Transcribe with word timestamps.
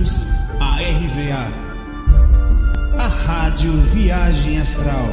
bem-vindos 0.00 0.50
à 0.58 0.76
RVA, 0.76 1.44
a 2.98 3.06
Rádio 3.06 3.72
Viagem 3.92 4.58
Astral. 4.58 5.04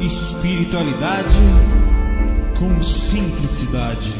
Espiritualidade 0.00 1.36
com 2.58 2.82
simplicidade. 2.82 4.10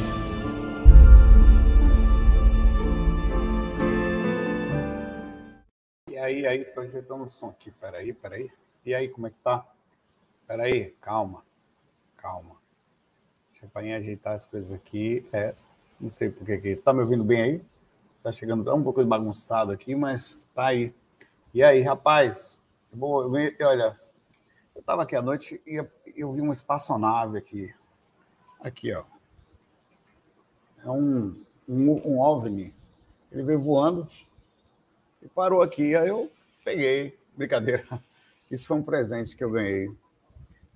E 6.10 6.18
aí, 6.18 6.46
aí, 6.46 6.64
tô 6.66 6.80
ajeitando 6.80 7.24
o 7.24 7.28
som 7.28 7.48
aqui. 7.48 7.70
Peraí, 7.70 8.12
peraí. 8.12 8.50
E 8.84 8.94
aí, 8.94 9.08
como 9.08 9.26
é 9.26 9.30
que 9.30 9.38
tá? 9.42 9.66
Peraí, 10.46 10.94
calma, 11.00 11.42
calma. 12.16 12.56
Deixa 13.52 13.66
eu 13.74 13.96
ajeitar 13.96 14.34
as 14.34 14.44
coisas 14.44 14.72
aqui. 14.72 15.26
É, 15.32 15.54
não 16.04 16.10
sei 16.10 16.28
por 16.28 16.44
que. 16.44 16.76
Tá 16.76 16.92
me 16.92 17.00
ouvindo 17.00 17.24
bem 17.24 17.40
aí? 17.40 17.64
Tá 18.22 18.30
chegando, 18.30 18.62
tá 18.62 18.74
um 18.74 18.84
pouco 18.84 19.02
bagunçado 19.04 19.72
aqui, 19.72 19.94
mas 19.94 20.48
tá 20.54 20.66
aí. 20.66 20.94
E 21.52 21.62
aí, 21.62 21.80
rapaz? 21.80 22.60
Eu, 22.92 23.00
olha, 23.02 23.98
eu 24.76 24.82
tava 24.82 25.02
aqui 25.02 25.16
à 25.16 25.22
noite 25.22 25.62
e 25.66 25.82
eu 26.14 26.32
vi 26.32 26.42
uma 26.42 26.52
espaçonave 26.52 27.38
aqui. 27.38 27.74
Aqui, 28.60 28.92
ó. 28.92 29.02
É 30.84 30.90
um, 30.90 31.42
um, 31.66 31.90
um 32.06 32.20
OVNI. 32.20 32.74
Ele 33.32 33.42
veio 33.42 33.60
voando 33.60 34.06
e 35.22 35.28
parou 35.28 35.62
aqui. 35.62 35.96
Aí 35.96 36.08
eu 36.08 36.30
peguei. 36.62 37.18
Brincadeira. 37.34 37.84
Isso 38.50 38.66
foi 38.66 38.76
um 38.76 38.82
presente 38.82 39.34
que 39.34 39.42
eu 39.42 39.50
ganhei 39.50 39.90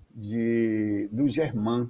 de, 0.09 1.07
do 1.11 1.27
Germán. 1.29 1.87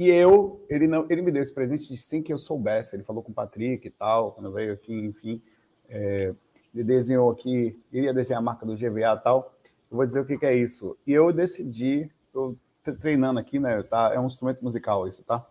E 0.00 0.08
eu, 0.08 0.64
ele 0.70 0.88
não, 0.88 1.04
ele 1.10 1.20
me 1.20 1.30
deu 1.30 1.42
esse 1.42 1.52
presente 1.52 1.94
sem 1.98 2.22
que 2.22 2.32
eu 2.32 2.38
soubesse. 2.38 2.96
Ele 2.96 3.02
falou 3.02 3.22
com 3.22 3.32
o 3.32 3.34
Patrick 3.34 3.86
e 3.86 3.90
tal, 3.90 4.32
quando 4.32 4.50
veio 4.50 4.72
aqui, 4.72 4.94
enfim. 4.94 5.42
É, 5.90 6.34
ele 6.74 6.84
desenhou 6.84 7.30
aqui, 7.30 7.78
iria 7.92 8.14
desenhar 8.14 8.40
a 8.40 8.42
marca 8.42 8.64
do 8.64 8.74
GVA 8.74 9.12
e 9.12 9.22
tal. 9.22 9.54
Eu 9.90 9.98
vou 9.98 10.06
dizer 10.06 10.20
o 10.20 10.24
que, 10.24 10.38
que 10.38 10.46
é 10.46 10.56
isso. 10.56 10.96
E 11.06 11.12
eu 11.12 11.30
decidi, 11.34 12.10
eu 12.32 12.56
treinando 12.98 13.38
aqui, 13.38 13.60
né? 13.60 13.82
Tá, 13.82 14.10
é 14.14 14.18
um 14.18 14.24
instrumento 14.24 14.64
musical 14.64 15.06
isso, 15.06 15.22
tá? 15.22 15.46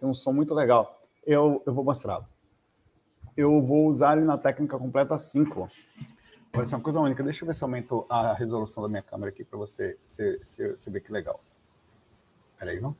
Tem 0.00 0.08
um 0.08 0.14
som 0.14 0.32
muito 0.32 0.54
legal. 0.54 0.98
Eu, 1.22 1.62
eu 1.66 1.74
vou 1.74 1.84
mostrar. 1.84 2.26
Eu 3.36 3.60
vou 3.60 3.86
usar 3.86 4.16
ele 4.16 4.24
na 4.24 4.38
técnica 4.38 4.78
completa 4.78 5.18
5. 5.18 5.68
Vai 6.54 6.64
ser 6.64 6.74
uma 6.74 6.80
coisa 6.80 7.00
única. 7.00 7.22
Deixa 7.22 7.44
eu 7.44 7.46
ver 7.46 7.52
se 7.52 7.62
eu 7.62 7.66
aumento 7.66 8.06
a 8.08 8.32
resolução 8.32 8.82
da 8.82 8.88
minha 8.88 9.02
câmera 9.02 9.28
aqui 9.28 9.44
para 9.44 9.58
você, 9.58 9.98
você, 10.06 10.38
você, 10.42 10.70
você 10.70 10.90
ver 10.90 11.02
que 11.02 11.12
legal. 11.12 11.38
Peraí, 12.58 12.80
não? 12.80 12.96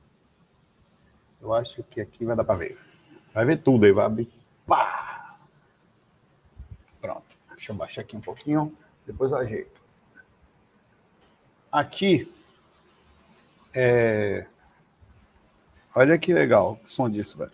Eu 1.42 1.52
acho 1.52 1.82
que 1.82 2.00
aqui 2.00 2.24
vai 2.24 2.36
dar 2.36 2.44
para 2.44 2.54
ver. 2.54 2.78
Vai 3.34 3.44
ver 3.44 3.60
tudo 3.60 3.84
aí, 3.84 3.92
vai 3.92 4.06
abrir. 4.06 4.32
Pá! 4.64 5.36
Pronto. 7.00 7.36
Deixa 7.50 7.72
eu 7.72 7.76
baixar 7.76 8.02
aqui 8.02 8.16
um 8.16 8.20
pouquinho, 8.20 8.72
depois 9.04 9.32
ajeito. 9.32 9.82
Aqui, 11.70 12.32
é... 13.74 14.46
olha 15.96 16.18
que 16.18 16.32
legal 16.32 16.78
o 16.82 16.86
som 16.86 17.10
disso, 17.10 17.38
velho. 17.38 17.52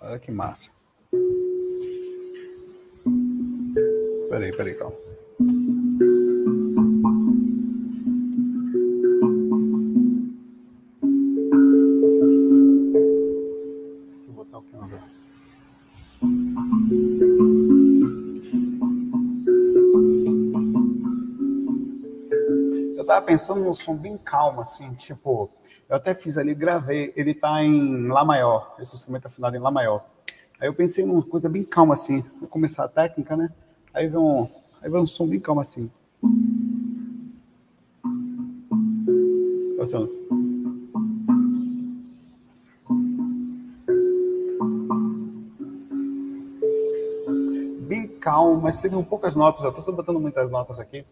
Olha 0.00 0.18
que 0.20 0.30
massa. 0.30 0.70
Peraí, 4.28 4.54
peraí, 4.54 4.74
calma. 4.74 4.96
Pensando 23.26 23.64
num 23.64 23.74
som 23.74 23.96
bem 23.96 24.16
calmo, 24.16 24.60
assim, 24.60 24.94
tipo, 24.94 25.50
eu 25.88 25.96
até 25.96 26.14
fiz 26.14 26.38
ali, 26.38 26.54
gravei, 26.54 27.12
ele 27.16 27.34
tá 27.34 27.62
em 27.62 28.06
Lá 28.06 28.24
maior, 28.24 28.76
esse 28.78 28.94
instrumento 28.94 29.26
afinado 29.26 29.56
em 29.56 29.58
Lá 29.58 29.70
maior. 29.70 30.06
Aí 30.60 30.68
eu 30.68 30.74
pensei 30.74 31.04
numa 31.04 31.22
coisa 31.22 31.48
bem 31.48 31.64
calma, 31.64 31.94
assim, 31.94 32.24
vou 32.38 32.48
começar 32.48 32.84
a 32.84 32.88
técnica, 32.88 33.36
né? 33.36 33.52
Aí 33.92 34.06
vem 34.06 34.18
um, 34.18 34.48
aí 34.80 34.88
vem 34.88 35.00
um 35.00 35.06
som 35.06 35.26
bem 35.26 35.40
calmo, 35.40 35.60
assim. 35.60 35.90
Assim, 39.80 40.08
bem 47.86 48.08
calmo, 48.18 48.62
mas 48.62 48.76
seriam 48.76 49.04
poucas 49.04 49.34
notas, 49.34 49.64
eu 49.64 49.72
tô 49.72 49.92
botando 49.92 50.20
muitas 50.20 50.48
notas 50.48 50.78
aqui 50.78 51.04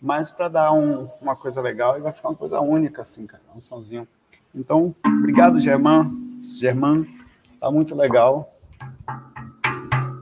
mas 0.00 0.30
para 0.30 0.48
dar 0.48 0.72
um, 0.72 1.08
uma 1.20 1.34
coisa 1.34 1.60
legal 1.60 1.98
e 1.98 2.00
vai 2.00 2.12
ficar 2.12 2.28
uma 2.28 2.36
coisa 2.36 2.60
única, 2.60 3.02
assim, 3.02 3.26
cara, 3.26 3.42
um 3.54 3.60
sonzinho. 3.60 4.06
Então, 4.54 4.94
obrigado, 5.04 5.60
Germán. 5.60 6.10
Germán, 6.58 7.04
tá 7.60 7.70
muito 7.70 7.94
legal. 7.94 8.54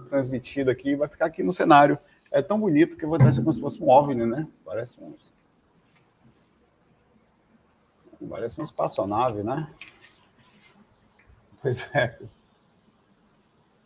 Transmitido 0.08 0.70
aqui, 0.70 0.96
vai 0.96 1.08
ficar 1.08 1.26
aqui 1.26 1.42
no 1.42 1.52
cenário. 1.52 1.98
É 2.30 2.40
tão 2.40 2.58
bonito 2.58 2.96
que 2.96 3.04
eu 3.04 3.08
vou 3.08 3.18
deixar 3.18 3.42
como 3.42 3.52
se 3.52 3.60
fosse 3.60 3.82
um 3.82 3.88
OVNI, 3.88 4.26
né? 4.26 4.46
Parece 4.64 5.00
um. 5.00 5.14
Parece 8.28 8.58
uma 8.58 8.64
espaçonave, 8.64 9.42
né? 9.42 9.68
Pois 11.60 11.88
é. 11.94 12.18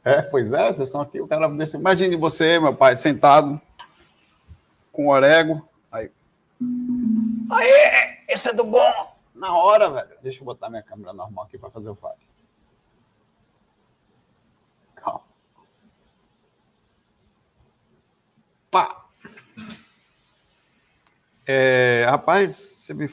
É, 0.05 0.23
pois 0.23 0.53
é, 0.53 0.67
vocês 0.73 0.89
estão 0.89 1.01
aqui, 1.01 1.21
o 1.21 1.27
cara 1.27 1.49
desse. 1.49 1.77
Imagine 1.77 2.17
você, 2.17 2.59
meu 2.59 2.75
pai, 2.75 2.97
sentado 2.97 3.61
com 4.93 5.09
orégano 5.09 5.70
Aí, 5.91 6.11
esse 8.29 8.49
é 8.49 8.53
do 8.53 8.65
bom. 8.65 9.17
Na 9.35 9.57
hora, 9.57 9.91
velho. 9.91 10.17
Deixa 10.23 10.41
eu 10.41 10.45
botar 10.45 10.69
minha 10.69 10.83
câmera 10.83 11.13
normal 11.13 11.45
aqui 11.45 11.59
para 11.59 11.71
fazer 11.71 11.91
o 11.91 11.95
FAQ. 11.95 12.19
Calma. 14.95 15.23
Pá. 18.71 19.07
É, 21.47 22.07
rapaz, 22.09 22.55
você 22.55 22.95
me... 22.95 23.09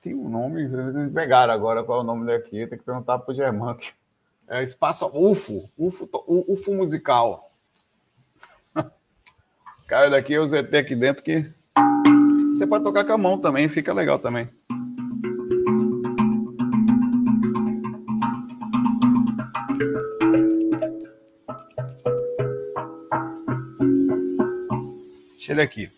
tem 0.00 0.14
um 0.14 0.28
nome, 0.28 0.66
me 0.66 1.10
pegaram 1.10 1.52
agora 1.52 1.84
qual 1.84 1.98
é 1.98 2.00
o 2.00 2.04
nome 2.04 2.26
daqui, 2.26 2.66
tem 2.66 2.78
que 2.78 2.84
perguntar 2.84 3.18
para 3.18 3.32
o 3.32 3.34
Germán. 3.34 3.76
É 4.46 4.62
Espaço 4.62 5.06
UFO, 5.12 5.68
UFO, 5.76 6.08
UFO 6.26 6.72
musical. 6.72 7.52
Caiu 9.86 10.10
daqui, 10.10 10.32
eu 10.32 10.46
ZT 10.46 10.74
aqui 10.74 10.96
dentro 10.96 11.22
que 11.22 11.52
você 12.54 12.66
pode 12.66 12.84
tocar 12.84 13.04
com 13.04 13.12
a 13.12 13.18
mão 13.18 13.38
também, 13.38 13.68
fica 13.68 13.92
legal 13.92 14.18
também. 14.18 14.48
Deixa 25.48 25.52
ele 25.52 25.62
aqui. 25.62 25.90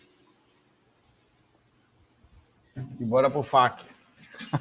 E 2.99 3.03
bora 3.03 3.29
pro 3.29 3.41
FAC. 3.41 3.83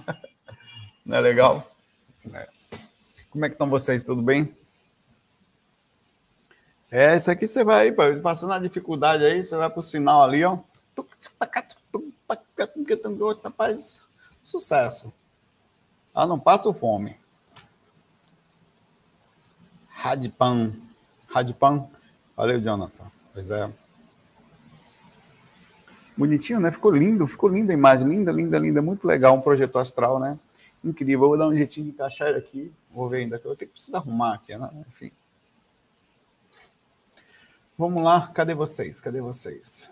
Não 1.04 1.16
é 1.18 1.20
legal? 1.20 1.70
É. 2.32 2.48
Como 3.28 3.44
é 3.44 3.48
que 3.48 3.54
estão 3.54 3.68
vocês? 3.68 4.02
Tudo 4.02 4.22
bem? 4.22 4.56
É, 6.90 7.14
isso 7.14 7.30
aqui 7.30 7.46
você 7.46 7.62
vai, 7.62 7.92
passando 8.20 8.52
a 8.52 8.58
dificuldade 8.58 9.24
aí, 9.24 9.44
você 9.44 9.56
vai 9.56 9.70
pro 9.70 9.80
sinal 9.80 10.22
ali, 10.22 10.42
ó. 10.44 10.58
Rapaz, 13.60 14.02
sucesso. 14.42 15.12
Ah, 16.14 16.26
não 16.26 16.38
passo 16.38 16.72
fome. 16.72 17.16
Radpan. 19.88 20.74
Radpan. 21.28 21.88
Valeu, 22.36 22.60
Jonathan. 22.60 23.10
Pois 23.34 23.50
é. 23.50 23.70
Bonitinho, 26.16 26.58
né? 26.58 26.70
Ficou 26.70 26.90
lindo, 26.90 27.26
ficou 27.26 27.50
linda 27.50 27.72
a 27.72 27.74
imagem. 27.74 28.08
Linda, 28.08 28.32
linda, 28.32 28.58
linda. 28.58 28.80
Muito 28.80 29.06
legal. 29.06 29.34
Um 29.36 29.42
projeto 29.42 29.78
astral, 29.78 30.18
né? 30.18 30.38
Incrível. 30.82 31.28
vou 31.28 31.36
dar 31.36 31.48
um 31.48 31.54
jeitinho 31.54 31.86
de 31.86 31.92
encaixar 31.92 32.28
ele 32.28 32.38
aqui. 32.38 32.72
Vou 32.90 33.08
ver 33.08 33.18
ainda. 33.18 33.36
Eu 33.36 33.54
tenho 33.56 33.56
que 33.56 33.66
precisar 33.66 33.98
arrumar 33.98 34.34
aqui, 34.34 34.56
né? 34.56 34.70
Enfim. 34.88 35.12
Vamos 37.76 38.02
lá. 38.02 38.28
Cadê 38.28 38.54
vocês? 38.54 39.00
Cadê 39.00 39.20
vocês? 39.20 39.90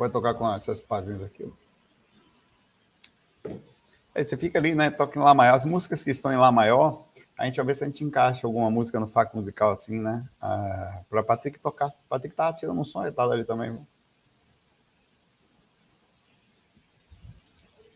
Vai 0.00 0.08
tocar 0.08 0.32
com 0.34 0.50
essas 0.52 0.82
pazinhas 0.82 1.22
aqui. 1.22 1.52
Aí 4.14 4.24
você 4.24 4.36
fica 4.36 4.58
ali, 4.58 4.74
né? 4.74 4.90
Toca 4.90 5.18
em 5.18 5.22
Lá 5.22 5.34
maior. 5.34 5.54
As 5.54 5.64
músicas 5.66 6.02
que 6.02 6.10
estão 6.10 6.32
em 6.32 6.36
Lá 6.36 6.50
maior, 6.50 7.04
a 7.36 7.44
gente 7.44 7.56
vai 7.56 7.66
ver 7.66 7.74
se 7.74 7.84
a 7.84 7.86
gente 7.86 8.02
encaixa 8.02 8.46
alguma 8.46 8.70
música 8.70 8.98
no 8.98 9.06
faco 9.06 9.36
musical 9.36 9.72
assim, 9.72 10.00
né? 10.00 10.26
Ah, 10.40 11.02
para 11.08 11.22
Patrick 11.22 11.58
tocar. 11.58 11.92
Patrick 12.08 12.34
tá 12.34 12.52
tirando 12.52 12.80
um 12.80 12.84
som 12.84 13.00
retado 13.00 13.32
ali 13.32 13.44
também. 13.44 13.72
Viu? 13.72 13.86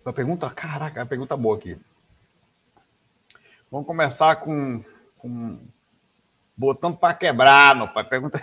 A 0.05 0.13
pergunta, 0.13 0.51
caraca, 0.51 1.01
a 1.01 1.07
pergunta 1.07 1.35
boa 1.37 1.57
aqui. 1.57 1.79
Vamos 3.71 3.87
começar 3.87 4.37
com, 4.37 4.85
com 5.17 5.59
botando 6.55 6.99
para 6.99 7.15
quebrar, 7.15 7.75
meu 7.75 7.89
pai. 7.89 8.05
Pergunta. 8.05 8.39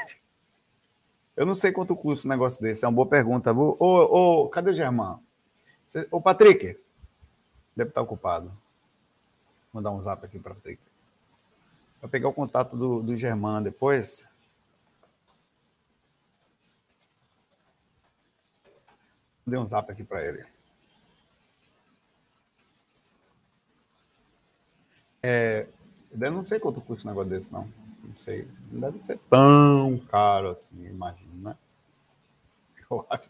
Eu 1.35 1.45
não 1.45 1.55
sei 1.55 1.71
quanto 1.71 1.95
custa 1.95 2.27
um 2.27 2.31
negócio 2.31 2.61
desse, 2.61 2.83
é 2.83 2.87
uma 2.87 2.95
boa 2.95 3.07
pergunta. 3.07 3.53
Ô, 3.53 3.75
ô, 3.79 4.49
cadê 4.49 4.71
o 4.71 4.73
Germán? 4.73 5.19
Ô, 6.09 6.21
Patrick, 6.21 6.77
deve 7.75 7.89
estar 7.89 8.01
ocupado. 8.01 8.47
Vou 9.71 9.81
mandar 9.81 9.91
um 9.91 10.01
zap 10.01 10.25
aqui 10.25 10.39
para 10.39 10.51
o 10.51 10.55
Patrick. 10.55 10.81
Vou 12.01 12.09
pegar 12.09 12.29
o 12.29 12.33
contato 12.33 12.75
do, 12.75 13.01
do 13.01 13.15
Germán 13.15 13.61
depois. 13.61 14.25
Dei 19.45 19.57
um 19.57 19.67
zap 19.67 19.91
aqui 19.91 20.03
para 20.03 20.25
ele. 20.25 20.45
É, 25.23 25.67
eu 26.19 26.31
não 26.31 26.43
sei 26.43 26.59
quanto 26.59 26.81
custa 26.81 27.07
um 27.07 27.11
negócio 27.11 27.29
desse, 27.29 27.51
não. 27.51 27.80
Não 28.11 28.17
sei. 28.17 28.45
Não 28.69 28.81
deve 28.81 28.99
ser 28.99 29.17
tão 29.29 29.97
caro 30.09 30.49
assim, 30.49 30.85
imagino, 30.85 31.33
né? 31.41 31.55
Eu 32.91 33.05
acho. 33.09 33.29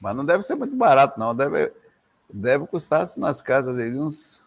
Mas 0.00 0.16
não 0.16 0.24
deve 0.24 0.44
ser 0.44 0.54
muito 0.54 0.76
barato, 0.76 1.18
não. 1.18 1.34
Deve, 1.34 1.72
deve 2.32 2.66
custar 2.68 3.02
assim, 3.02 3.20
nas 3.20 3.42
casas 3.42 3.74
dele 3.74 3.98
uns. 3.98 4.40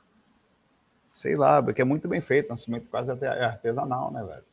Sei 1.09 1.35
lá, 1.35 1.61
porque 1.61 1.81
é 1.81 1.85
muito 1.85 2.07
bem 2.07 2.21
feito. 2.21 2.49
Um 2.49 2.53
instrumento 2.53 2.87
quase 2.89 3.11
artesanal, 3.11 4.09
né, 4.09 4.23
velho? 4.23 4.45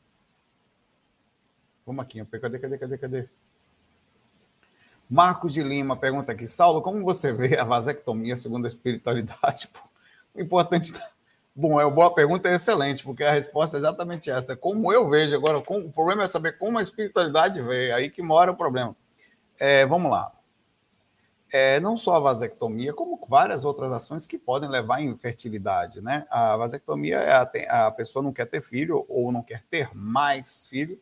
Vamos 1.87 2.03
aqui. 2.03 2.25
Cadê, 2.25 2.59
cadê, 2.59 2.79
cadê, 2.79 2.99
cadê? 2.99 3.29
Marcos 5.09 5.53
de 5.53 5.63
Lima 5.63 5.97
pergunta 5.97 6.33
aqui, 6.33 6.49
Saulo, 6.49 6.83
como 6.83 7.05
você 7.05 7.33
vê 7.33 7.57
a 7.57 7.63
vasectomia 7.63 8.37
segundo 8.37 8.65
a 8.65 8.69
espiritualidade? 8.69 9.69
O 10.35 10.41
importante 10.43 10.93
Bom, 11.59 11.81
é 11.81 11.91
boa 11.91 12.13
pergunta, 12.13 12.51
é 12.51 12.55
excelente, 12.55 13.03
porque 13.03 13.25
a 13.25 13.33
resposta 13.33 13.79
é 13.79 13.81
exatamente 13.81 14.31
essa. 14.31 14.55
Como 14.55 14.93
eu 14.93 15.09
vejo 15.09 15.35
agora, 15.35 15.57
o 15.57 15.91
problema 15.91 16.25
é 16.25 16.29
saber 16.29 16.59
como 16.59 16.77
a 16.77 16.83
espiritualidade 16.83 17.63
vê, 17.63 17.93
aí 17.93 18.11
que 18.11 18.21
mora 18.21 18.53
o 18.53 18.57
problema. 18.57 18.95
É, 19.59 19.87
vamos 19.87 20.11
lá. 20.11 20.31
É, 21.51 21.81
não 21.81 21.97
só 21.97 22.17
a 22.17 22.21
vasectomia, 22.21 22.93
como 22.93 23.19
várias 23.27 23.65
outras 23.65 23.91
ações 23.91 24.27
que 24.27 24.37
podem 24.37 24.69
levar 24.69 24.97
à 24.97 25.01
infertilidade, 25.01 26.03
né? 26.03 26.27
A 26.29 26.59
vasectomia 26.59 27.17
é 27.21 27.33
a, 27.33 27.87
a 27.87 27.91
pessoa 27.91 28.23
não 28.23 28.35
quer 28.35 28.45
ter 28.45 28.61
filho 28.61 29.07
ou 29.09 29.33
não 29.33 29.43
quer 29.43 29.65
ter 29.71 29.89
mais 29.95 30.69
filho 30.69 31.01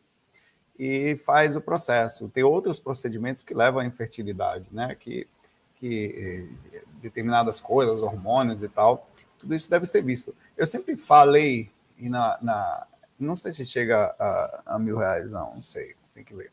e 0.79 1.17
faz 1.25 1.57
o 1.57 1.61
processo. 1.61 2.29
Tem 2.29 2.45
outros 2.45 2.79
procedimentos 2.79 3.43
que 3.43 3.53
levam 3.53 3.81
à 3.81 3.85
infertilidade, 3.85 4.73
né? 4.73 4.95
Que, 4.95 5.27
que 5.75 6.47
eh, 6.71 6.81
determinadas 7.01 7.59
coisas, 7.59 8.01
hormônios 8.01 8.63
e 8.63 8.69
tal, 8.69 9.09
tudo 9.37 9.53
isso 9.53 9.69
deve 9.69 9.85
ser 9.85 10.01
visto. 10.01 10.33
Eu 10.57 10.65
sempre 10.65 10.95
falei, 10.95 11.71
e 11.97 12.09
na, 12.09 12.37
na 12.41 12.87
não 13.19 13.35
sei 13.35 13.51
se 13.51 13.65
chega 13.65 14.15
a, 14.19 14.75
a, 14.75 14.79
mil 14.79 14.97
reais, 14.97 15.29
não, 15.31 15.55
não 15.55 15.63
sei, 15.63 15.95
tem 16.13 16.23
que 16.23 16.35
ver. 16.35 16.51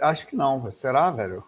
Acho 0.00 0.26
que 0.26 0.36
não, 0.36 0.70
será, 0.70 1.10
velho? 1.10 1.44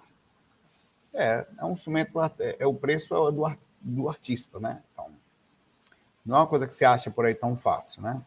É, 1.12 1.46
é 1.58 1.64
um 1.64 1.72
instrumento, 1.72 2.20
é, 2.20 2.56
é 2.58 2.66
o 2.66 2.74
preço 2.74 3.14
é 3.14 3.32
do, 3.32 3.58
do 3.80 4.08
artista, 4.08 4.58
né? 4.58 4.82
Então, 4.92 5.10
não 6.26 6.36
é 6.36 6.38
uma 6.40 6.46
coisa 6.46 6.66
que 6.66 6.74
se 6.74 6.84
acha 6.84 7.10
por 7.10 7.24
aí 7.24 7.34
tão 7.34 7.56
fácil, 7.56 8.02
né? 8.02 8.20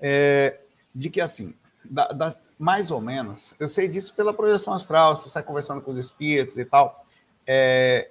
É, 0.00 0.60
de 0.94 1.08
que 1.08 1.20
assim, 1.20 1.54
da, 1.84 2.08
da, 2.08 2.36
mais 2.58 2.90
ou 2.90 3.00
menos, 3.00 3.54
eu 3.60 3.68
sei 3.68 3.86
disso 3.86 4.14
pela 4.14 4.34
projeção 4.34 4.72
astral, 4.72 5.14
você 5.14 5.28
sai 5.28 5.42
conversando 5.42 5.80
com 5.80 5.92
os 5.92 5.98
espíritos 5.98 6.58
e 6.58 6.64
tal, 6.64 7.04
é, 7.46 8.10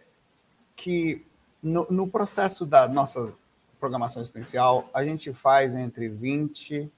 que 0.76 1.26
no, 1.62 1.86
no 1.90 2.08
processo 2.08 2.66
da 2.66 2.88
nossa 2.88 3.36
programação 3.80 4.22
existencial, 4.22 4.90
a 4.94 5.04
gente 5.04 5.34
faz 5.34 5.76
entre 5.76 6.10
20% 6.10 6.90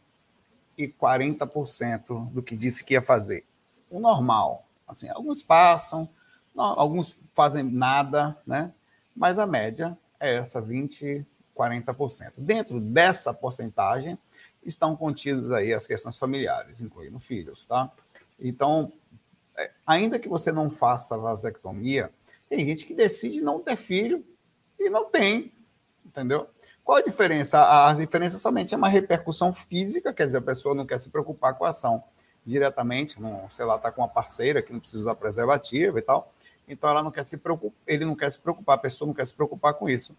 e 0.78 0.88
40% 0.88 2.30
do 2.32 2.44
que 2.44 2.56
disse 2.56 2.84
que 2.84 2.94
ia 2.94 3.02
fazer. 3.02 3.44
O 3.90 4.00
normal. 4.00 4.66
Assim, 4.88 5.10
alguns 5.10 5.42
passam, 5.42 6.08
não, 6.54 6.80
alguns 6.80 7.20
fazem 7.34 7.64
nada, 7.64 8.38
né? 8.46 8.72
Mas 9.16 9.40
a 9.40 9.48
média 9.48 9.98
é 10.20 10.36
essa, 10.36 10.62
20%, 10.62 11.26
40%. 11.56 12.34
Dentro 12.38 12.80
dessa 12.80 13.34
porcentagem 13.34 14.18
estão 14.64 14.96
contidas 14.96 15.52
aí 15.52 15.74
as 15.74 15.88
questões 15.88 16.18
familiares, 16.18 16.82
incluindo 16.82 17.20
filhos, 17.20 17.66
tá? 17.66 17.92
Então, 18.40 18.92
é, 19.58 19.72
ainda 19.86 20.20
que 20.20 20.30
você 20.30 20.52
não 20.52 20.70
faça 20.70 21.18
vasectomia, 21.18 22.12
tem 22.48 22.66
gente 22.66 22.86
que 22.86 22.94
decide 22.94 23.42
não 23.42 23.60
ter 23.60 23.76
filho 23.76 24.24
e 24.80 24.90
não 24.90 25.10
tem, 25.10 25.52
entendeu? 26.06 26.48
Qual 26.88 27.00
a 27.00 27.02
diferença? 27.02 27.86
As 27.86 27.98
diferenças 27.98 28.40
somente 28.40 28.74
é 28.74 28.78
uma 28.78 28.88
repercussão 28.88 29.52
física, 29.52 30.14
quer 30.14 30.26
dizer, 30.26 30.38
a 30.38 30.42
pessoa 30.42 30.74
não 30.74 30.86
quer 30.86 30.98
se 30.98 31.10
preocupar 31.10 31.54
com 31.56 31.66
a 31.66 31.68
ação 31.68 32.02
diretamente, 32.46 33.22
não, 33.22 33.46
sei 33.50 33.66
lá, 33.66 33.76
está 33.76 33.92
com 33.92 34.00
uma 34.00 34.08
parceira 34.08 34.62
que 34.62 34.72
não 34.72 34.80
precisa 34.80 35.02
usar 35.02 35.16
preservativo 35.16 36.00
e 36.00 36.02
tal, 36.02 36.32
então 36.66 36.90
ela 36.90 37.04
não 37.04 37.12
quer 37.12 37.26
se 37.26 37.36
preocupar, 37.40 37.78
ele 37.86 38.06
não 38.06 38.16
quer 38.16 38.32
se 38.32 38.40
preocupar, 38.40 38.76
a 38.76 38.80
pessoa 38.80 39.06
não 39.06 39.14
quer 39.14 39.28
se 39.28 39.34
preocupar 39.34 39.74
com 39.74 39.90
isso. 39.90 40.16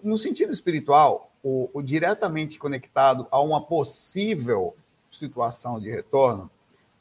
No 0.00 0.16
sentido 0.16 0.52
espiritual, 0.52 1.32
o, 1.42 1.68
o 1.74 1.82
diretamente 1.82 2.56
conectado 2.56 3.26
a 3.28 3.40
uma 3.40 3.60
possível 3.60 4.76
situação 5.10 5.80
de 5.80 5.90
retorno, 5.90 6.48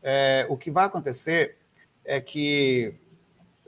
é, 0.02 0.48
o 0.50 0.58
que 0.58 0.72
vai 0.72 0.86
acontecer 0.86 1.58
é 2.04 2.20
que 2.20 2.96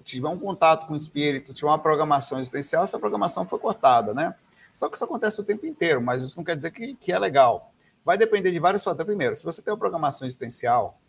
tiver 0.04 0.30
um 0.30 0.40
contato 0.40 0.88
com 0.88 0.96
o 0.96 0.98
espírito, 0.98 1.54
tiver 1.54 1.70
uma 1.70 1.78
programação 1.78 2.40
existencial, 2.40 2.84
essa 2.84 2.98
programação 2.98 3.46
foi 3.46 3.60
cortada, 3.60 4.16
né? 4.16 4.34
Só 4.78 4.88
que 4.88 4.96
isso 4.96 5.06
acontece 5.06 5.42
o 5.42 5.44
tempo 5.44 5.66
inteiro, 5.66 6.00
mas 6.00 6.22
isso 6.22 6.38
não 6.38 6.44
quer 6.44 6.56
dizer 6.56 6.70
que, 6.70 6.94
que 6.94 7.12
é 7.12 7.18
legal. 7.18 7.74
Vai 8.06 8.16
depender 8.16 8.52
de 8.52 8.60
vários 8.60 8.84
fatores. 8.84 9.08
Primeiro, 9.08 9.36
se 9.36 9.44
você 9.44 9.60
tem 9.60 9.74
uma 9.74 9.80
programação 9.80 10.28
existencial, 10.28 11.02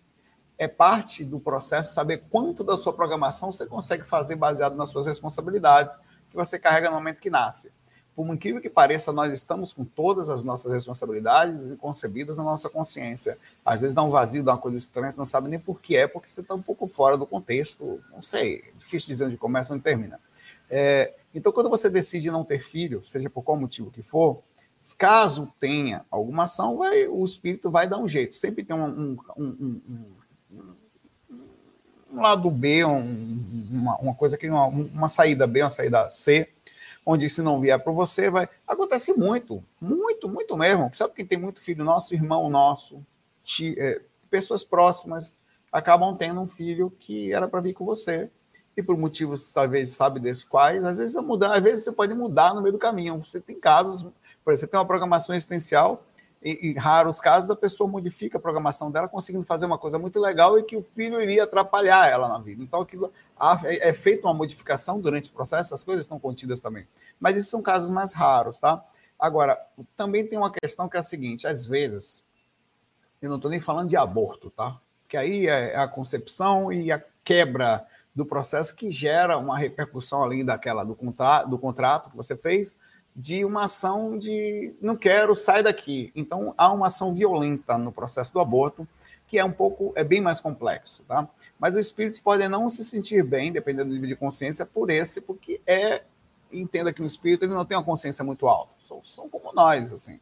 é 0.56 0.66
parte 0.66 1.22
do 1.22 1.38
processo 1.38 1.92
saber 1.92 2.24
quanto 2.30 2.64
da 2.64 2.78
sua 2.78 2.94
programação 2.94 3.52
você 3.52 3.66
consegue 3.66 4.04
fazer 4.04 4.36
baseado 4.36 4.74
nas 4.74 4.88
suas 4.88 5.06
responsabilidades 5.06 6.00
que 6.30 6.36
você 6.36 6.58
carrega 6.58 6.88
no 6.88 6.96
momento 6.96 7.20
que 7.20 7.28
nasce 7.28 7.70
por 8.18 8.34
incrível 8.34 8.60
que 8.60 8.68
pareça, 8.68 9.12
nós 9.12 9.32
estamos 9.32 9.72
com 9.72 9.84
todas 9.84 10.28
as 10.28 10.42
nossas 10.42 10.72
responsabilidades 10.72 11.72
concebidas 11.78 12.36
na 12.36 12.42
nossa 12.42 12.68
consciência. 12.68 13.38
Às 13.64 13.82
vezes 13.82 13.94
dá 13.94 14.02
um 14.02 14.10
vazio, 14.10 14.42
dá 14.42 14.54
uma 14.54 14.58
coisa 14.58 14.76
estranha, 14.76 15.12
você 15.12 15.18
não 15.18 15.24
sabe 15.24 15.48
nem 15.48 15.60
por 15.60 15.80
que 15.80 15.96
é, 15.96 16.08
porque 16.08 16.28
você 16.28 16.40
está 16.40 16.52
um 16.52 16.60
pouco 16.60 16.88
fora 16.88 17.16
do 17.16 17.24
contexto. 17.24 18.02
Não 18.10 18.20
sei, 18.20 18.64
é 18.74 18.76
difícil 18.76 19.06
dizer 19.06 19.26
onde 19.26 19.36
começa 19.36 19.72
e 19.72 19.74
onde 19.76 19.84
termina. 19.84 20.18
É, 20.68 21.14
então, 21.34 21.52
quando 21.52 21.70
você 21.70 21.90
decide 21.90 22.30
não 22.30 22.44
ter 22.44 22.60
filho, 22.60 23.04
seja 23.04 23.28
por 23.28 23.42
qual 23.42 23.58
motivo 23.58 23.90
que 23.90 24.02
for, 24.02 24.42
caso 24.96 25.52
tenha 25.58 26.04
alguma 26.10 26.44
ação, 26.44 26.76
vai, 26.78 27.06
o 27.06 27.24
espírito 27.24 27.70
vai 27.70 27.88
dar 27.88 27.98
um 27.98 28.08
jeito. 28.08 28.34
Sempre 28.34 28.64
tem 28.64 28.76
um, 28.76 29.18
um, 29.36 29.46
um, 29.46 30.06
um 32.12 32.20
lado 32.20 32.50
B, 32.50 32.84
uma, 32.84 33.96
uma, 33.98 34.14
coisa 34.14 34.38
que 34.38 34.48
uma, 34.48 34.66
uma 34.66 35.08
saída 35.08 35.46
B, 35.46 35.62
uma 35.62 35.70
saída 35.70 36.10
C 36.10 36.48
onde 37.10 37.30
se 37.30 37.40
não 37.40 37.58
vier 37.58 37.82
para 37.82 37.90
você, 37.90 38.28
vai. 38.28 38.46
Acontece 38.66 39.14
muito, 39.14 39.62
muito, 39.80 40.28
muito 40.28 40.54
mesmo. 40.58 40.90
Sabe 40.92 41.14
que 41.14 41.24
tem 41.24 41.38
muito 41.38 41.58
filho 41.58 41.82
nosso, 41.82 42.12
irmão 42.12 42.50
nosso, 42.50 43.02
é, 43.78 44.02
pessoas 44.28 44.62
próximas 44.62 45.34
acabam 45.72 46.14
tendo 46.14 46.38
um 46.42 46.46
filho 46.46 46.90
que 46.98 47.32
era 47.32 47.48
para 47.48 47.62
vir 47.62 47.72
com 47.72 47.86
você. 47.86 48.30
E 48.78 48.82
por 48.82 48.96
motivos, 48.96 49.52
talvez, 49.52 49.88
sabe 49.88 50.20
desses 50.20 50.44
quais, 50.44 50.84
às 50.84 50.98
vezes, 50.98 51.16
mudar, 51.16 51.52
às 51.52 51.60
vezes 51.60 51.84
você 51.84 51.90
pode 51.90 52.14
mudar 52.14 52.54
no 52.54 52.62
meio 52.62 52.72
do 52.72 52.78
caminho. 52.78 53.18
Você 53.18 53.40
tem 53.40 53.58
casos, 53.58 54.04
por 54.44 54.52
exemplo, 54.52 54.56
você 54.56 54.66
tem 54.68 54.78
uma 54.78 54.86
programação 54.86 55.34
existencial 55.34 56.04
em, 56.40 56.74
raros 56.74 57.20
casos, 57.20 57.50
a 57.50 57.56
pessoa 57.56 57.90
modifica 57.90 58.38
a 58.38 58.40
programação 58.40 58.90
dela, 58.92 59.08
conseguindo 59.08 59.44
fazer 59.44 59.66
uma 59.66 59.76
coisa 59.76 59.98
muito 59.98 60.20
legal 60.20 60.56
e 60.56 60.62
que 60.62 60.76
o 60.76 60.82
filho 60.82 61.20
iria 61.20 61.42
atrapalhar 61.42 62.08
ela 62.08 62.28
na 62.28 62.38
vida. 62.38 62.62
Então, 62.62 62.80
aquilo 62.80 63.12
é, 63.64 63.88
é 63.88 63.92
feita 63.92 64.28
uma 64.28 64.34
modificação 64.34 65.00
durante 65.00 65.28
o 65.28 65.32
processo, 65.32 65.74
as 65.74 65.82
coisas 65.82 66.04
estão 66.04 66.20
contidas 66.20 66.60
também. 66.60 66.86
Mas 67.18 67.36
esses 67.36 67.50
são 67.50 67.60
casos 67.60 67.90
mais 67.90 68.12
raros, 68.12 68.60
tá? 68.60 68.84
Agora, 69.18 69.58
também 69.96 70.24
tem 70.24 70.38
uma 70.38 70.52
questão 70.52 70.88
que 70.88 70.96
é 70.96 71.00
a 71.00 71.02
seguinte: 71.02 71.48
às 71.48 71.66
vezes, 71.66 72.24
eu 73.20 73.28
não 73.28 73.36
estou 73.36 73.50
nem 73.50 73.58
falando 73.58 73.88
de 73.88 73.96
aborto, 73.96 74.48
tá? 74.50 74.80
Que 75.08 75.16
aí 75.16 75.48
é, 75.48 75.72
é 75.72 75.76
a 75.76 75.88
concepção 75.88 76.72
e 76.72 76.92
a 76.92 77.02
quebra 77.24 77.84
do 78.18 78.26
processo 78.26 78.74
que 78.74 78.90
gera 78.90 79.38
uma 79.38 79.56
repercussão 79.56 80.24
além 80.24 80.44
daquela 80.44 80.82
do, 80.82 80.92
contra, 80.92 81.44
do 81.44 81.56
contrato 81.56 82.10
que 82.10 82.16
você 82.16 82.34
fez 82.36 82.74
de 83.14 83.44
uma 83.44 83.66
ação 83.66 84.18
de 84.18 84.74
não 84.82 84.96
quero, 84.96 85.36
sai 85.36 85.62
daqui. 85.62 86.10
Então 86.16 86.52
há 86.58 86.72
uma 86.72 86.88
ação 86.88 87.14
violenta 87.14 87.78
no 87.78 87.92
processo 87.92 88.32
do 88.32 88.40
aborto, 88.40 88.88
que 89.24 89.38
é 89.38 89.44
um 89.44 89.52
pouco, 89.52 89.92
é 89.94 90.02
bem 90.02 90.20
mais 90.20 90.40
complexo, 90.40 91.04
tá? 91.06 91.28
Mas 91.60 91.74
os 91.74 91.86
espíritos 91.86 92.18
podem 92.18 92.48
não 92.48 92.68
se 92.68 92.82
sentir 92.82 93.22
bem, 93.22 93.52
dependendo 93.52 93.90
do 93.90 93.94
nível 93.94 94.08
de 94.08 94.16
consciência, 94.16 94.66
por 94.66 94.90
esse, 94.90 95.20
porque 95.20 95.60
é, 95.64 96.02
entenda 96.52 96.92
que 96.92 97.00
o 97.02 97.06
espírito 97.06 97.44
ele 97.44 97.54
não 97.54 97.64
tem 97.64 97.78
uma 97.78 97.84
consciência 97.84 98.24
muito 98.24 98.48
alta, 98.48 98.72
são, 98.80 99.00
são 99.00 99.28
como 99.28 99.52
nós, 99.52 99.92
assim. 99.92 100.18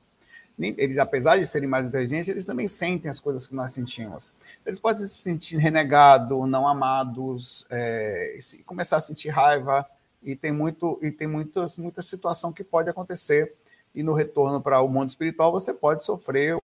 Eles, 0.59 0.97
apesar 0.97 1.39
de 1.39 1.47
serem 1.47 1.69
mais 1.69 1.87
inteligentes, 1.87 2.29
eles 2.29 2.47
também 2.47 2.67
sentem 2.67 3.11
as 3.11 3.21
coisas 3.21 3.47
que 3.47 3.55
nós 3.55 3.73
sentimos. 3.73 4.31
Eles 4.65 4.81
podem 4.81 5.07
se 5.07 5.15
sentir 5.17 5.59
renegados, 5.59 6.49
não 6.49 6.67
amados, 6.67 7.67
é, 7.69 8.39
começar 8.65 8.97
a 8.97 9.01
sentir 9.01 9.29
raiva, 9.29 9.87
E 10.23 10.35
tem 10.35 10.53
muito 10.53 10.99
e 11.03 11.11
tem 11.13 11.29
muitas 11.29 11.77
muita 11.79 12.03
situação 12.03 12.53
que 12.53 12.65
pode 12.65 12.89
acontecer 12.89 13.55
e 13.95 14.03
no 14.03 14.15
retorno 14.15 14.61
para 14.61 14.81
o 14.81 14.89
mundo 14.89 15.09
espiritual 15.11 15.53
você 15.53 15.73
pode 15.75 16.05
sofrer 16.05 16.59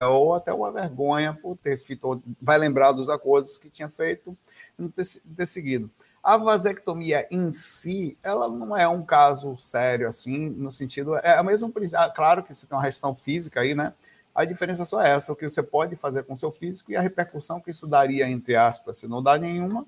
ou 0.00 0.34
até 0.34 0.52
uma 0.52 0.70
vergonha 0.70 1.34
por 1.34 1.56
ter 1.56 1.76
feito, 1.76 2.22
vai 2.40 2.56
lembrar 2.56 2.92
dos 2.92 3.10
acordos 3.10 3.58
que 3.58 3.68
tinha 3.68 3.88
feito 3.88 4.36
e 4.78 4.82
não 4.82 4.90
ter, 4.90 5.04
ter 5.36 5.46
seguido. 5.46 5.90
A 6.28 6.36
vasectomia 6.36 7.26
em 7.30 7.50
si, 7.54 8.18
ela 8.22 8.50
não 8.50 8.76
é 8.76 8.86
um 8.86 9.02
caso 9.02 9.56
sério 9.56 10.06
assim, 10.06 10.50
no 10.50 10.70
sentido, 10.70 11.16
é 11.16 11.38
a 11.38 11.42
mesma, 11.42 11.72
ah, 11.94 12.10
claro 12.10 12.42
que 12.42 12.54
você 12.54 12.66
tem 12.66 12.76
uma 12.76 12.84
restrição 12.84 13.14
física 13.14 13.60
aí, 13.60 13.74
né? 13.74 13.94
A 14.34 14.44
diferença 14.44 14.82
é 14.82 14.84
só 14.84 15.00
essa, 15.00 15.32
o 15.32 15.36
que 15.36 15.48
você 15.48 15.62
pode 15.62 15.96
fazer 15.96 16.24
com 16.24 16.34
o 16.34 16.36
seu 16.36 16.52
físico 16.52 16.92
e 16.92 16.96
a 16.96 17.00
repercussão 17.00 17.62
que 17.62 17.70
isso 17.70 17.86
daria, 17.86 18.28
entre 18.28 18.56
aspas, 18.56 18.98
se 18.98 19.08
não 19.08 19.22
dá 19.22 19.38
nenhuma, 19.38 19.86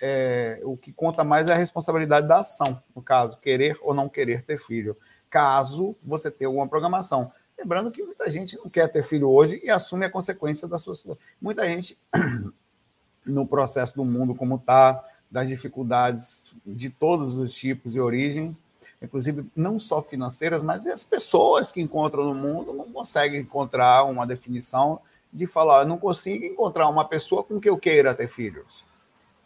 é, 0.00 0.62
o 0.64 0.78
que 0.78 0.94
conta 0.94 1.22
mais 1.22 1.46
é 1.50 1.52
a 1.52 1.56
responsabilidade 1.56 2.26
da 2.26 2.38
ação, 2.38 2.82
no 2.94 3.02
caso, 3.02 3.36
querer 3.36 3.76
ou 3.82 3.92
não 3.92 4.08
querer 4.08 4.44
ter 4.44 4.58
filho, 4.58 4.96
caso 5.28 5.94
você 6.02 6.30
tenha 6.30 6.48
alguma 6.48 6.66
programação. 6.66 7.30
Lembrando 7.58 7.90
que 7.90 8.02
muita 8.02 8.30
gente 8.30 8.56
não 8.56 8.70
quer 8.70 8.88
ter 8.88 9.02
filho 9.02 9.28
hoje 9.28 9.60
e 9.62 9.68
assume 9.68 10.06
a 10.06 10.10
consequência 10.10 10.66
da 10.66 10.78
sua 10.78 10.94
situação. 10.94 11.22
Muita 11.38 11.68
gente, 11.68 11.98
no 13.26 13.46
processo 13.46 13.94
do 13.94 14.06
mundo 14.06 14.34
como 14.34 14.56
está, 14.56 15.04
das 15.30 15.48
dificuldades 15.48 16.56
de 16.64 16.90
todos 16.90 17.36
os 17.36 17.54
tipos 17.54 17.94
e 17.94 18.00
origens, 18.00 18.56
inclusive 19.02 19.46
não 19.54 19.78
só 19.78 20.00
financeiras, 20.00 20.62
mas 20.62 20.86
as 20.86 21.04
pessoas 21.04 21.70
que 21.70 21.80
encontram 21.80 22.24
no 22.24 22.34
mundo 22.34 22.72
não 22.72 22.90
conseguem 22.90 23.40
encontrar 23.40 24.04
uma 24.04 24.26
definição 24.26 25.00
de 25.32 25.46
falar, 25.46 25.82
eu 25.82 25.86
não 25.86 25.98
consigo 25.98 26.44
encontrar 26.44 26.88
uma 26.88 27.04
pessoa 27.04 27.44
com 27.44 27.60
que 27.60 27.68
eu 27.68 27.76
queira 27.76 28.14
ter 28.14 28.28
filhos, 28.28 28.84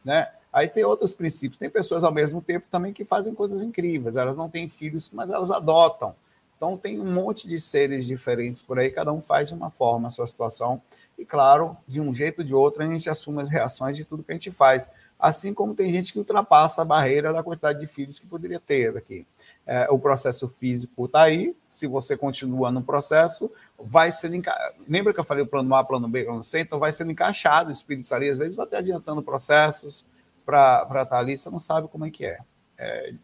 né? 0.04 0.30
Aí 0.52 0.68
tem 0.68 0.84
outros 0.84 1.14
princípios, 1.14 1.58
tem 1.58 1.70
pessoas 1.70 2.02
ao 2.02 2.12
mesmo 2.12 2.42
tempo 2.42 2.66
também 2.70 2.92
que 2.92 3.04
fazem 3.04 3.34
coisas 3.34 3.62
incríveis, 3.62 4.16
elas 4.16 4.36
não 4.36 4.48
têm 4.48 4.68
filhos, 4.68 5.10
mas 5.12 5.30
elas 5.30 5.50
adotam. 5.50 6.14
Então, 6.60 6.76
tem 6.76 7.00
um 7.00 7.10
monte 7.10 7.48
de 7.48 7.58
seres 7.58 8.04
diferentes 8.04 8.60
por 8.60 8.78
aí, 8.78 8.90
cada 8.90 9.10
um 9.10 9.22
faz 9.22 9.48
de 9.48 9.54
uma 9.54 9.70
forma 9.70 10.08
a 10.08 10.10
sua 10.10 10.26
situação. 10.26 10.82
E, 11.18 11.24
claro, 11.24 11.74
de 11.88 12.02
um 12.02 12.12
jeito 12.12 12.40
ou 12.40 12.44
de 12.44 12.54
outro, 12.54 12.82
a 12.82 12.86
gente 12.86 13.08
assume 13.08 13.40
as 13.40 13.48
reações 13.48 13.96
de 13.96 14.04
tudo 14.04 14.22
que 14.22 14.30
a 14.30 14.34
gente 14.34 14.50
faz. 14.50 14.90
Assim 15.18 15.54
como 15.54 15.74
tem 15.74 15.90
gente 15.90 16.12
que 16.12 16.18
ultrapassa 16.18 16.82
a 16.82 16.84
barreira 16.84 17.32
da 17.32 17.42
quantidade 17.42 17.80
de 17.80 17.86
filhos 17.86 18.18
que 18.18 18.26
poderia 18.26 18.60
ter 18.60 18.94
aqui. 18.94 19.26
É, 19.66 19.88
o 19.90 19.98
processo 19.98 20.46
físico 20.48 21.06
está 21.06 21.22
aí, 21.22 21.56
se 21.66 21.86
você 21.86 22.14
continua 22.14 22.70
no 22.70 22.82
processo, 22.82 23.50
vai 23.78 24.12
sendo 24.12 24.36
encaixado. 24.36 24.74
Lembra 24.86 25.14
que 25.14 25.20
eu 25.20 25.24
falei 25.24 25.42
o 25.42 25.46
plano 25.46 25.74
A, 25.74 25.82
plano 25.82 26.08
B, 26.08 26.24
plano 26.24 26.44
C? 26.44 26.60
Então, 26.60 26.78
vai 26.78 26.92
sendo 26.92 27.10
encaixado 27.10 27.72
ali, 28.10 28.28
às 28.28 28.36
vezes 28.36 28.58
até 28.58 28.76
adiantando 28.76 29.22
processos 29.22 30.04
para 30.44 30.82
estar 30.82 31.06
tá 31.06 31.18
ali, 31.18 31.38
você 31.38 31.48
não 31.48 31.58
sabe 31.58 31.88
como 31.88 32.04
é 32.04 32.10
que 32.10 32.26
é. 32.26 32.38
é 32.76 33.14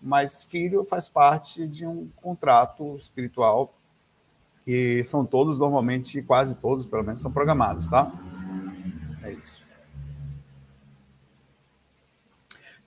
mas 0.00 0.44
filho 0.44 0.84
faz 0.84 1.08
parte 1.08 1.66
de 1.66 1.86
um 1.86 2.08
contrato 2.16 2.96
espiritual 2.96 3.74
e 4.66 5.02
são 5.04 5.24
todos, 5.24 5.58
normalmente, 5.58 6.22
quase 6.22 6.56
todos, 6.56 6.84
pelo 6.84 7.02
menos, 7.02 7.20
são 7.20 7.32
programados, 7.32 7.88
tá? 7.88 8.12
É 9.22 9.32
isso. 9.32 9.64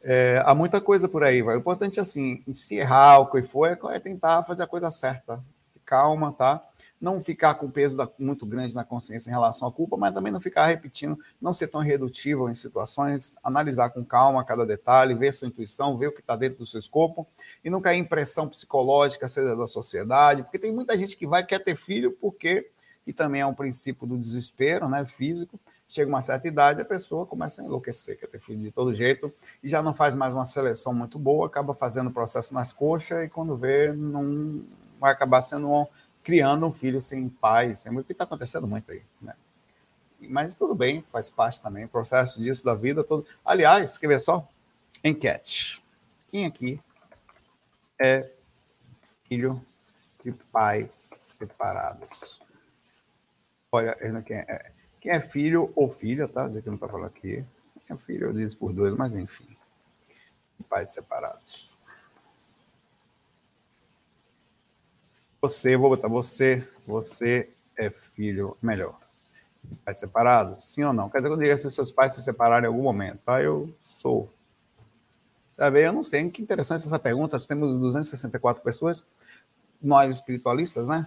É, 0.02 0.44
há 0.46 0.54
muita 0.54 0.82
coisa 0.82 1.08
por 1.08 1.24
aí, 1.24 1.42
vai. 1.42 1.56
O 1.56 1.60
importante 1.60 1.98
é 1.98 2.02
assim, 2.02 2.44
se 2.54 2.76
errar 2.76 3.20
o 3.20 3.28
que 3.28 3.42
for, 3.42 3.78
é 3.92 4.00
tentar 4.00 4.44
fazer 4.44 4.64
a 4.64 4.68
coisa 4.68 4.92
certa. 4.92 5.44
Calma, 5.86 6.34
tá? 6.34 6.62
Não 7.04 7.22
ficar 7.22 7.56
com 7.56 7.70
peso 7.70 7.98
da, 7.98 8.10
muito 8.18 8.46
grande 8.46 8.74
na 8.74 8.86
consciência 8.86 9.30
em 9.30 9.34
relação 9.34 9.68
à 9.68 9.72
culpa, 9.72 9.98
mas 9.98 10.14
também 10.14 10.32
não 10.32 10.40
ficar 10.40 10.68
repetindo, 10.68 11.20
não 11.42 11.54
ser 11.54 11.68
tão 11.68 11.82
redutivo 11.82 12.50
em 12.50 12.56
situações, 12.56 13.36
analisar 13.44 13.90
com 13.90 14.06
calma 14.06 14.42
cada 14.46 14.66
detalhe, 14.66 15.14
ver 15.14 15.34
sua 15.34 15.50
intuição, 15.50 15.98
ver 15.98 16.08
o 16.08 16.12
que 16.14 16.22
está 16.22 16.38
dentro 16.38 16.60
do 16.60 16.66
seu 16.66 16.80
escopo 16.80 17.28
e 17.62 17.70
não 17.70 17.82
cair 17.82 18.00
em 18.00 18.06
pressão 18.06 18.48
psicológica, 18.48 19.28
seja 19.28 19.54
da 19.54 19.68
sociedade, 19.68 20.44
porque 20.44 20.58
tem 20.58 20.74
muita 20.74 20.98
gente 20.98 21.18
que 21.18 21.28
vai 21.28 21.46
quer 21.46 21.60
ter 21.60 21.76
filho 21.76 22.14
porque, 22.22 22.72
e 23.06 23.12
também 23.12 23.42
é 23.42 23.46
um 23.46 23.54
princípio 23.54 24.08
do 24.08 24.18
desespero 24.18 24.88
né, 24.88 25.06
físico, 25.06 25.60
chega 25.86 26.08
uma 26.08 26.22
certa 26.22 26.48
idade, 26.48 26.82
a 26.82 26.86
pessoa 26.86 27.26
começa 27.26 27.62
a 27.62 27.66
enlouquecer, 27.66 28.18
quer 28.18 28.28
ter 28.28 28.40
filho 28.40 28.62
de 28.62 28.72
todo 28.72 28.96
jeito, 28.96 29.30
e 29.62 29.68
já 29.68 29.84
não 29.84 29.94
faz 29.94 30.16
mais 30.16 30.34
uma 30.34 30.46
seleção 30.46 30.94
muito 30.94 31.20
boa, 31.20 31.48
acaba 31.48 31.74
fazendo 31.74 32.08
o 32.08 32.14
processo 32.14 32.54
nas 32.54 32.72
coxas, 32.72 33.26
e 33.26 33.28
quando 33.28 33.58
vê, 33.58 33.92
não 33.92 34.64
vai 35.02 35.12
acabar 35.12 35.42
sendo 35.42 35.70
um 35.70 35.86
criando 36.24 36.66
um 36.66 36.72
filho 36.72 37.02
sem 37.02 37.28
pai, 37.28 37.76
sem 37.76 37.92
muito, 37.92 38.06
que 38.08 38.14
está 38.14 38.24
acontecendo 38.24 38.66
muito 38.66 38.92
aí, 38.92 39.04
né? 39.22 39.36
Mas 40.20 40.56
tudo 40.56 40.74
bem, 40.74 41.02
faz 41.02 41.30
parte 41.30 41.62
também, 41.62 41.86
processo 41.88 42.42
disso 42.42 42.64
da 42.64 42.74
vida 42.74 43.04
todo. 43.04 43.28
Aliás, 43.44 43.98
quer 43.98 44.08
ver 44.08 44.20
só? 44.20 44.48
Enquete. 45.04 45.84
Quem 46.30 46.46
aqui 46.46 46.80
é 48.00 48.32
filho 49.28 49.64
de 50.24 50.32
pais 50.32 51.20
separados? 51.22 52.40
Olha, 53.72 53.96
quem 54.24 54.38
é, 54.38 54.72
quem 55.02 55.12
é 55.12 55.20
filho 55.20 55.74
ou 55.76 55.92
filha, 55.92 56.28
tá? 56.28 56.48
Dizer 56.48 56.62
que 56.62 56.70
não 56.70 56.76
está 56.76 56.88
falando 56.88 57.08
aqui. 57.08 57.46
Quem 57.86 57.96
é 57.96 57.98
filho, 57.98 58.28
eu 58.28 58.34
disse 58.34 58.56
por 58.56 58.72
dois, 58.72 58.96
mas 58.96 59.16
enfim. 59.16 59.58
Pais 60.70 60.94
separados. 60.94 61.76
Você, 65.44 65.76
vou 65.76 65.90
botar 65.90 66.08
você, 66.08 66.66
você 66.88 67.50
é 67.76 67.90
filho 67.90 68.56
melhor. 68.62 68.98
Pais 69.84 70.00
separados? 70.00 70.64
Sim 70.64 70.84
ou 70.84 70.94
não? 70.94 71.10
Quer 71.10 71.18
dizer, 71.18 71.28
quando 71.28 71.44
diga 71.44 71.58
se 71.58 71.70
seus 71.70 71.92
pais 71.92 72.14
se 72.14 72.24
separaram 72.24 72.64
em 72.64 72.68
algum 72.68 72.82
momento, 72.82 73.20
tá? 73.26 73.42
Eu 73.42 73.70
sou. 73.82 74.32
Sabe, 75.58 75.86
eu 75.86 75.92
não 75.92 76.02
sei, 76.02 76.30
que 76.30 76.42
interessante 76.42 76.86
essa 76.86 76.98
pergunta. 76.98 77.36
Nós 77.36 77.46
temos 77.46 77.78
264 77.78 78.64
pessoas, 78.64 79.06
nós 79.82 80.16
espiritualistas, 80.16 80.88
né? 80.88 81.06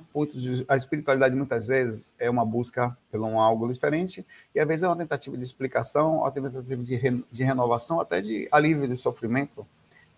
A 0.69 0.77
espiritualidade 0.77 1.35
muitas 1.35 1.67
vezes 1.67 2.15
é 2.19 2.29
uma 2.29 2.45
busca 2.45 2.95
por 3.11 3.19
um 3.23 3.41
algo 3.41 3.73
diferente, 3.73 4.27
e 4.55 4.61
às 4.61 4.69
vezes 4.69 4.83
é 4.83 4.89
uma 4.89 4.99
tentativa 4.99 5.35
de 5.35 5.45
explicação, 5.45 6.19
uma 6.19 6.31
tentativa 6.31 6.83
de, 6.83 6.95
re... 6.95 7.25
de 7.33 7.43
renovação, 7.43 8.03
até 8.03 8.21
de 8.21 8.47
alívio 8.53 8.87
de 8.87 8.99
sofrimento. 8.99 9.67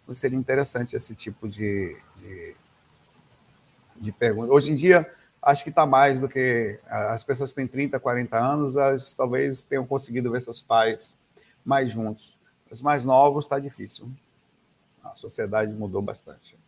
Então 0.03 0.13
seria 0.13 0.37
interessante 0.37 0.97
esse 0.97 1.15
tipo 1.15 1.49
de, 1.49 1.97
de 2.17 2.48
de 4.01 4.13
perguntas. 4.13 4.51
Hoje 4.51 4.73
em 4.73 4.75
dia, 4.75 5.11
acho 5.43 5.63
que 5.63 5.71
está 5.71 5.87
mais 5.87 6.21
do 6.21 6.29
que 6.29 6.79
as 6.87 7.25
pessoas 7.25 7.51
que 7.51 7.57
têm 7.57 7.67
30, 7.67 7.99
40 7.99 8.39
anos, 8.39 8.77
elas 8.77 9.15
talvez 9.15 9.65
tenham 9.65 9.87
conseguido 9.87 10.31
ver 10.31 10.43
seus 10.43 10.63
pais 10.63 11.19
mais 11.65 11.93
juntos. 11.93 12.39
Os 12.71 12.83
mais 12.83 13.05
novos 13.05 13.45
está 13.47 13.59
difícil. 13.59 14.11
A 15.03 15.15
sociedade 15.15 15.73
mudou 15.73 16.03
bastante. 16.03 16.59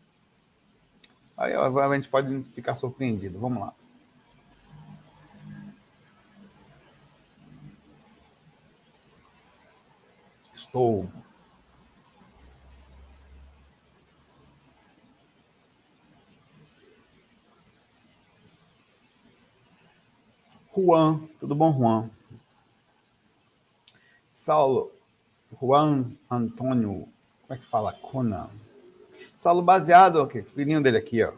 Aí 1.37 1.55
a 1.55 1.95
gente 1.95 2.09
pode 2.09 2.43
ficar 2.43 2.75
surpreendido. 2.75 3.39
Vamos 3.39 3.61
lá. 3.61 3.75
Estou 10.55 11.09
Juan, 20.73 21.29
tudo 21.41 21.57
bom, 21.57 21.77
Juan? 21.77 22.09
Saulo, 24.31 24.93
Juan 25.61 26.13
Antônio, 26.31 27.09
como 27.43 27.51
é 27.51 27.57
que 27.57 27.67
fala? 27.67 27.93
Conan. 27.93 28.49
Saulo 29.35 29.63
baseado, 29.63 30.23
ok, 30.23 30.45
filhinho 30.45 30.81
dele 30.81 30.99
aqui, 30.99 31.25
ó. 31.25 31.33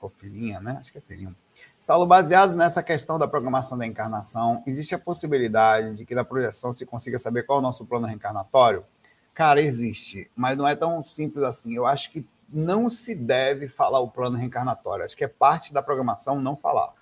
Ou 0.00 0.08
filhinha, 0.08 0.58
né? 0.60 0.78
Acho 0.80 0.90
que 0.90 0.96
é 0.96 1.02
filhinho. 1.02 1.36
Saulo, 1.78 2.06
baseado 2.06 2.56
nessa 2.56 2.82
questão 2.82 3.18
da 3.18 3.28
programação 3.28 3.76
da 3.76 3.86
encarnação, 3.86 4.62
existe 4.66 4.94
a 4.94 4.98
possibilidade 4.98 5.94
de 5.94 6.06
que 6.06 6.14
da 6.14 6.24
projeção 6.24 6.72
se 6.72 6.86
consiga 6.86 7.18
saber 7.18 7.42
qual 7.42 7.58
é 7.58 7.60
o 7.60 7.62
nosso 7.62 7.84
plano 7.84 8.06
reencarnatório? 8.06 8.86
Cara, 9.34 9.60
existe, 9.60 10.30
mas 10.34 10.56
não 10.56 10.66
é 10.66 10.74
tão 10.74 11.02
simples 11.02 11.44
assim. 11.44 11.74
Eu 11.74 11.84
acho 11.84 12.10
que 12.10 12.26
não 12.48 12.88
se 12.88 13.14
deve 13.14 13.68
falar 13.68 14.00
o 14.00 14.08
plano 14.08 14.38
reencarnatório. 14.38 15.04
Acho 15.04 15.16
que 15.16 15.24
é 15.24 15.28
parte 15.28 15.74
da 15.74 15.82
programação 15.82 16.40
não 16.40 16.56
falar 16.56 16.95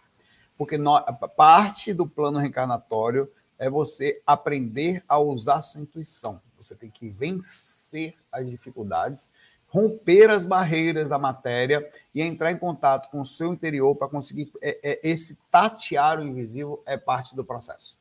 porque 0.57 0.79
parte 1.37 1.93
do 1.93 2.07
plano 2.07 2.39
reencarnatório 2.39 3.31
é 3.59 3.69
você 3.69 4.21
aprender 4.27 5.03
a 5.09 5.19
usar 5.19 5.63
sua 5.63 5.81
intuição. 5.81 6.41
Você 6.57 6.75
tem 6.75 6.91
que 6.91 7.09
vencer 7.09 8.15
as 8.31 8.49
dificuldades, 8.49 9.31
romper 9.69 10.31
as 10.31 10.47
barreiras 10.47 11.09
da 11.09 11.19
matéria 11.19 11.89
e 12.15 12.23
entrar 12.23 12.53
em 12.53 12.59
contato 12.59 13.11
com 13.11 13.21
o 13.21 13.27
seu 13.27 13.53
interior 13.53 13.95
para 13.97 14.09
conseguir 14.09 14.53
é, 14.63 14.79
é, 14.83 15.01
esse 15.03 15.39
tatear 15.51 16.21
o 16.21 16.23
invisível 16.23 16.83
é 16.87 16.97
parte 16.97 17.35
do 17.35 17.45
processo. 17.45 17.99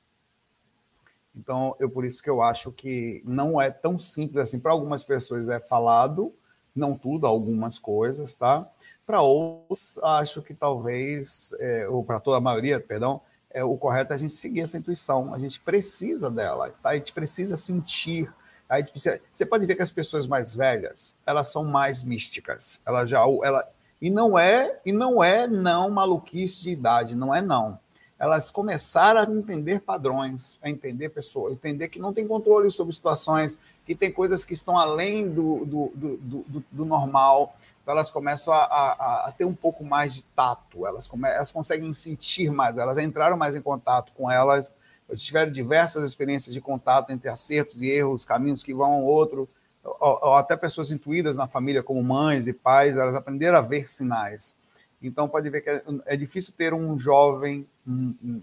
Então, 1.36 1.75
eu 1.79 1.89
por 1.89 2.05
isso 2.05 2.22
que 2.22 2.29
eu 2.29 2.41
acho 2.41 2.72
que 2.72 3.24
não 3.25 3.60
é 3.60 3.72
tão 3.72 3.98
simples 3.98 4.38
assim. 4.43 4.60
Para 4.60 4.72
algumas 4.72 5.03
pessoas 5.03 5.48
é 5.50 5.60
falado, 5.60 6.31
não 6.75 6.95
tudo, 6.95 7.25
algumas 7.25 7.79
coisas, 7.79 8.36
tá? 8.36 8.69
Para 9.05 9.22
outros, 9.22 10.00
acho 10.01 10.41
que 10.41 10.53
talvez, 10.53 11.53
é, 11.60 11.88
ou 11.89 12.03
para 12.03 12.19
toda 12.19 12.38
a 12.38 12.41
maioria, 12.41 12.79
perdão, 12.79 13.22
é, 13.53 13.63
o 13.63 13.77
correto 13.77 14.13
é 14.13 14.15
a 14.15 14.19
gente 14.19 14.33
seguir 14.33 14.62
essa 14.62 14.77
intuição. 14.77 15.33
A 15.33 15.39
gente 15.39 15.60
precisa 15.60 16.31
dela, 16.31 16.74
tá? 16.81 16.89
A 16.89 16.95
gente 16.95 17.13
precisa 17.13 17.55
sentir. 17.55 18.33
Aí 18.67 18.83
você 19.31 19.45
pode 19.45 19.65
ver 19.65 19.75
que 19.75 19.83
as 19.83 19.91
pessoas 19.91 20.25
mais 20.25 20.55
velhas, 20.55 21.15
elas 21.25 21.51
são 21.51 21.63
mais 21.63 22.01
místicas. 22.01 22.79
Ela 22.86 23.05
já 23.05 23.19
ela 23.19 23.67
e 24.01 24.10
não 24.10 24.38
é 24.38 24.79
e 24.86 24.91
não 24.91 25.24
é 25.24 25.48
não 25.48 25.89
maluquice 25.89 26.63
de 26.63 26.72
idade, 26.72 27.15
não 27.15 27.33
é 27.33 27.41
não. 27.41 27.77
Elas 28.17 28.50
começaram 28.50 29.19
a 29.19 29.24
entender 29.25 29.81
padrões, 29.81 30.57
a 30.63 30.69
entender 30.69 31.10
pessoas, 31.10 31.57
entender 31.57 31.89
que 31.89 32.00
não 32.00 32.13
tem 32.13 32.25
controle 32.25 32.72
sobre 32.72 32.93
situações, 32.93 33.57
que 33.86 33.93
tem 33.93 34.12
coisas 34.12 34.45
que 34.45 34.53
estão 34.53 34.77
além 34.77 35.29
do, 35.29 35.65
do, 35.65 35.91
do, 35.93 36.17
do, 36.17 36.63
do 36.72 36.86
normal. 36.86 37.55
Então 37.84 37.94
elas 37.94 38.10
começam 38.10 38.54
a, 38.54 38.63
a, 38.63 39.28
a, 39.28 39.32
ter 39.32 39.44
um 39.44 39.54
pouco 39.54 39.84
mais 39.84 40.16
de 40.16 40.24
tato, 40.24 40.88
elas, 40.88 41.06
come, 41.06 41.28
elas 41.28 41.52
conseguem 41.52 41.94
sentir 41.94 42.50
mais, 42.50 42.78
elas 42.78 42.98
entraram 42.98 43.36
mais 43.36 43.56
em 43.56 43.62
contato 43.62 44.13
com 44.13 44.32
elas, 44.32 44.74
tiveram 45.16 45.52
diversas 45.52 46.04
experiências 46.06 46.54
de 46.54 46.62
contato 46.62 47.12
entre 47.12 47.30
acertos 47.30 47.82
e 47.82 47.90
erros, 47.90 48.24
caminhos 48.24 48.63
que 48.63 48.74
vão 48.74 48.94
ao 48.94 49.04
outro, 49.04 49.50
ou, 49.84 50.20
ou 50.22 50.36
até 50.36 50.56
pessoas 50.56 50.92
intuídas 50.92 51.36
na 51.36 51.46
família, 51.46 51.84
como 51.84 52.02
mães 52.02 52.48
e 52.48 52.54
pais, 52.54 52.96
elas 52.96 53.16
aprenderam 53.16 53.58
a 53.58 53.62
ver 53.62 53.92
sinais. 53.92 54.56
Então, 55.02 55.28
pode 55.28 55.50
ver 55.50 55.60
que 55.60 55.70
é, 55.70 55.84
é 56.06 56.16
difícil 56.16 56.54
ter 56.58 56.74
um 56.74 56.98
jovem 56.98 57.68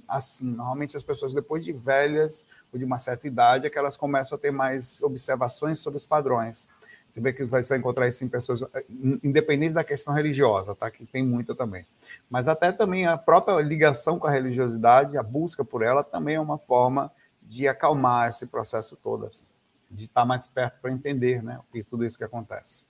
assim. 0.07 0.45
Normalmente, 0.45 0.95
as 0.95 1.03
pessoas, 1.03 1.33
depois 1.33 1.65
de 1.65 1.73
velhas 1.73 2.47
ou 2.71 2.79
de 2.79 2.85
uma 2.85 2.99
certa 2.99 3.27
idade, 3.27 3.67
é 3.67 3.71
que 3.71 3.79
elas 3.79 3.97
começam 3.97 4.37
a 4.37 4.39
ter 4.39 4.51
mais 4.51 5.03
observações 5.03 5.81
sobre 5.81 5.97
os 5.97 6.05
padrões. 6.05 6.69
Você 7.11 7.21
vê 7.21 7.33
que 7.33 7.45
você 7.45 7.69
vai 7.71 7.79
encontrar 7.79 8.07
isso 8.07 8.25
em 8.25 8.29
pessoas, 8.29 8.63
eh, 8.63 8.85
independente 9.23 9.75
da 9.75 9.83
questão 9.83 10.15
religiosa, 10.15 10.75
tá? 10.77 10.91
que 10.91 11.05
tem 11.05 11.25
muita 11.25 11.55
também. 11.55 11.85
Mas 12.29 12.47
até 12.47 12.71
também 12.71 13.07
a 13.07 13.19
própria 13.19 13.61
ligação 13.61 14.19
com 14.19 14.29
a 14.29 14.31
religiosidade, 14.31 15.19
a 15.19 15.23
busca 15.23 15.65
por 15.65 15.83
ela, 15.83 16.05
também 16.05 16.37
é 16.37 16.41
uma 16.41 16.57
forma 16.57 17.11
de 17.43 17.67
acalmar 17.67 18.29
esse 18.29 18.47
processo 18.47 18.97
todo, 18.97 19.27
assim, 19.27 19.45
de 19.91 20.05
estar 20.05 20.25
mais 20.25 20.47
perto 20.47 20.81
para 20.81 20.93
entender 20.93 21.43
né, 21.43 21.59
e 21.75 21.83
tudo 21.83 22.05
isso 22.05 22.17
que 22.17 22.25
acontece. 22.25 22.85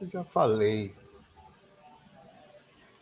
Eu 0.00 0.08
já 0.08 0.22
falei 0.22 0.94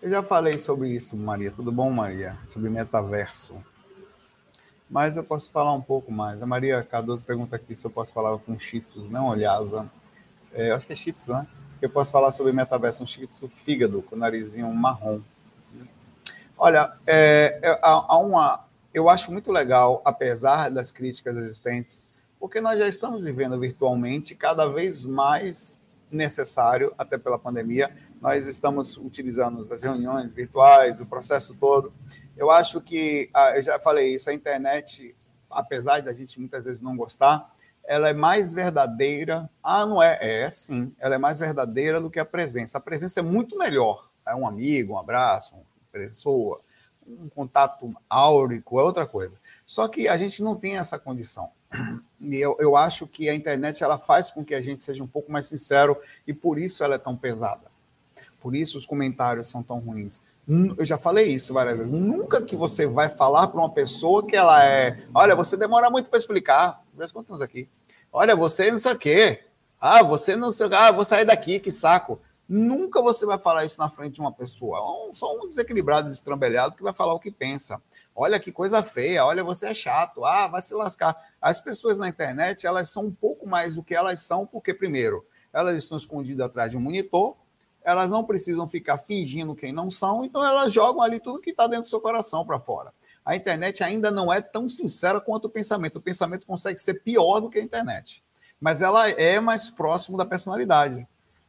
eu 0.02 0.10
já 0.10 0.22
falei 0.22 0.58
sobre 0.58 0.90
isso, 0.90 1.16
Maria. 1.16 1.50
Tudo 1.50 1.72
bom, 1.72 1.90
Maria? 1.90 2.36
Sobre 2.48 2.68
metaverso. 2.70 3.56
Mas 4.88 5.16
eu 5.16 5.24
posso 5.24 5.50
falar 5.50 5.72
um 5.72 5.80
pouco 5.80 6.12
mais. 6.12 6.40
A 6.42 6.46
Maria 6.46 6.82
Cardoso 6.82 7.24
pergunta 7.24 7.56
aqui 7.56 7.74
se 7.74 7.84
eu 7.84 7.90
posso 7.90 8.12
falar 8.12 8.38
com 8.38 8.58
Cheetos, 8.58 9.10
não 9.10 9.26
Olhasa. 9.26 9.90
É, 10.52 10.70
acho 10.70 10.86
que 10.86 10.92
é 10.92 10.96
Cheetos, 10.96 11.26
né? 11.26 11.46
Eu 11.82 11.90
posso 11.90 12.10
falar 12.10 12.32
sobre 12.32 12.52
metaverso, 12.52 13.02
um 13.02 13.06
Cheetos 13.06 13.44
fígado, 13.52 14.00
com 14.02 14.14
o 14.14 14.18
narizinho 14.18 14.72
marrom. 14.72 15.20
Olha, 16.56 16.96
é, 17.06 17.58
é, 17.62 17.78
há 17.82 18.16
uma, 18.16 18.64
eu 18.94 19.10
acho 19.10 19.30
muito 19.30 19.52
legal, 19.52 20.00
apesar 20.04 20.70
das 20.70 20.90
críticas 20.90 21.36
existentes, 21.36 22.06
porque 22.40 22.62
nós 22.62 22.78
já 22.78 22.88
estamos 22.88 23.24
vivendo 23.24 23.58
virtualmente 23.60 24.34
cada 24.34 24.66
vez 24.66 25.04
mais 25.04 25.82
necessário, 26.16 26.92
até 26.98 27.16
pela 27.16 27.38
pandemia, 27.38 27.90
nós 28.20 28.46
estamos 28.46 28.96
utilizando 28.96 29.60
as 29.72 29.82
reuniões 29.82 30.32
virtuais, 30.32 31.00
o 31.00 31.06
processo 31.06 31.54
todo. 31.54 31.92
Eu 32.36 32.50
acho 32.50 32.80
que, 32.80 33.30
ah, 33.32 33.56
eu 33.56 33.62
já 33.62 33.78
falei 33.78 34.14
isso, 34.14 34.28
a 34.28 34.34
internet, 34.34 35.14
apesar 35.50 36.02
da 36.02 36.12
gente 36.12 36.40
muitas 36.40 36.64
vezes 36.64 36.82
não 36.82 36.96
gostar, 36.96 37.54
ela 37.84 38.08
é 38.08 38.12
mais 38.12 38.52
verdadeira. 38.52 39.48
Ah, 39.62 39.86
não 39.86 40.02
é? 40.02 40.18
É 40.20 40.50
sim, 40.50 40.92
ela 40.98 41.14
é 41.14 41.18
mais 41.18 41.38
verdadeira 41.38 42.00
do 42.00 42.10
que 42.10 42.18
a 42.18 42.24
presença. 42.24 42.78
A 42.78 42.80
presença 42.80 43.20
é 43.20 43.22
muito 43.22 43.56
melhor. 43.56 44.10
É 44.26 44.34
um 44.34 44.46
amigo, 44.46 44.94
um 44.94 44.98
abraço, 44.98 45.54
uma 45.54 45.64
pessoa, 45.92 46.60
um 47.06 47.28
contato 47.28 47.94
áurico, 48.10 48.80
é 48.80 48.82
outra 48.82 49.06
coisa. 49.06 49.36
Só 49.64 49.86
que 49.86 50.08
a 50.08 50.16
gente 50.16 50.42
não 50.42 50.56
tem 50.56 50.78
essa 50.78 50.98
condição. 50.98 51.50
E 52.20 52.36
eu, 52.36 52.56
eu 52.58 52.76
acho 52.76 53.06
que 53.06 53.28
a 53.28 53.34
internet 53.34 53.82
ela 53.82 53.98
faz 53.98 54.30
com 54.30 54.44
que 54.44 54.54
a 54.54 54.62
gente 54.62 54.82
seja 54.82 55.02
um 55.02 55.06
pouco 55.06 55.30
mais 55.30 55.46
sincero 55.46 55.96
e 56.26 56.32
por 56.32 56.58
isso 56.58 56.82
ela 56.82 56.94
é 56.94 56.98
tão 56.98 57.16
pesada. 57.16 57.70
Por 58.40 58.54
isso 58.54 58.76
os 58.76 58.86
comentários 58.86 59.48
são 59.48 59.62
tão 59.62 59.78
ruins. 59.78 60.22
Eu 60.78 60.86
já 60.86 60.96
falei 60.96 61.26
isso 61.26 61.52
várias 61.52 61.76
vezes. 61.78 61.92
Nunca 61.92 62.40
que 62.40 62.54
você 62.54 62.86
vai 62.86 63.08
falar 63.08 63.48
para 63.48 63.58
uma 63.58 63.70
pessoa 63.70 64.24
que 64.24 64.36
ela 64.36 64.64
é. 64.64 65.02
Olha, 65.12 65.34
você 65.34 65.56
demora 65.56 65.90
muito 65.90 66.08
para 66.08 66.18
explicar. 66.18 66.82
Vê 66.94 67.04
quantos 67.12 67.42
aqui. 67.42 67.68
Olha, 68.12 68.36
você 68.36 68.70
não 68.70 68.78
sei 68.78 68.92
o 68.92 68.98
quê. 68.98 69.44
Ah, 69.80 70.02
você 70.02 70.36
não 70.36 70.52
sei 70.52 70.66
o 70.66 70.70
quê. 70.70 70.76
Ah, 70.76 70.92
vou 70.92 71.04
sair 71.04 71.24
daqui, 71.24 71.58
que 71.58 71.72
saco. 71.72 72.20
Nunca 72.48 73.02
você 73.02 73.26
vai 73.26 73.38
falar 73.38 73.64
isso 73.64 73.80
na 73.80 73.90
frente 73.90 74.14
de 74.14 74.20
uma 74.20 74.30
pessoa. 74.30 74.78
É 75.10 75.14
só 75.14 75.36
um 75.36 75.48
desequilibrado, 75.48 76.08
destrambelhado 76.08 76.76
que 76.76 76.82
vai 76.82 76.94
falar 76.94 77.14
o 77.14 77.18
que 77.18 77.32
pensa. 77.32 77.82
Olha 78.18 78.40
que 78.40 78.50
coisa 78.50 78.82
feia, 78.82 79.26
olha, 79.26 79.44
você 79.44 79.66
é 79.66 79.74
chato, 79.74 80.24
ah, 80.24 80.48
vai 80.48 80.62
se 80.62 80.72
lascar. 80.72 81.14
As 81.38 81.60
pessoas 81.60 81.98
na 81.98 82.08
internet, 82.08 82.66
elas 82.66 82.88
são 82.88 83.04
um 83.04 83.12
pouco 83.12 83.46
mais 83.46 83.74
do 83.74 83.82
que 83.82 83.94
elas 83.94 84.20
são, 84.20 84.46
porque, 84.46 84.72
primeiro, 84.72 85.22
elas 85.52 85.76
estão 85.76 85.98
escondidas 85.98 86.46
atrás 86.46 86.70
de 86.70 86.78
um 86.78 86.80
monitor, 86.80 87.36
elas 87.84 88.08
não 88.08 88.24
precisam 88.24 88.66
ficar 88.66 88.96
fingindo 88.96 89.54
quem 89.54 89.70
não 89.70 89.90
são, 89.90 90.24
então 90.24 90.42
elas 90.42 90.72
jogam 90.72 91.02
ali 91.02 91.20
tudo 91.20 91.42
que 91.42 91.50
está 91.50 91.66
dentro 91.66 91.82
do 91.82 91.88
seu 91.88 92.00
coração 92.00 92.44
para 92.46 92.58
fora. 92.58 92.90
A 93.22 93.36
internet 93.36 93.84
ainda 93.84 94.10
não 94.10 94.32
é 94.32 94.40
tão 94.40 94.66
sincera 94.66 95.20
quanto 95.20 95.44
o 95.44 95.50
pensamento. 95.50 95.96
O 95.96 96.02
pensamento 96.02 96.46
consegue 96.46 96.78
ser 96.78 97.02
pior 97.02 97.40
do 97.40 97.50
que 97.50 97.58
a 97.58 97.62
internet, 97.62 98.24
mas 98.58 98.80
ela 98.80 99.10
é 99.10 99.38
mais 99.40 99.70
próximo 99.70 100.16
da 100.16 100.24
personalidade. 100.24 101.06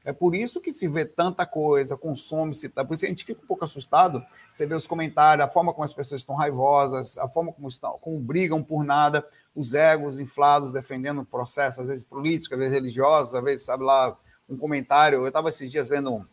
É 0.07 0.13
por 0.13 0.33
isso 0.33 0.61
que 0.61 0.71
se 0.71 0.87
vê 0.87 1.03
tanta 1.03 1.45
coisa, 1.45 1.97
consome-se, 1.97 2.69
tá? 2.69 2.85
por 2.85 2.93
isso 2.93 3.01
que 3.01 3.07
a 3.07 3.09
gente 3.09 3.25
fica 3.25 3.41
um 3.43 3.45
pouco 3.45 3.65
assustado. 3.65 4.25
Você 4.49 4.65
vê 4.65 4.73
os 4.73 4.87
comentários, 4.87 5.45
a 5.45 5.49
forma 5.49 5.73
como 5.73 5.83
as 5.83 5.93
pessoas 5.93 6.21
estão 6.21 6.33
raivosas, 6.33 7.17
a 7.17 7.27
forma 7.27 7.51
como 7.51 7.67
estão, 7.67 7.99
como 7.99 8.17
brigam 8.21 8.63
por 8.63 8.85
nada, 8.85 9.27
os 9.53 9.73
egos 9.73 10.17
inflados 10.17 10.71
defendendo 10.71 11.19
o 11.19 11.25
processo, 11.25 11.81
às 11.81 11.87
vezes 11.87 12.05
político, 12.05 12.55
às 12.55 12.59
vezes 12.59 12.73
religioso, 12.73 13.35
às 13.35 13.43
vezes, 13.43 13.65
sabe 13.65 13.83
lá, 13.83 14.17
um 14.49 14.55
comentário. 14.55 15.17
Eu 15.19 15.27
estava 15.27 15.49
esses 15.49 15.69
dias 15.69 15.89
vendo 15.89 16.25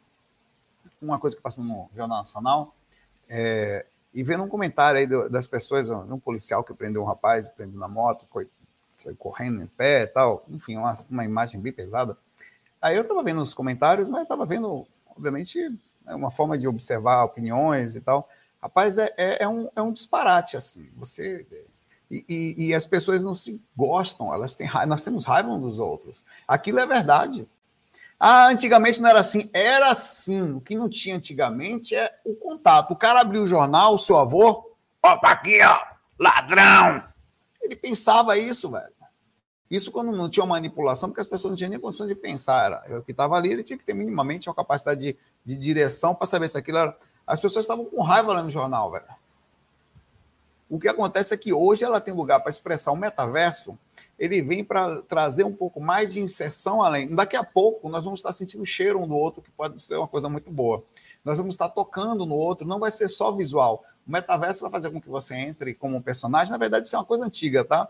uma 1.02 1.18
coisa 1.18 1.34
que 1.34 1.42
passou 1.42 1.64
no 1.64 1.90
Jornal 1.96 2.18
Nacional 2.18 2.72
é, 3.28 3.86
e 4.14 4.22
vendo 4.22 4.44
um 4.44 4.48
comentário 4.48 5.00
aí 5.00 5.28
das 5.28 5.48
pessoas, 5.48 5.90
um 5.90 6.20
policial 6.20 6.62
que 6.62 6.72
prendeu 6.74 7.02
um 7.02 7.06
rapaz, 7.06 7.48
prendeu 7.48 7.80
na 7.80 7.88
moto, 7.88 8.24
correndo 9.18 9.60
em 9.60 9.66
pé 9.66 10.02
e 10.02 10.06
tal. 10.06 10.44
Enfim, 10.48 10.76
uma, 10.76 10.94
uma 11.10 11.24
imagem 11.24 11.60
bem 11.60 11.72
pesada. 11.72 12.16
Aí 12.84 12.96
eu 12.96 13.00
estava 13.00 13.22
vendo 13.22 13.40
os 13.40 13.54
comentários, 13.54 14.10
mas 14.10 14.24
estava 14.24 14.44
vendo, 14.44 14.86
obviamente, 15.06 15.58
né, 16.04 16.14
uma 16.14 16.30
forma 16.30 16.58
de 16.58 16.68
observar 16.68 17.24
opiniões 17.24 17.96
e 17.96 18.00
tal. 18.02 18.28
Rapaz, 18.62 18.98
é, 18.98 19.10
é, 19.16 19.44
é, 19.44 19.48
um, 19.48 19.70
é 19.74 19.80
um 19.80 19.90
disparate, 19.90 20.54
assim. 20.54 20.90
Você. 20.98 21.46
E, 22.10 22.22
e, 22.28 22.66
e, 22.66 22.74
as 22.74 22.84
pessoas 22.84 23.24
não 23.24 23.34
se 23.34 23.58
gostam, 23.74 24.34
elas 24.34 24.54
têm 24.54 24.66
raiva, 24.66 24.86
nós 24.86 25.02
temos 25.02 25.24
raiva 25.24 25.48
uns 25.48 25.62
dos 25.62 25.78
outros. 25.78 26.26
Aquilo 26.46 26.78
é 26.78 26.86
verdade. 26.86 27.48
Ah, 28.20 28.48
antigamente 28.48 29.00
não 29.00 29.08
era 29.08 29.20
assim. 29.20 29.48
Era 29.54 29.90
assim. 29.90 30.52
O 30.52 30.60
que 30.60 30.76
não 30.76 30.90
tinha 30.90 31.16
antigamente 31.16 31.96
é 31.96 32.14
o 32.22 32.34
contato. 32.34 32.90
O 32.90 32.96
cara 32.96 33.22
abriu 33.22 33.44
o 33.44 33.48
jornal, 33.48 33.94
o 33.94 33.98
seu 33.98 34.18
avô, 34.18 34.76
opa, 35.02 35.30
aqui, 35.30 35.58
ó, 35.62 35.78
ladrão. 36.20 37.02
Ele 37.62 37.76
pensava 37.76 38.36
isso, 38.36 38.70
velho. 38.70 38.92
Isso 39.70 39.90
quando 39.90 40.12
não 40.12 40.28
tinha 40.28 40.44
manipulação, 40.44 41.08
porque 41.08 41.20
as 41.20 41.26
pessoas 41.26 41.52
não 41.52 41.56
tinham 41.56 41.70
nem 41.70 41.80
condição 41.80 42.06
de 42.06 42.14
pensar. 42.14 42.82
Era, 42.84 42.98
o 42.98 43.02
que 43.02 43.12
estava 43.12 43.36
ali, 43.36 43.52
ele 43.52 43.62
tinha 43.62 43.78
que 43.78 43.84
ter 43.84 43.94
minimamente 43.94 44.48
uma 44.48 44.54
capacidade 44.54 45.00
de, 45.00 45.16
de 45.44 45.56
direção 45.56 46.14
para 46.14 46.26
saber 46.26 46.48
se 46.48 46.58
aquilo 46.58 46.78
era. 46.78 46.96
As 47.26 47.40
pessoas 47.40 47.64
estavam 47.64 47.84
com 47.84 48.02
raiva 48.02 48.32
lá 48.32 48.42
no 48.42 48.50
jornal, 48.50 48.90
velho. 48.90 49.04
O 50.68 50.78
que 50.78 50.88
acontece 50.88 51.32
é 51.32 51.36
que 51.36 51.52
hoje 51.52 51.84
ela 51.84 52.00
tem 52.00 52.12
lugar 52.12 52.40
para 52.40 52.50
expressar 52.50 52.92
o 52.92 52.96
metaverso 52.96 53.78
ele 54.18 54.42
vem 54.42 54.64
para 54.64 55.02
trazer 55.02 55.44
um 55.44 55.52
pouco 55.52 55.80
mais 55.80 56.12
de 56.12 56.20
inserção 56.20 56.82
além. 56.82 57.14
Daqui 57.14 57.36
a 57.36 57.44
pouco 57.44 57.88
nós 57.88 58.04
vamos 58.04 58.20
estar 58.20 58.32
sentindo 58.32 58.62
o 58.62 58.66
cheiro 58.66 59.00
um 59.00 59.08
do 59.08 59.14
outro, 59.14 59.42
que 59.42 59.50
pode 59.50 59.80
ser 59.82 59.96
uma 59.96 60.08
coisa 60.08 60.28
muito 60.28 60.50
boa. 60.50 60.84
Nós 61.24 61.38
vamos 61.38 61.54
estar 61.54 61.68
tocando 61.68 62.24
no 62.24 62.34
outro, 62.34 62.66
não 62.66 62.78
vai 62.78 62.90
ser 62.90 63.08
só 63.08 63.32
visual. 63.32 63.84
O 64.06 64.12
metaverso 64.12 64.60
vai 64.62 64.70
fazer 64.70 64.90
com 64.90 65.00
que 65.00 65.08
você 65.08 65.34
entre 65.34 65.74
como 65.74 65.96
um 65.96 66.02
personagem. 66.02 66.52
Na 66.52 66.58
verdade, 66.58 66.86
isso 66.86 66.94
é 66.94 66.98
uma 66.98 67.04
coisa 67.04 67.24
antiga, 67.24 67.64
tá? 67.64 67.88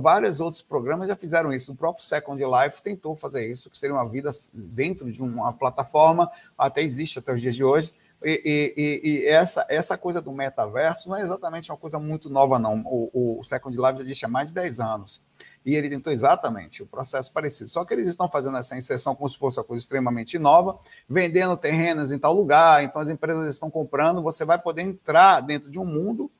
Vários 0.00 0.40
outros 0.40 0.62
programas 0.62 1.08
já 1.08 1.16
fizeram 1.16 1.52
isso. 1.52 1.72
O 1.72 1.76
próprio 1.76 2.04
Second 2.04 2.42
Life 2.42 2.82
tentou 2.82 3.14
fazer 3.16 3.50
isso, 3.50 3.70
que 3.70 3.78
seria 3.78 3.94
uma 3.94 4.08
vida 4.08 4.30
dentro 4.52 5.10
de 5.10 5.22
uma 5.22 5.52
plataforma, 5.52 6.30
até 6.56 6.82
existe 6.82 7.18
até 7.18 7.32
os 7.32 7.40
dias 7.40 7.54
de 7.54 7.64
hoje. 7.64 7.92
E, 8.24 8.72
e, 8.76 9.08
e, 9.08 9.26
essa, 9.26 9.66
essa 9.68 9.96
coisa 9.96 10.22
do 10.22 10.32
metaverso 10.32 11.08
não 11.08 11.16
é 11.16 11.20
exatamente 11.20 11.70
uma 11.70 11.76
coisa 11.76 11.98
muito 11.98 12.30
nova, 12.30 12.58
não. 12.58 12.82
O, 12.84 13.38
o 13.38 13.44
Second 13.44 13.76
Life 13.76 13.98
já 13.98 14.02
existe 14.02 14.24
há 14.24 14.28
mais 14.28 14.48
de 14.48 14.54
10 14.54 14.80
anos. 14.80 15.22
E 15.64 15.74
ele 15.74 15.90
tentou 15.90 16.12
exatamente 16.12 16.82
o 16.82 16.86
processo 16.86 17.32
parecido. 17.32 17.68
Só 17.68 17.84
que 17.84 17.92
eles 17.92 18.08
estão 18.08 18.28
fazendo 18.28 18.56
essa 18.56 18.76
inserção 18.76 19.14
como 19.14 19.28
se 19.28 19.36
fosse 19.36 19.58
uma 19.58 19.64
coisa 19.64 19.82
extremamente 19.82 20.38
nova, 20.38 20.78
vendendo 21.08 21.56
terrenos 21.56 22.10
em 22.10 22.18
tal 22.18 22.32
lugar, 22.32 22.84
então 22.84 23.02
as 23.02 23.10
empresas 23.10 23.50
estão 23.50 23.70
comprando, 23.70 24.22
você 24.22 24.44
vai 24.44 24.58
poder 24.58 24.82
entrar 24.82 25.40
dentro 25.40 25.70
de 25.70 25.78
um 25.78 25.84
mundo 25.84 26.30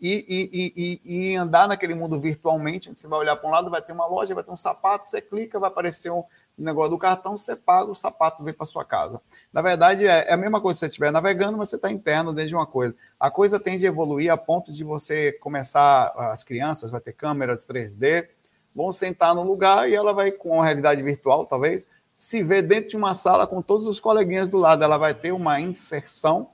e, 0.00 0.26
e, 0.28 0.72
e, 0.76 1.30
e, 1.30 1.36
andar 1.36 1.68
naquele 1.68 1.94
mundo 1.94 2.20
virtualmente, 2.20 2.90
você 2.90 3.06
vai 3.06 3.20
olhar 3.20 3.36
para 3.36 3.48
um 3.48 3.52
lado, 3.52 3.70
vai 3.70 3.80
ter 3.80 3.92
uma 3.92 4.06
loja, 4.06 4.34
vai 4.34 4.42
ter 4.42 4.50
um 4.50 4.56
sapato, 4.56 5.08
você 5.08 5.20
clica, 5.20 5.58
vai 5.58 5.68
aparecer 5.68 6.10
um, 6.10 6.24
negócio 6.58 6.90
do 6.90 6.98
cartão, 6.98 7.38
você 7.38 7.54
paga, 7.54 7.90
o 7.90 7.94
sapato 7.94 8.42
vem 8.42 8.52
para 8.52 8.66
sua 8.66 8.84
casa. 8.84 9.20
Na 9.52 9.62
verdade, 9.62 10.06
é, 10.06 10.28
é, 10.28 10.32
a 10.32 10.36
mesma 10.36 10.60
coisa 10.60 10.76
se 10.76 10.80
você 10.80 10.86
estiver 10.86 11.12
navegando, 11.12 11.56
você 11.56 11.76
está 11.76 11.90
interno 11.90 12.34
dentro 12.34 12.48
de 12.48 12.54
uma 12.54 12.66
coisa. 12.66 12.94
A 13.18 13.30
coisa 13.30 13.58
tende 13.60 13.86
a 13.86 13.88
evoluir 13.88 14.32
a 14.32 14.36
ponto 14.36 14.72
de 14.72 14.82
você 14.82 15.32
começar, 15.32 16.12
as 16.16 16.42
crianças, 16.42 16.90
vai 16.90 17.00
ter 17.00 17.12
câmeras 17.12 17.64
3D, 17.64 18.28
vão 18.74 18.90
sentar 18.90 19.34
no 19.34 19.42
lugar 19.42 19.88
e 19.88 19.94
ela 19.94 20.12
vai, 20.12 20.32
com 20.32 20.60
a 20.60 20.64
realidade 20.64 21.02
virtual, 21.02 21.46
talvez, 21.46 21.86
se 22.16 22.42
ver 22.42 22.62
dentro 22.62 22.90
de 22.90 22.96
uma 22.96 23.14
sala 23.14 23.46
com 23.46 23.62
todos 23.62 23.86
os 23.86 24.00
coleguinhas 24.00 24.48
do 24.48 24.58
lado. 24.58 24.82
Ela 24.82 24.98
vai 24.98 25.14
ter 25.14 25.32
uma 25.32 25.60
inserção 25.60 26.50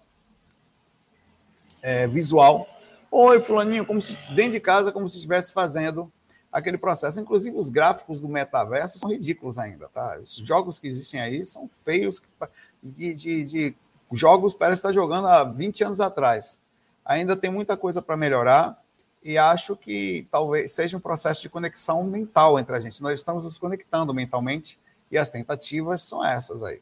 é, 1.82 2.06
visual. 2.06 2.68
Oi, 3.12 3.40
fulaninho, 3.40 3.84
como 3.84 4.00
se, 4.00 4.16
dentro 4.34 4.52
de 4.52 4.60
casa, 4.60 4.92
como 4.92 5.08
se 5.08 5.16
estivesse 5.16 5.52
fazendo 5.52 6.12
aquele 6.52 6.78
processo. 6.78 7.20
Inclusive, 7.20 7.56
os 7.56 7.68
gráficos 7.68 8.20
do 8.20 8.28
metaverso 8.28 9.00
são 9.00 9.10
ridículos 9.10 9.58
ainda, 9.58 9.88
tá? 9.88 10.16
Os 10.22 10.36
jogos 10.36 10.78
que 10.78 10.86
existem 10.86 11.20
aí 11.20 11.44
são 11.44 11.68
feios, 11.68 12.22
de, 12.80 13.12
de, 13.12 13.44
de 13.44 13.74
jogos 14.12 14.54
parece 14.54 14.78
estar 14.78 14.92
jogando 14.92 15.26
há 15.26 15.42
20 15.42 15.82
anos 15.82 16.00
atrás. 16.00 16.60
Ainda 17.04 17.34
tem 17.34 17.50
muita 17.50 17.76
coisa 17.76 18.00
para 18.00 18.16
melhorar 18.16 18.80
e 19.22 19.36
acho 19.36 19.74
que 19.74 20.28
talvez 20.30 20.72
seja 20.72 20.96
um 20.96 21.00
processo 21.00 21.42
de 21.42 21.48
conexão 21.48 22.04
mental 22.04 22.60
entre 22.60 22.76
a 22.76 22.80
gente. 22.80 23.02
Nós 23.02 23.18
estamos 23.18 23.42
nos 23.42 23.58
conectando 23.58 24.14
mentalmente 24.14 24.78
e 25.10 25.18
as 25.18 25.30
tentativas 25.30 26.04
são 26.04 26.24
essas 26.24 26.62
aí. 26.62 26.80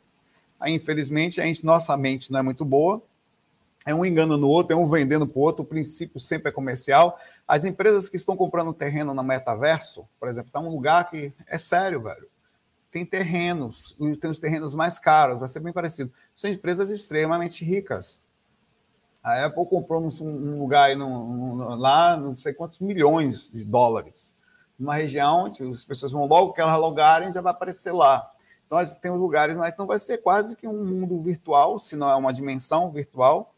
aí 0.61 0.75
infelizmente, 0.75 1.41
a 1.41 1.45
gente, 1.45 1.65
nossa 1.65 1.97
mente 1.97 2.31
não 2.31 2.41
é 2.41 2.43
muito 2.43 2.67
boa, 2.67 3.03
é 3.89 3.95
um 3.95 4.05
engano 4.05 4.37
no 4.37 4.51
outro, 4.51 4.75
é 4.75 4.77
um 4.77 4.87
vendendo 4.87 5.27
para 5.27 5.39
o 5.39 5.43
outro, 5.43 5.63
o 5.63 5.67
princípio 5.67 6.21
sempre 6.21 6.51
é 6.51 6.53
comercial. 6.53 7.19
As 7.47 7.65
empresas 7.65 8.07
que 8.07 8.19
estão 8.19 8.37
comprando 8.37 8.71
terreno 8.75 9.15
no 9.15 9.23
metaverso, 9.23 10.07
por 10.21 10.29
exemplo, 10.29 10.49
está 10.49 10.61
um 10.61 10.69
lugar 10.69 11.09
que 11.09 11.33
é 11.47 11.57
sério, 11.57 12.03
velho. 12.03 12.29
Tem 12.91 13.03
terrenos, 13.03 13.97
tem 14.21 14.31
os 14.31 14.39
terrenos 14.39 14.75
mais 14.75 14.99
caros, 14.99 15.41
vai 15.41 15.49
ser 15.49 15.61
bem 15.61 15.73
parecido. 15.73 16.13
São 16.37 16.51
empresas 16.51 16.91
extremamente 16.91 17.65
ricas. 17.65 18.21
A 19.25 19.47
Apple 19.47 19.65
comprou 19.65 20.07
um, 20.21 20.59
lugar 20.59 20.95
no, 20.95 21.57
no, 21.57 21.75
lá, 21.75 22.15
não 22.19 22.35
sei 22.35 22.53
quantos 22.53 22.81
milhões 22.81 23.51
de 23.51 23.65
dólares, 23.65 24.35
numa 24.79 24.97
região 24.97 25.47
onde 25.47 25.63
as 25.67 25.87
pessoas 25.87 26.13
vão 26.13 26.27
logo 26.27 26.53
que 26.53 26.61
elas 26.61 26.79
logarem, 26.79 27.33
já 27.33 27.41
vai 27.41 27.53
aparecer 27.53 27.93
lá. 27.93 28.31
Então, 28.67 28.77
nós 28.77 28.97
temos 28.97 29.19
lugares, 29.19 29.57
mas 29.57 29.73
então 29.73 29.87
vai 29.87 29.99
ser 29.99 30.19
quase 30.19 30.55
que 30.55 30.69
um 30.69 30.85
mundo 30.85 31.23
virtual, 31.23 31.79
se 31.79 31.97
não 31.97 32.11
é 32.11 32.17
uma 32.17 32.35
dimensão 32.35 32.91
virtual, 32.91 33.55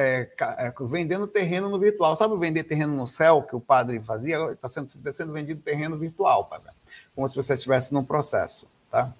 é, 0.00 0.30
é, 0.40 0.74
vendendo 0.82 1.26
terreno 1.26 1.68
no 1.68 1.78
virtual. 1.78 2.16
Sabe 2.16 2.36
vender 2.38 2.64
terreno 2.64 2.96
no 2.96 3.06
céu 3.06 3.42
que 3.42 3.54
o 3.54 3.60
padre 3.60 4.00
fazia? 4.00 4.52
Está 4.52 4.68
sendo, 4.68 4.90
tá 5.02 5.12
sendo 5.12 5.32
vendido 5.32 5.60
terreno 5.60 5.98
virtual, 5.98 6.46
padre. 6.46 6.70
como 7.14 7.28
se 7.28 7.36
você 7.36 7.54
estivesse 7.54 7.92
num 7.92 8.02
processo. 8.02 8.66
Tá? 8.90 9.12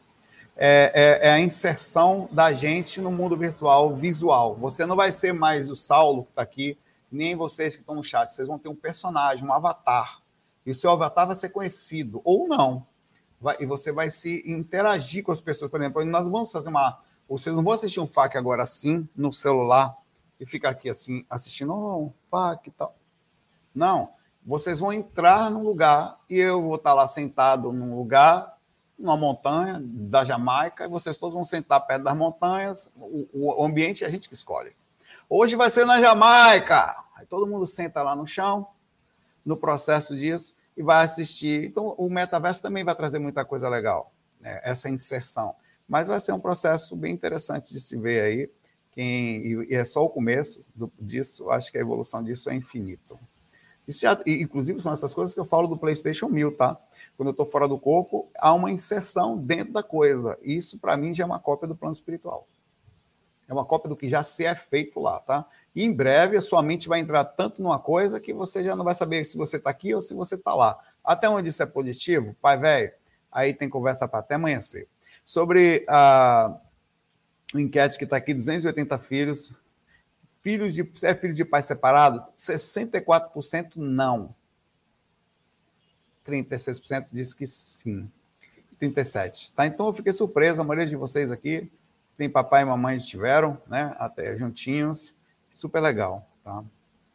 É, 0.57 1.19
é, 1.23 1.29
é, 1.29 1.33
a 1.33 1.41
inserção 1.41 2.29
da 2.33 2.53
gente 2.53 3.01
no 3.01 3.11
mundo 3.11 3.37
virtual 3.37 3.95
visual. 3.95 4.55
Você 4.57 4.87
não 4.87 4.97
vai 4.97 5.13
ser 5.13 5.35
mais 5.35 5.71
o 5.71 5.77
Saulo 5.77 6.25
que 6.25 6.31
está 6.31 6.43
aqui, 6.43 6.79
nem 7.13 7.37
vocês 7.37 7.77
que 7.77 7.83
estão 7.83 7.95
no 7.95 8.03
chat. 8.03 8.31
Vocês 8.31 8.49
vão 8.49 8.59
ter 8.59 8.69
um 8.69 8.75
personagem, 8.75 9.47
um 9.47 9.53
avatar. 9.53 10.21
E 10.65 10.71
o 10.71 10.75
seu 10.75 10.91
avatar 10.91 11.27
vai 11.27 11.37
ser 11.37 11.51
conhecido, 11.51 12.21
ou 12.25 12.49
não. 12.49 12.87
Vai, 13.41 13.57
e 13.61 13.67
você 13.67 13.91
vai 13.91 14.11
se 14.11 14.43
interagir 14.47 15.25
com 15.25 15.33
as 15.33 15.41
pessoas. 15.41 15.71
Por 15.71 15.81
exemplo, 15.81 16.05
nós 16.05 16.25
vamos 16.29 16.53
fazer 16.53 16.69
uma. 16.69 17.01
Vocês 17.29 17.55
não 17.55 17.63
vão 17.63 17.73
assistir 17.73 18.01
um 18.01 18.09
FAQ 18.09 18.37
agora 18.37 18.63
assim, 18.63 19.09
no 19.17 19.33
celular, 19.33 19.97
e 20.41 20.47
ficar 20.47 20.71
aqui 20.71 20.89
assim, 20.89 21.25
assistindo, 21.29 21.75
oh, 21.75 22.11
fuck 22.31 22.67
e 22.69 22.73
tal. 22.73 22.95
Não. 23.75 24.15
Vocês 24.45 24.79
vão 24.79 24.91
entrar 24.91 25.51
num 25.51 25.63
lugar 25.63 26.19
e 26.29 26.39
eu 26.39 26.63
vou 26.63 26.77
estar 26.77 26.95
lá 26.95 27.07
sentado 27.07 27.71
num 27.73 27.95
lugar, 27.95 28.57
numa 28.99 29.17
montanha 29.17 29.79
da 29.81 30.25
Jamaica, 30.25 30.85
e 30.85 30.89
vocês 30.89 31.19
todos 31.19 31.35
vão 31.35 31.45
sentar 31.45 31.87
perto 31.87 32.05
das 32.05 32.17
montanhas. 32.17 32.91
O, 32.97 33.29
o 33.33 33.65
ambiente 33.65 34.03
é 34.03 34.07
a 34.07 34.11
gente 34.11 34.29
que 34.29 34.35
escolhe. 34.35 34.75
Hoje 35.29 35.57
vai 35.57 35.69
ser 35.69 35.85
na 35.85 36.01
Jamaica. 36.01 36.97
Aí 37.15 37.27
todo 37.27 37.47
mundo 37.47 37.67
senta 37.67 38.03
lá 38.03 38.17
no 38.17 38.27
chão, 38.27 38.67
no 39.45 39.57
processo 39.57 40.17
disso, 40.17 40.55
e 40.75 40.83
vai 40.83 41.05
assistir. 41.05 41.65
Então, 41.65 41.95
o 41.99 42.09
metaverso 42.09 42.63
também 42.63 42.83
vai 42.83 42.95
trazer 42.95 43.19
muita 43.19 43.45
coisa 43.45 43.69
legal, 43.69 44.11
né? 44.41 44.59
essa 44.63 44.89
inserção. 44.89 45.55
Mas 45.87 46.09
vai 46.09 46.19
ser 46.19 46.33
um 46.33 46.41
processo 46.41 46.97
bem 46.97 47.13
interessante 47.13 47.73
de 47.73 47.81
se 47.81 47.97
ver 47.97 48.23
aí. 48.23 48.51
Quem, 48.93 49.65
e 49.69 49.75
é 49.75 49.85
só 49.85 50.05
o 50.05 50.11
começo 50.11 50.67
do, 50.75 50.93
disso, 50.99 51.51
acho 51.51 51.71
que 51.71 51.79
a 51.79 51.81
evolução 51.81 52.23
disso 52.23 52.51
é 52.51 52.55
infinito. 52.55 53.19
Isso 53.87 54.01
já, 54.03 54.21
inclusive, 54.27 54.81
são 54.81 54.93
essas 54.93 55.13
coisas 55.13 55.35
que 55.35 55.41
eu 55.41 55.45
falo 55.45 55.67
do 55.67 55.77
PlayStation 55.77 56.29
1000, 56.29 56.57
tá? 56.57 56.79
Quando 57.17 57.29
eu 57.29 57.33
estou 57.33 57.47
fora 57.47 57.67
do 57.67 57.79
corpo, 57.79 58.29
há 58.39 58.53
uma 58.55 58.71
inserção 58.71 59.37
dentro 59.37 59.73
da 59.73 59.83
coisa. 59.83 60.39
Isso, 60.43 60.79
para 60.79 60.97
mim, 60.97 61.15
já 61.15 61.25
é 61.25 61.27
uma 61.27 61.41
cópia 61.41 61.67
do 61.67 61.75
plano 61.75 61.93
espiritual. 61.93 62.47
É 63.49 63.53
uma 63.53 63.65
cópia 63.65 63.89
do 63.89 63.97
que 63.97 64.09
já 64.09 64.23
se 64.23 64.45
é 64.45 64.55
feito 64.55 65.01
lá, 65.01 65.19
tá? 65.19 65.45
E 65.75 65.85
em 65.85 65.93
breve 65.93 66.37
a 66.37 66.41
sua 66.41 66.63
mente 66.63 66.89
vai 66.89 67.01
entrar 67.01 67.25
tanto 67.25 67.61
numa 67.61 67.81
coisa 67.81 68.21
que 68.21 68.33
você 68.33 68.63
já 68.63 68.77
não 68.77 68.85
vai 68.85 68.95
saber 68.95 69.25
se 69.25 69.37
você 69.37 69.57
está 69.57 69.71
aqui 69.71 69.93
ou 69.93 70.01
se 70.01 70.15
você 70.15 70.37
está 70.37 70.55
lá. 70.55 70.79
Até 71.03 71.29
onde 71.29 71.49
isso 71.49 71.61
é 71.61 71.67
positivo, 71.67 72.37
pai 72.41 72.57
velho, 72.57 72.93
aí 73.31 73.53
tem 73.53 73.69
conversa 73.69 74.07
para 74.07 74.21
até 74.21 74.37
amanhecer. 74.37 74.87
Sobre 75.27 75.85
a. 75.89 76.57
Uh, 77.55 77.59
enquete 77.59 77.99
que 77.99 78.05
está 78.05 78.17
aqui, 78.17 78.35
280 78.35 78.99
filhos. 78.99 79.53
Filhos 80.43 80.75
de, 80.75 80.89
é 81.03 81.15
filho 81.15 81.35
de 81.35 81.45
pais 81.45 81.67
separados? 81.67 82.25
64% 82.37 83.73
não. 83.77 84.35
36% 86.27 87.09
diz 87.13 87.35
que 87.35 87.47
sim. 87.47 88.11
37%. 88.81 89.53
Tá? 89.55 89.67
Então 89.67 89.87
eu 89.87 89.93
fiquei 89.93 90.13
surpreso, 90.13 90.61
a 90.61 90.65
maioria 90.65 90.89
de 90.89 90.97
vocês 90.97 91.31
aqui 91.31 91.71
tem 92.17 92.29
papai 92.29 92.63
e 92.63 92.67
mamãe 92.67 92.99
estiveram, 92.99 93.61
né? 93.67 93.95
Até 93.99 94.37
juntinhos. 94.37 95.17
Super 95.51 95.81
legal, 95.81 96.29
tá? 96.45 96.61
Um 96.61 96.67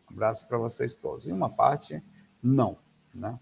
abraço 0.10 0.48
para 0.48 0.58
vocês 0.58 0.96
todos. 0.96 1.28
E 1.28 1.32
uma 1.32 1.50
parte, 1.50 2.04
não, 2.42 2.78
né? 3.14 3.40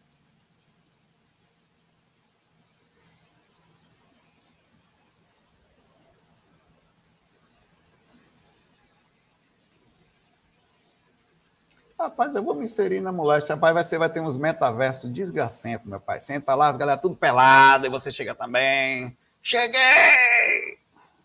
Rapaz, 12.04 12.36
eu 12.36 12.44
vou 12.44 12.54
me 12.54 12.66
inserir 12.66 13.00
na 13.00 13.14
moléstia. 13.14 13.56
Rapaz, 13.56 13.74
vai, 13.74 13.84
ser, 13.86 13.98
vai 13.98 14.10
ter 14.10 14.20
uns 14.20 14.36
metaversos 14.36 15.10
desgracentos, 15.10 15.88
meu 15.88 16.02
pai. 16.02 16.20
Senta 16.20 16.54
lá, 16.54 16.68
as 16.68 16.76
galera 16.76 17.00
tudo 17.00 17.16
pelada, 17.16 17.88
e 17.88 17.90
você 17.90 18.12
chega 18.12 18.36
também. 18.36 19.18
Cheguei! 19.42 20.80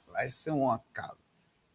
Vai 0.07 0.29
ser 0.29 0.53
uma 0.53 0.81
cara. 0.93 1.17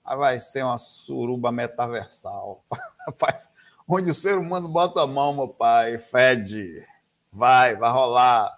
Vai 0.05 0.39
ser 0.39 0.63
uma 0.63 0.77
suruba 0.77 1.51
metaversal. 1.51 2.63
Rapaz, 3.05 3.51
onde 3.85 4.09
o 4.09 4.13
ser 4.13 4.37
humano 4.37 4.69
bota 4.69 5.01
a 5.01 5.07
mão, 5.07 5.33
meu 5.33 5.49
pai, 5.49 5.97
fede. 5.97 6.87
Vai, 7.29 7.75
vai 7.75 7.91
rolar. 7.91 8.57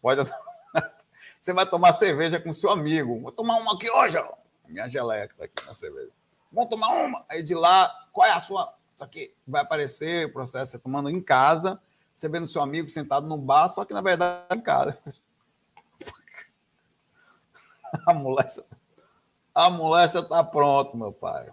Pode. 0.00 0.30
Você 1.40 1.52
vai 1.52 1.66
tomar 1.66 1.92
cerveja 1.92 2.38
com 2.38 2.52
seu 2.52 2.70
amigo. 2.70 3.20
Vou 3.20 3.32
tomar 3.32 3.56
uma 3.56 3.74
aqui 3.74 3.90
hoje, 3.90 4.16
ó. 4.16 4.32
Minha 4.68 4.88
geleia 4.88 5.26
que 5.26 5.34
tá 5.34 5.46
aqui 5.46 5.66
na 5.66 5.74
cerveja. 5.74 6.12
Vamos 6.52 6.70
tomar 6.70 6.88
uma. 6.88 7.24
Aí 7.28 7.42
de 7.42 7.54
lá, 7.54 7.92
qual 8.16 8.26
é 8.26 8.32
a 8.32 8.40
sua. 8.40 8.74
Só 8.96 9.06
que 9.06 9.34
vai 9.46 9.60
aparecer 9.60 10.24
o 10.24 10.32
processo, 10.32 10.72
você 10.72 10.78
tomando 10.78 11.10
em 11.10 11.20
casa, 11.20 11.78
você 12.14 12.30
vendo 12.30 12.46
seu 12.46 12.62
amigo 12.62 12.88
sentado 12.88 13.26
num 13.26 13.38
bar, 13.38 13.68
só 13.68 13.84
que 13.84 13.92
na 13.92 14.00
verdade 14.00 14.56
em 14.56 14.60
casa. 14.62 14.98
A 18.06 18.12
moléstia, 18.12 18.64
a 19.54 19.70
moléstia 19.70 20.22
tá 20.22 20.44
pronto, 20.44 20.96
meu 20.96 21.12
pai. 21.12 21.48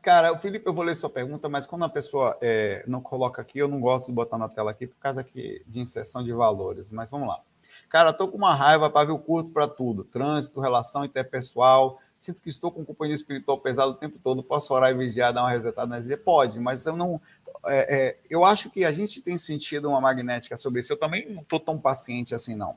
Cara, 0.00 0.32
o 0.32 0.38
Felipe, 0.38 0.66
eu 0.66 0.72
vou 0.72 0.84
ler 0.84 0.94
sua 0.94 1.10
pergunta, 1.10 1.48
mas 1.48 1.66
quando 1.66 1.84
a 1.84 1.88
pessoa 1.88 2.38
é, 2.40 2.84
não 2.86 3.02
coloca 3.02 3.42
aqui, 3.42 3.58
eu 3.58 3.68
não 3.68 3.80
gosto 3.80 4.06
de 4.06 4.12
botar 4.12 4.38
na 4.38 4.48
tela 4.48 4.70
aqui 4.70 4.86
por 4.86 4.96
causa 4.96 5.22
de 5.22 5.80
inserção 5.80 6.24
de 6.24 6.32
valores. 6.32 6.90
Mas 6.90 7.10
vamos 7.10 7.28
lá. 7.28 7.42
Cara, 7.88 8.10
estou 8.10 8.28
com 8.28 8.36
uma 8.36 8.54
raiva, 8.54 8.90
para 8.90 9.06
ver 9.06 9.18
curto 9.18 9.50
para 9.50 9.66
tudo. 9.66 10.04
Trânsito, 10.04 10.60
relação 10.60 11.04
interpessoal. 11.04 11.98
Sinto 12.18 12.42
que 12.42 12.48
estou 12.48 12.70
com 12.70 12.84
companhia 12.84 13.14
espiritual 13.14 13.58
pesada 13.58 13.90
o 13.90 13.94
tempo 13.94 14.18
todo. 14.22 14.42
Posso 14.42 14.74
orar 14.74 14.90
e 14.90 14.94
vigiar, 14.94 15.32
dar 15.32 15.42
uma 15.42 15.50
resetada 15.50 15.86
na 15.86 15.96
energia? 15.96 16.18
Pode, 16.18 16.60
mas 16.60 16.84
eu 16.84 16.96
não. 16.96 17.20
É, 17.64 17.96
é, 17.96 18.18
eu 18.28 18.44
acho 18.44 18.70
que 18.70 18.84
a 18.84 18.92
gente 18.92 19.22
tem 19.22 19.38
sentido 19.38 19.88
uma 19.88 20.00
magnética 20.00 20.56
sobre 20.56 20.80
isso. 20.80 20.92
Eu 20.92 20.98
também 20.98 21.32
não 21.32 21.42
estou 21.42 21.58
tão 21.58 21.78
paciente 21.78 22.34
assim, 22.34 22.54
não. 22.54 22.76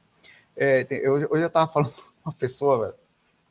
É, 0.56 0.86
eu, 0.90 1.18
eu 1.18 1.40
já 1.40 1.48
estava 1.48 1.72
falando 1.72 1.92
com 2.24 2.30
uma 2.30 2.34
pessoa, 2.34 2.86
velho, 2.86 2.96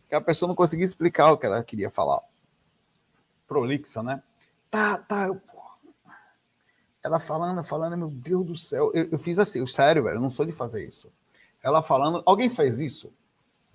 que 0.08 0.14
a 0.14 0.20
pessoa 0.20 0.48
não 0.48 0.54
conseguia 0.54 0.84
explicar 0.84 1.30
o 1.32 1.36
que 1.36 1.46
ela 1.46 1.62
queria 1.62 1.90
falar. 1.90 2.20
Prolixa, 3.46 4.02
né? 4.02 4.22
Tá, 4.70 4.96
tá, 4.98 5.26
eu, 5.26 5.40
ela 7.02 7.18
falando, 7.18 7.62
falando, 7.64 7.98
meu 7.98 8.08
Deus 8.08 8.46
do 8.46 8.56
céu. 8.56 8.92
Eu, 8.94 9.08
eu 9.12 9.18
fiz 9.18 9.38
assim, 9.38 9.66
sério, 9.66 10.04
velho, 10.04 10.16
eu 10.16 10.20
não 10.20 10.30
sou 10.30 10.46
de 10.46 10.52
fazer 10.52 10.86
isso. 10.86 11.12
Ela 11.62 11.82
falando, 11.82 12.22
alguém 12.24 12.48
fez 12.48 12.80
isso? 12.80 13.12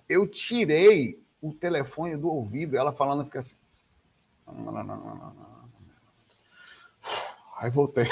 Eu 0.08 0.26
tirei 0.26 1.22
o 1.40 1.52
telefone 1.52 2.16
do 2.16 2.28
ouvido, 2.28 2.76
ela 2.76 2.92
falando, 2.92 3.24
fica 3.24 3.38
assim. 3.38 3.56
Aí 7.56 7.70
voltei. 7.70 8.06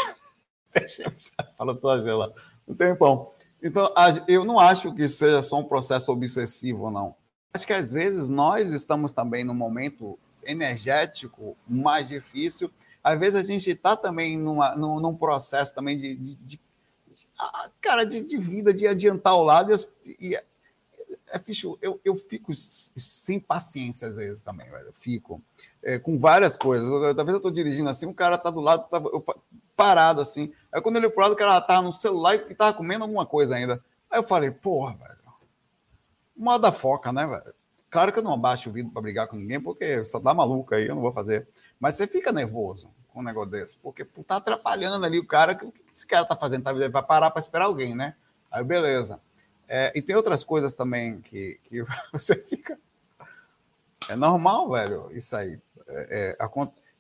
Falando 1.56 1.80
só 1.80 1.94
lá. 1.94 2.32
Um 2.66 2.74
tempão. 2.74 3.30
Então, 3.62 3.88
eu 4.26 4.44
não 4.44 4.58
acho 4.58 4.92
que 4.94 5.08
seja 5.08 5.42
só 5.42 5.58
um 5.58 5.64
processo 5.64 6.10
obsessivo, 6.10 6.90
não. 6.90 7.14
Acho 7.54 7.66
que 7.66 7.72
às 7.72 7.90
vezes 7.90 8.28
nós 8.28 8.72
estamos 8.72 9.12
também 9.12 9.44
num 9.44 9.54
momento 9.54 10.18
energético 10.44 11.56
mais 11.66 12.08
difícil. 12.08 12.70
Às 13.02 13.18
vezes 13.18 13.40
a 13.40 13.42
gente 13.42 13.70
está 13.70 13.96
também 13.96 14.36
numa, 14.36 14.74
num, 14.74 14.98
num, 14.98 15.14
processo 15.14 15.74
também 15.74 15.96
de, 15.96 16.16
de, 16.16 16.34
de 16.34 16.60
cara, 17.80 18.04
de, 18.04 18.22
de, 18.22 18.36
vida, 18.36 18.72
de 18.72 18.86
adiantar 18.86 19.34
o 19.34 19.44
lado. 19.44 19.72
E, 20.04 20.16
e 20.28 20.34
é, 20.34 20.44
é, 21.28 21.40
eu, 21.80 22.00
eu 22.04 22.16
fico 22.16 22.52
sem 22.54 23.40
paciência 23.40 24.08
às 24.08 24.14
vezes 24.14 24.42
também, 24.42 24.70
velho. 24.70 24.86
Eu 24.86 24.92
fico 24.92 25.42
é, 25.82 25.98
com 25.98 26.18
várias 26.18 26.56
coisas. 26.56 26.88
Talvez 26.88 27.34
eu 27.34 27.36
estou 27.36 27.50
dirigindo 27.50 27.88
assim, 27.88 28.06
o 28.06 28.14
cara 28.14 28.38
tá 28.38 28.50
do 28.50 28.60
lado, 28.60 28.88
tá, 28.88 28.98
eu, 28.98 29.24
parado 29.76 30.20
assim. 30.20 30.52
Aí 30.72 30.80
quando 30.80 30.96
ele 30.96 31.10
pro 31.10 31.22
lado, 31.22 31.32
o 31.32 31.36
cara 31.36 31.60
tá 31.60 31.82
no 31.82 31.92
celular 31.92 32.34
e 32.34 32.54
tava 32.54 32.76
comendo 32.76 33.04
alguma 33.04 33.26
coisa 33.26 33.56
ainda. 33.56 33.82
Aí 34.10 34.18
eu 34.18 34.24
falei, 34.24 34.50
porra, 34.50 34.94
velho. 34.96 35.24
Moda 36.36 36.72
foca, 36.72 37.12
né, 37.12 37.26
velho? 37.26 37.54
Claro 37.90 38.12
que 38.12 38.18
eu 38.18 38.24
não 38.24 38.34
abaixo 38.34 38.70
o 38.70 38.72
vidro 38.72 38.90
para 38.92 39.02
brigar 39.02 39.28
com 39.28 39.36
ninguém, 39.36 39.60
porque 39.60 40.04
só 40.04 40.18
dá 40.18 40.34
maluco 40.34 40.74
aí, 40.74 40.88
eu 40.88 40.96
não 40.96 41.02
vou 41.02 41.12
fazer. 41.12 41.46
Mas 41.78 41.94
você 41.94 42.08
fica 42.08 42.32
nervoso 42.32 42.90
com 43.14 43.20
um 43.20 43.24
negócio 43.24 43.52
desse, 43.52 43.76
porque 43.78 44.04
tá 44.04 44.36
atrapalhando 44.36 45.06
ali 45.06 45.20
o 45.20 45.26
cara. 45.26 45.52
O 45.52 45.70
que 45.70 45.84
esse 45.90 46.04
cara 46.04 46.26
tá 46.26 46.34
fazendo? 46.34 46.64
Tá, 46.64 46.72
ele 46.72 46.88
vai 46.88 47.02
parar 47.02 47.30
para 47.30 47.40
esperar 47.40 47.66
alguém, 47.66 47.94
né? 47.94 48.16
Aí, 48.50 48.64
beleza. 48.64 49.20
É, 49.68 49.92
e 49.94 50.02
tem 50.02 50.16
outras 50.16 50.42
coisas 50.42 50.74
também 50.74 51.20
que, 51.20 51.60
que 51.62 51.82
você 52.12 52.34
fica. 52.34 52.76
É 54.10 54.16
normal, 54.16 54.68
velho, 54.70 55.08
isso 55.12 55.34
aí. 55.36 55.58
É, 55.86 56.36
é, 56.38 56.48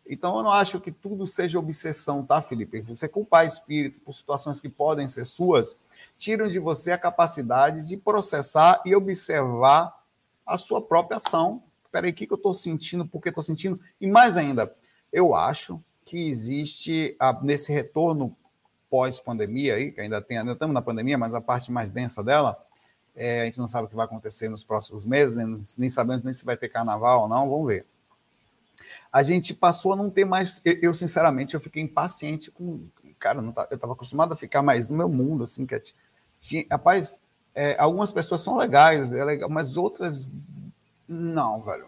então, 0.06 0.36
eu 0.36 0.42
não 0.42 0.52
acho 0.52 0.78
que 0.80 0.92
tudo 0.92 1.26
seja 1.26 1.58
obsessão, 1.58 2.24
tá, 2.24 2.40
Felipe? 2.40 2.80
Você 2.82 3.08
culpar 3.08 3.46
espírito 3.46 4.00
por 4.00 4.12
situações 4.12 4.60
que 4.60 4.68
podem 4.68 5.08
ser 5.08 5.24
suas, 5.24 5.74
tiram 6.16 6.46
de 6.46 6.58
você 6.58 6.92
a 6.92 6.98
capacidade 6.98 7.88
de 7.88 7.96
processar 7.96 8.82
e 8.86 8.94
observar 8.94 9.98
a 10.46 10.56
sua 10.56 10.80
própria 10.80 11.16
ação. 11.16 11.62
Peraí, 11.90 12.10
o 12.10 12.14
que, 12.14 12.30
eu 12.30 12.36
estou 12.36 12.54
sentindo? 12.54 13.06
Por 13.06 13.20
que 13.20 13.30
estou 13.30 13.42
sentindo? 13.42 13.80
E 14.00 14.06
mais 14.06 14.36
ainda, 14.36 14.74
eu 15.12 15.34
acho 15.34 15.82
que 16.04 16.28
existe 16.28 17.16
a, 17.18 17.32
nesse 17.42 17.72
retorno 17.72 18.36
pós-pandemia 18.90 19.74
aí, 19.74 19.90
que 19.90 20.00
ainda 20.00 20.20
tem, 20.20 20.38
ainda 20.38 20.52
estamos 20.52 20.74
na 20.74 20.82
pandemia, 20.82 21.18
mas 21.18 21.34
a 21.34 21.40
parte 21.40 21.72
mais 21.72 21.90
densa 21.90 22.22
dela, 22.22 22.56
é, 23.16 23.42
a 23.42 23.44
gente 23.44 23.58
não 23.58 23.68
sabe 23.68 23.86
o 23.86 23.88
que 23.88 23.96
vai 23.96 24.04
acontecer 24.04 24.48
nos 24.48 24.62
próximos 24.62 25.04
meses, 25.04 25.34
nem, 25.34 25.62
nem 25.78 25.90
sabemos 25.90 26.22
nem 26.22 26.34
se 26.34 26.44
vai 26.44 26.56
ter 26.56 26.68
carnaval 26.68 27.22
ou 27.22 27.28
não, 27.28 27.48
vamos 27.48 27.66
ver 27.66 27.86
a 29.12 29.22
gente 29.22 29.54
passou 29.54 29.92
a 29.92 29.96
não 29.96 30.10
ter 30.10 30.24
mais. 30.24 30.60
Eu, 30.64 30.92
sinceramente, 30.92 31.54
eu 31.54 31.60
fiquei 31.60 31.82
impaciente 31.82 32.50
com. 32.50 32.86
Cara, 33.18 33.40
não 33.40 33.52
tá, 33.52 33.66
eu 33.70 33.76
estava 33.76 33.92
acostumado 33.92 34.32
a 34.32 34.36
ficar 34.36 34.62
mais 34.62 34.88
no 34.90 34.96
meu 34.96 35.08
mundo, 35.08 35.44
assim, 35.44 35.64
que 35.64 35.74
é 35.74 35.80
tinha, 36.40 36.66
rapaz, 36.70 37.22
é, 37.54 37.76
algumas 37.78 38.12
pessoas 38.12 38.42
são 38.42 38.56
legais, 38.56 39.12
é 39.12 39.24
legal, 39.24 39.48
mas 39.48 39.76
outras 39.76 40.26
não, 41.08 41.62
velho. 41.62 41.86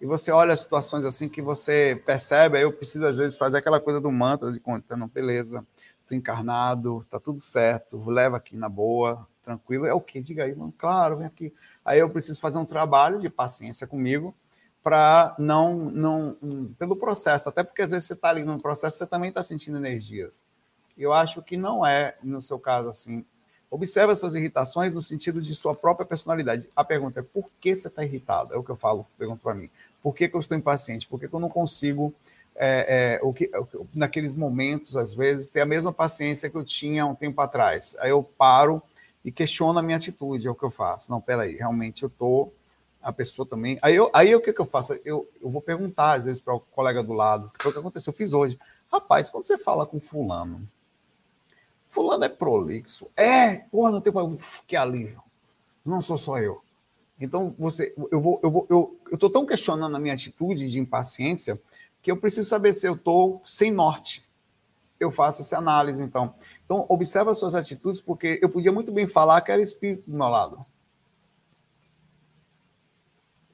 E 0.00 0.06
você 0.06 0.30
olha 0.30 0.56
situações 0.56 1.04
assim 1.04 1.28
que 1.28 1.42
você 1.42 2.00
percebe, 2.06 2.56
aí 2.56 2.62
eu 2.62 2.72
preciso 2.72 3.06
às 3.06 3.16
vezes 3.16 3.36
fazer 3.36 3.58
aquela 3.58 3.80
coisa 3.80 4.00
do 4.00 4.12
mantra 4.12 4.52
de 4.52 4.60
contando, 4.60 5.06
beleza, 5.08 5.66
tô 6.06 6.14
encarnado, 6.14 7.04
tá 7.10 7.18
tudo 7.18 7.40
certo, 7.40 8.08
leva 8.08 8.36
aqui 8.36 8.56
na 8.56 8.68
boa, 8.68 9.26
tranquilo. 9.42 9.86
É 9.86 9.94
o 9.94 10.00
que? 10.00 10.20
Diga 10.20 10.44
aí, 10.44 10.54
mano. 10.54 10.72
Claro, 10.76 11.16
vem 11.16 11.26
aqui. 11.26 11.52
Aí 11.84 11.98
eu 11.98 12.10
preciso 12.10 12.40
fazer 12.40 12.58
um 12.58 12.64
trabalho 12.64 13.18
de 13.18 13.28
paciência 13.30 13.86
comigo 13.86 14.34
para 14.82 15.34
não, 15.38 15.90
não. 15.90 16.36
pelo 16.78 16.96
processo, 16.96 17.48
até 17.48 17.64
porque 17.64 17.82
às 17.82 17.90
vezes 17.90 18.06
você 18.06 18.14
está 18.14 18.28
ali 18.28 18.44
no 18.44 18.60
processo, 18.60 18.98
você 18.98 19.06
também 19.06 19.30
está 19.30 19.42
sentindo 19.42 19.78
energias. 19.78 20.42
Eu 20.96 21.12
acho 21.12 21.42
que 21.42 21.56
não 21.56 21.84
é, 21.84 22.16
no 22.22 22.42
seu 22.42 22.58
caso, 22.58 22.88
assim. 22.88 23.24
Observe 23.70 24.12
as 24.12 24.18
suas 24.18 24.34
irritações 24.34 24.94
no 24.94 25.02
sentido 25.02 25.42
de 25.42 25.54
sua 25.54 25.74
própria 25.74 26.06
personalidade. 26.06 26.68
A 26.74 26.82
pergunta 26.82 27.20
é 27.20 27.22
por 27.22 27.50
que 27.60 27.74
você 27.74 27.88
está 27.88 28.02
irritado? 28.02 28.54
É 28.54 28.56
o 28.56 28.62
que 28.62 28.70
eu 28.70 28.76
falo, 28.76 29.06
pergunto 29.18 29.42
para 29.42 29.54
mim. 29.54 29.68
Por 30.02 30.14
que, 30.14 30.28
que, 30.28 30.34
eu 30.34 30.40
estou 30.40 30.56
impaciente? 30.56 31.06
Por 31.06 31.20
que, 31.20 31.28
que 31.28 31.34
eu 31.34 31.40
não 31.40 31.50
consigo, 31.50 32.14
é, 32.56 33.18
é, 33.20 33.20
o 33.22 33.32
que, 33.32 33.50
naqueles 33.94 34.34
momentos, 34.34 34.96
às 34.96 35.12
vezes, 35.12 35.50
ter 35.50 35.60
a 35.60 35.66
mesma 35.66 35.92
paciência 35.92 36.48
que 36.48 36.56
eu 36.56 36.64
tinha 36.64 37.04
um 37.04 37.14
tempo 37.14 37.40
atrás? 37.42 37.94
Aí 37.98 38.10
eu 38.10 38.22
paro 38.22 38.82
e 39.22 39.30
questiono 39.30 39.78
a 39.78 39.82
minha 39.82 39.98
atitude, 39.98 40.46
é 40.46 40.50
o 40.50 40.54
que 40.54 40.64
eu 40.64 40.70
faço. 40.70 41.10
Não, 41.10 41.20
peraí, 41.20 41.54
realmente 41.54 42.02
eu 42.02 42.08
estou 42.08 42.54
a 43.02 43.12
pessoa 43.12 43.46
também. 43.46 43.78
Aí, 43.82 43.94
eu, 43.94 44.10
aí 44.14 44.34
o 44.34 44.40
que, 44.40 44.52
que 44.52 44.60
eu 44.60 44.66
faço? 44.66 44.98
Eu, 45.04 45.28
eu 45.42 45.50
vou 45.50 45.60
perguntar, 45.60 46.18
às 46.18 46.24
vezes, 46.24 46.40
para 46.40 46.54
o 46.54 46.60
colega 46.60 47.02
do 47.02 47.12
lado, 47.12 47.50
o 47.66 47.72
que 47.72 47.78
aconteceu, 47.78 48.10
eu 48.12 48.16
fiz 48.16 48.32
hoje. 48.32 48.58
Rapaz, 48.90 49.28
quando 49.30 49.44
você 49.44 49.58
fala 49.58 49.86
com 49.86 50.00
fulano, 50.00 50.66
fulano 51.88 52.24
é 52.24 52.28
prolixo. 52.28 53.10
É, 53.16 53.56
porra, 53.70 53.90
não 53.90 54.00
tem 54.00 54.12
Uf, 54.12 54.62
que 54.66 54.76
alívio. 54.76 55.22
Não 55.84 56.00
sou 56.00 56.16
só 56.16 56.38
eu. 56.38 56.62
Então, 57.20 57.50
você, 57.58 57.92
eu 58.12 58.20
vou, 58.20 58.40
eu 58.42 58.50
vou, 58.50 58.66
eu, 59.10 59.18
tô 59.18 59.28
tão 59.28 59.44
questionando 59.44 59.96
a 59.96 59.98
minha 59.98 60.14
atitude 60.14 60.70
de 60.70 60.78
impaciência 60.78 61.60
que 62.00 62.10
eu 62.10 62.16
preciso 62.16 62.48
saber 62.48 62.72
se 62.72 62.86
eu 62.86 62.94
estou 62.94 63.40
sem 63.44 63.72
norte. 63.72 64.24
Eu 65.00 65.10
faço 65.10 65.42
essa 65.42 65.58
análise, 65.58 66.02
então. 66.02 66.34
Então, 66.64 66.86
observa 66.88 67.32
as 67.32 67.38
suas 67.38 67.54
atitudes, 67.54 68.00
porque 68.00 68.38
eu 68.40 68.48
podia 68.48 68.70
muito 68.70 68.92
bem 68.92 69.08
falar 69.08 69.40
que 69.40 69.50
era 69.50 69.60
espírito 69.60 70.10
do 70.10 70.16
meu 70.16 70.28
lado 70.28 70.64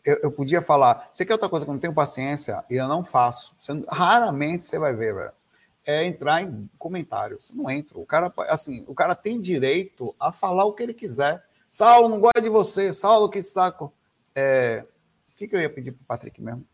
eu, 0.04 0.18
eu, 0.24 0.30
podia 0.30 0.60
falar, 0.60 1.10
você 1.12 1.24
quer 1.24 1.32
outra 1.32 1.48
coisa 1.48 1.64
que 1.64 1.70
eu 1.70 1.72
não 1.72 1.80
tenho 1.80 1.94
paciência 1.94 2.62
e 2.68 2.74
eu 2.74 2.86
não 2.86 3.02
faço. 3.02 3.54
Você, 3.58 3.72
raramente 3.90 4.64
você 4.64 4.78
vai 4.78 4.94
ver, 4.94 5.14
velho. 5.14 5.32
É 5.86 6.04
entrar 6.04 6.42
em 6.42 6.68
comentários. 6.78 7.50
Não 7.54 7.70
entra. 7.70 7.98
O 7.98 8.06
cara, 8.06 8.32
assim, 8.48 8.84
o 8.88 8.94
cara 8.94 9.14
tem 9.14 9.40
direito 9.40 10.14
a 10.18 10.32
falar 10.32 10.64
o 10.64 10.72
que 10.72 10.82
ele 10.82 10.94
quiser. 10.94 11.44
Saulo, 11.68 12.08
não 12.08 12.20
gosta 12.20 12.40
de 12.40 12.48
você. 12.48 12.92
Saulo, 12.92 13.28
que 13.28 13.42
saco. 13.42 13.92
É, 14.34 14.86
o 15.30 15.36
que, 15.36 15.46
que 15.46 15.54
eu 15.54 15.60
ia 15.60 15.68
pedir 15.68 15.92
para 15.92 16.02
o 16.02 16.06
Patrick 16.06 16.40
mesmo? 16.40 16.64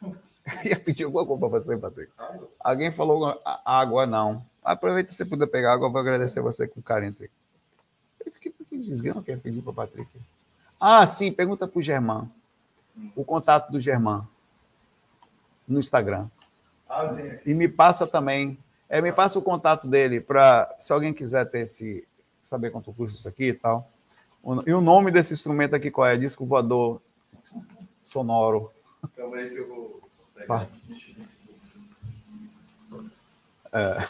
ia 0.64 0.78
pedir 0.78 1.04
alguma 1.04 1.24
coisa 1.24 1.40
para 1.40 1.48
você, 1.48 1.76
Patrick. 1.76 2.12
Alguém 2.60 2.90
falou 2.90 3.40
água, 3.64 4.06
não. 4.06 4.44
Aproveita 4.62 5.12
se 5.12 5.24
puder 5.24 5.46
pegar 5.46 5.72
água, 5.72 5.88
vou 5.88 6.00
agradecer 6.00 6.40
você 6.40 6.66
com 6.66 6.82
carinho. 6.82 7.14
Que, 7.14 8.50
que 8.50 8.76
desgrama 8.76 9.22
que 9.22 9.30
ia 9.30 9.38
pedir 9.38 9.62
para 9.62 9.70
o 9.70 9.74
Patrick? 9.74 10.10
Ah, 10.78 11.06
sim, 11.06 11.32
pergunta 11.32 11.66
para 11.66 11.78
o 11.78 11.82
Germán. 11.82 12.28
O 13.14 13.24
contato 13.24 13.70
do 13.70 13.80
Germán 13.80 14.26
no 15.66 15.78
Instagram. 15.78 16.28
Ah, 16.88 17.14
e 17.44 17.54
me 17.54 17.68
passa 17.68 18.06
também. 18.06 18.58
É, 18.88 19.02
me 19.02 19.12
passa 19.12 19.38
o 19.38 19.42
contato 19.42 19.86
dele 19.86 20.20
para 20.20 20.74
se 20.78 20.92
alguém 20.92 21.12
quiser 21.12 21.44
ter 21.46 21.60
esse 21.60 22.06
saber 22.44 22.70
quanto 22.70 22.92
custa 22.92 23.18
isso 23.18 23.28
aqui 23.28 23.48
e 23.48 23.54
tal. 23.54 23.86
E 24.66 24.72
o 24.72 24.80
nome 24.80 25.10
desse 25.10 25.34
instrumento 25.34 25.74
aqui 25.74 25.90
qual 25.90 26.06
é? 26.06 26.16
Disco 26.16 26.46
voador 26.46 27.02
sonoro. 28.02 28.72
Calma 29.14 29.36
aí 29.36 29.50
que 29.50 29.58
eu 29.58 29.68
vou. 29.68 30.00
É. 33.72 34.08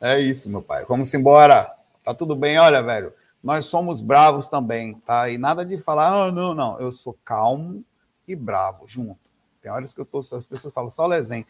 é 0.00 0.20
isso, 0.20 0.48
meu 0.48 0.62
pai. 0.62 0.86
Vamos 0.86 1.12
embora. 1.12 1.70
Tá 2.02 2.14
tudo 2.14 2.34
bem? 2.34 2.58
Olha, 2.58 2.82
velho 2.82 3.12
nós 3.46 3.66
somos 3.66 4.00
bravos 4.00 4.48
também, 4.48 4.94
tá? 4.94 5.30
E 5.30 5.38
nada 5.38 5.64
de 5.64 5.78
falar, 5.78 6.12
ah, 6.12 6.32
não, 6.32 6.52
não, 6.52 6.80
eu 6.80 6.90
sou 6.90 7.16
calmo 7.24 7.84
e 8.26 8.34
bravo 8.34 8.88
junto. 8.88 9.25
Tem 9.66 9.72
horas 9.72 9.92
que 9.92 10.00
eu 10.00 10.04
tô, 10.04 10.20
as 10.20 10.46
pessoas 10.46 10.72
falam 10.72 10.88
só 10.88 11.08
lezen. 11.08 11.44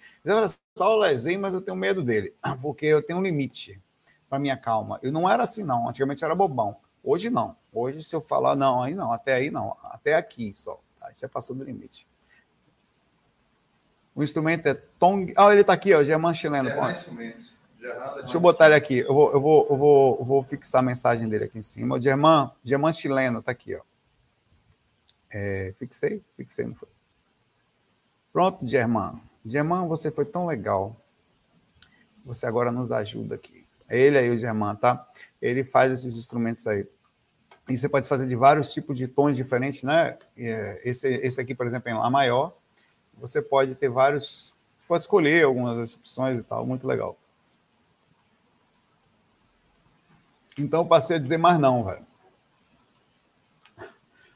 Só 0.74 0.96
lezen, 0.96 1.37
mas 1.37 1.52
eu 1.52 1.61
tenho 1.61 1.76
medo 1.76 2.02
dele, 2.02 2.35
porque 2.62 2.87
eu 2.87 3.02
tenho 3.02 3.18
um 3.18 3.22
limite 3.22 3.79
para 4.26 4.38
minha 4.38 4.57
calma. 4.57 4.98
Eu 5.02 5.12
não 5.12 5.29
era 5.29 5.42
assim, 5.42 5.62
não. 5.62 5.87
Antigamente 5.87 6.24
era 6.24 6.35
bobão. 6.35 6.79
Hoje 7.05 7.29
não. 7.29 7.55
Hoje, 7.70 8.02
se 8.02 8.16
eu 8.16 8.22
falar, 8.22 8.57
não, 8.57 8.83
aí 8.83 8.94
não, 8.94 9.12
até 9.12 9.35
aí 9.35 9.50
não, 9.50 9.76
até 9.83 10.14
aqui 10.14 10.50
só. 10.55 10.81
Aí 11.02 11.14
você 11.14 11.29
passou 11.29 11.55
do 11.55 11.62
limite. 11.62 12.09
O 14.14 14.22
instrumento 14.22 14.66
é 14.66 14.72
tong. 14.98 15.35
Ah, 15.37 15.52
ele 15.52 15.61
está 15.61 15.74
aqui, 15.74 15.92
ó, 15.92 16.02
Germán 16.02 16.33
chileno. 16.33 16.70
É, 16.70 16.92
instrumentos. 16.92 17.55
Deixa 18.20 18.35
eu 18.35 18.40
botar 18.40 18.64
ele 18.64 18.76
aqui. 18.76 19.00
Eu 19.00 19.12
vou, 19.12 19.33
eu 19.35 19.40
vou, 19.42 19.66
eu 19.68 19.76
vou, 19.76 20.18
eu 20.20 20.24
vou 20.24 20.42
fixar 20.42 20.79
a 20.79 20.83
mensagem 20.83 21.29
dele 21.29 21.44
aqui 21.44 21.59
em 21.59 21.62
cima. 21.62 21.96
O 21.96 22.00
Germán, 22.00 22.50
Germán 22.64 22.94
chileno, 22.94 23.42
tá 23.42 23.52
aqui, 23.52 23.74
ó. 23.74 23.83
É, 25.31 25.74
fixei? 25.76 26.24
Fixei, 26.35 26.66
não 26.66 26.74
foi? 26.74 26.95
Pronto, 28.37 28.66
Germán. 28.66 29.18
Germán, 29.46 29.88
você 29.88 30.11
foi 30.11 30.27
tão 30.27 30.44
legal. 30.44 30.94
Você 32.22 32.44
agora 32.44 32.70
nos 32.70 32.92
ajuda 32.92 33.35
aqui. 33.35 33.66
É 33.88 33.99
ele 33.99 34.18
aí, 34.18 34.29
o 34.29 34.37
Germán, 34.37 34.75
tá? 34.75 35.09
Ele 35.40 35.64
faz 35.64 35.90
esses 35.90 36.18
instrumentos 36.18 36.66
aí. 36.66 36.87
E 37.66 37.79
você 37.79 37.88
pode 37.88 38.07
fazer 38.07 38.27
de 38.27 38.37
vários 38.37 38.75
tipos 38.75 38.99
de 38.99 39.09
tons 39.09 39.37
diferentes, 39.37 39.85
né? 39.85 40.18
É, 40.37 40.83
esse, 40.85 41.09
esse 41.09 41.40
aqui, 41.40 41.55
por 41.55 41.66
exemplo, 41.66 41.90
em 41.90 41.94
Lá 41.94 42.11
maior. 42.11 42.55
Você 43.16 43.40
pode 43.40 43.75
ter 43.75 43.88
vários. 43.88 44.55
Pode 44.87 45.01
escolher 45.01 45.46
algumas 45.46 45.94
opções 45.94 46.38
e 46.38 46.42
tal. 46.42 46.66
Muito 46.66 46.87
legal. 46.87 47.16
Então 50.59 50.87
passei 50.87 51.16
a 51.16 51.18
dizer 51.18 51.38
mais 51.38 51.59
não, 51.59 51.85
velho. 51.85 52.07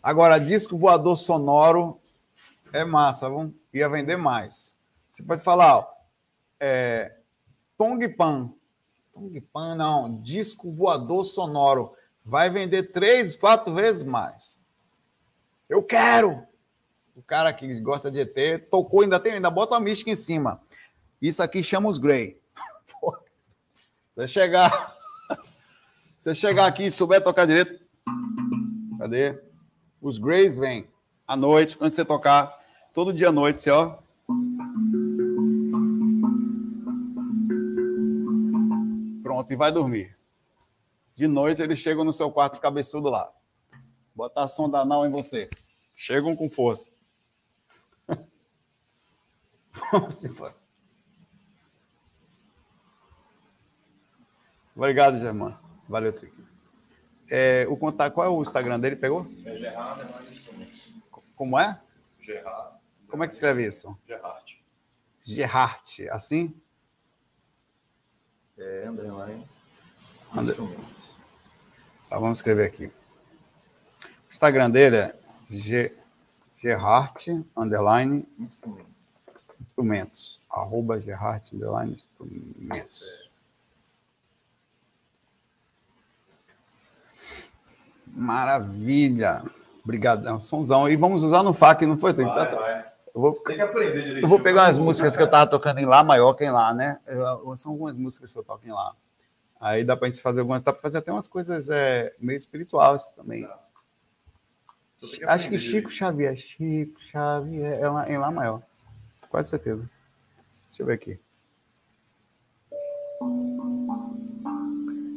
Agora, 0.02 0.38
disco 0.38 0.78
voador 0.78 1.18
sonoro 1.18 2.00
é 2.72 2.82
massa, 2.82 3.28
vamos? 3.28 3.59
Ia 3.72 3.88
vender 3.88 4.16
mais. 4.16 4.76
Você 5.12 5.22
pode 5.22 5.42
falar, 5.42 5.78
ó, 5.78 5.88
é, 6.58 7.16
Tong 7.76 8.06
Pan. 8.08 8.52
Não. 9.76 10.20
Disco 10.20 10.70
voador 10.70 11.24
sonoro. 11.24 11.92
Vai 12.24 12.50
vender 12.50 12.84
três, 12.84 13.36
quatro 13.36 13.74
vezes 13.74 14.04
mais. 14.04 14.58
Eu 15.68 15.82
quero! 15.82 16.46
O 17.14 17.22
cara 17.22 17.52
que 17.52 17.80
gosta 17.80 18.10
de 18.10 18.20
ET 18.20 18.68
tocou, 18.70 19.02
ainda 19.02 19.18
tem, 19.18 19.32
ainda 19.32 19.50
bota 19.50 19.76
a 19.76 19.80
mística 19.80 20.10
em 20.10 20.14
cima. 20.14 20.60
Isso 21.20 21.42
aqui 21.42 21.62
chama 21.62 21.88
os 21.88 21.98
Grey. 21.98 22.40
Você 24.10 24.26
chegar. 24.28 24.96
Você 26.18 26.34
chegar 26.34 26.66
aqui 26.66 26.86
e 26.86 26.90
souber 26.90 27.22
tocar 27.22 27.46
direito. 27.46 27.78
Cadê? 28.98 29.42
Os 30.00 30.18
Greys 30.18 30.58
vêm 30.58 30.88
à 31.26 31.36
noite, 31.36 31.76
quando 31.76 31.92
você 31.92 32.04
tocar, 32.04 32.58
todo 32.92 33.12
dia 33.12 33.28
à 33.28 33.32
noite, 33.32 33.60
você, 33.60 33.70
ó. 33.70 33.98
Pronto, 39.22 39.52
e 39.52 39.56
vai 39.56 39.72
dormir. 39.72 40.16
De 41.14 41.28
noite 41.28 41.62
eles 41.62 41.78
chegam 41.78 42.04
no 42.04 42.12
seu 42.12 42.30
quarto 42.30 42.60
cabeçudo 42.60 43.08
lá. 43.08 43.32
Botar 44.14 44.48
sonda 44.48 44.78
anal 44.78 45.06
em 45.06 45.10
você. 45.10 45.48
Chegam 45.94 46.34
com 46.34 46.50
força. 46.50 46.90
Obrigado, 54.74 55.18
Germán. 55.18 55.58
Valeu, 55.88 56.12
Trick. 56.12 56.34
É, 57.30 57.66
o 57.68 57.76
contato, 57.76 58.14
qual 58.14 58.26
é 58.26 58.30
o 58.30 58.42
Instagram 58.42 58.80
dele? 58.80 58.96
Pegou? 58.96 59.24
É 59.46 59.56
Gerard 59.56 60.02
Como 61.36 61.58
é? 61.58 61.80
Gerard. 62.22 62.59
Como 63.10 63.24
é 63.24 63.26
que 63.28 63.34
escreve 63.34 63.66
isso? 63.66 63.96
Gerard. 64.06 64.62
Gerhard, 65.22 66.08
assim? 66.10 66.54
É 68.56 68.88
underline. 68.88 69.44
Under-. 70.34 70.56
Tá, 72.08 72.18
vamos 72.18 72.38
escrever 72.38 72.66
aqui. 72.66 72.86
O 72.86 74.30
Instagram 74.30 74.70
dele 74.70 74.96
é 74.96 75.16
G, 75.50 75.96
Gerhard, 76.58 77.44
underline, 77.56 78.26
Instrumento. 78.38 78.90
instrumentos. 79.60 80.40
Arroba 80.48 81.00
Gerhard, 81.00 81.48
underline, 81.54 81.92
instrumentos. 81.94 83.28
Maravilha. 88.06 89.42
Obrigadão. 89.82 90.38
Sonzão. 90.40 90.88
E 90.88 90.96
vamos 90.96 91.22
usar 91.24 91.42
no 91.42 91.54
FAC, 91.54 91.86
não 91.86 91.96
foi? 91.98 92.12
Tem, 92.12 92.24
Vai, 92.26 92.54
vai. 92.54 92.89
Eu 93.14 93.20
vou, 93.20 93.32
Tem 93.40 93.56
que 93.56 93.62
aprender 93.62 93.92
direitinho. 93.92 94.24
eu 94.24 94.28
vou 94.28 94.40
pegar 94.40 94.64
umas 94.64 94.78
músicas 94.78 95.16
que 95.16 95.22
eu 95.22 95.30
tava 95.30 95.50
tocando 95.50 95.78
em 95.78 95.84
Lá 95.86 96.02
maior 96.04 96.34
que 96.34 96.44
em 96.44 96.50
Lá, 96.50 96.72
né? 96.72 96.98
Eu- 97.06 97.56
são 97.56 97.72
algumas 97.72 97.96
músicas 97.96 98.32
que 98.32 98.38
eu 98.38 98.44
toco 98.44 98.64
em 98.66 98.70
Lá. 98.72 98.94
Aí 99.60 99.84
dá 99.84 99.96
pra 99.96 100.06
gente 100.08 100.22
fazer 100.22 100.40
algumas, 100.40 100.62
dá 100.62 100.72
pra 100.72 100.80
fazer 100.80 100.98
até 100.98 101.10
umas 101.12 101.28
coisas 101.28 101.68
é, 101.68 102.14
meio 102.18 102.36
espirituais 102.36 103.08
também. 103.10 103.42
Só 104.96 105.06
tem 105.06 105.18
que 105.18 105.24
Acho 105.24 105.48
que 105.48 105.58
Chico 105.58 105.88
direitinho. 105.88 105.90
Xavier, 105.90 106.36
Chico 106.36 107.00
Xavier, 107.00 107.72
é 107.80 107.88
lá, 107.88 108.10
em 108.10 108.16
Lá 108.18 108.30
maior. 108.30 108.62
Quase 109.28 109.50
certeza. 109.50 109.88
Deixa 110.68 110.82
eu 110.82 110.86
ver 110.86 110.94
aqui. 110.94 111.18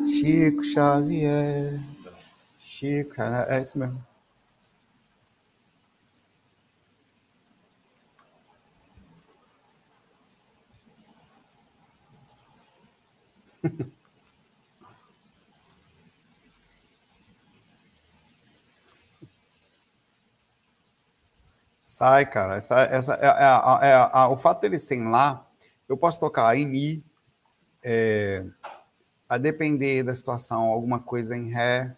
Chico 0.08 0.64
Xavier. 0.64 1.80
Chico, 2.60 3.22
é 3.22 3.58
é 3.58 3.62
isso 3.62 3.78
mesmo. 3.78 4.04
Sai, 21.84 22.26
cara. 22.26 22.56
Essa, 22.58 22.82
essa, 22.84 23.14
é, 23.16 23.26
é 23.26 23.28
a- 23.30 23.80
é 23.82 23.94
a- 23.94 24.10
a- 24.14 24.30
o 24.30 24.38
fato 24.38 24.62
dele 24.62 24.80
ser 24.80 24.96
em 24.96 25.10
lá, 25.10 25.46
eu 25.88 25.98
posso 25.98 26.20
tocar 26.20 26.56
em 26.58 26.66
Mi, 26.66 27.04
é, 27.84 28.46
a 29.30 29.38
depender 29.38 30.04
da 30.04 30.16
situação, 30.16 30.64
alguma 30.64 31.00
coisa 31.00 31.36
em 31.38 31.50
Ré. 31.52 31.96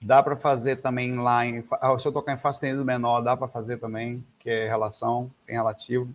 Dá 0.00 0.22
para 0.22 0.36
fazer 0.36 0.76
também 0.76 1.16
lá 1.18 1.44
em. 1.46 1.62
Se 1.98 2.06
eu 2.06 2.12
tocar 2.12 2.34
em 2.34 2.38
Fá 2.38 2.52
sustenido 2.52 2.84
menor, 2.84 3.22
dá 3.22 3.36
para 3.36 3.48
fazer 3.48 3.78
também, 3.78 4.24
que 4.38 4.50
é 4.50 4.68
relação, 4.68 5.30
tem 5.46 5.56
relativo. 5.56 6.14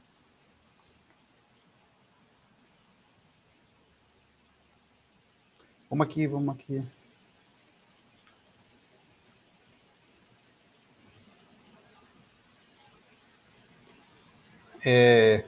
Vamos 5.89 6.06
aqui, 6.06 6.28
vamos 6.28 6.54
aqui. 6.54 6.84
É, 14.86 15.45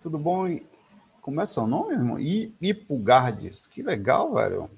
tudo 0.00 0.16
bom? 0.16 0.46
Como 1.20 1.40
é 1.40 1.46
seu 1.46 1.66
nome, 1.66 1.92
irmão? 1.94 2.18
Ipugardes. 2.20 3.66
Que 3.66 3.82
legal, 3.82 4.32
velho. 4.32 4.70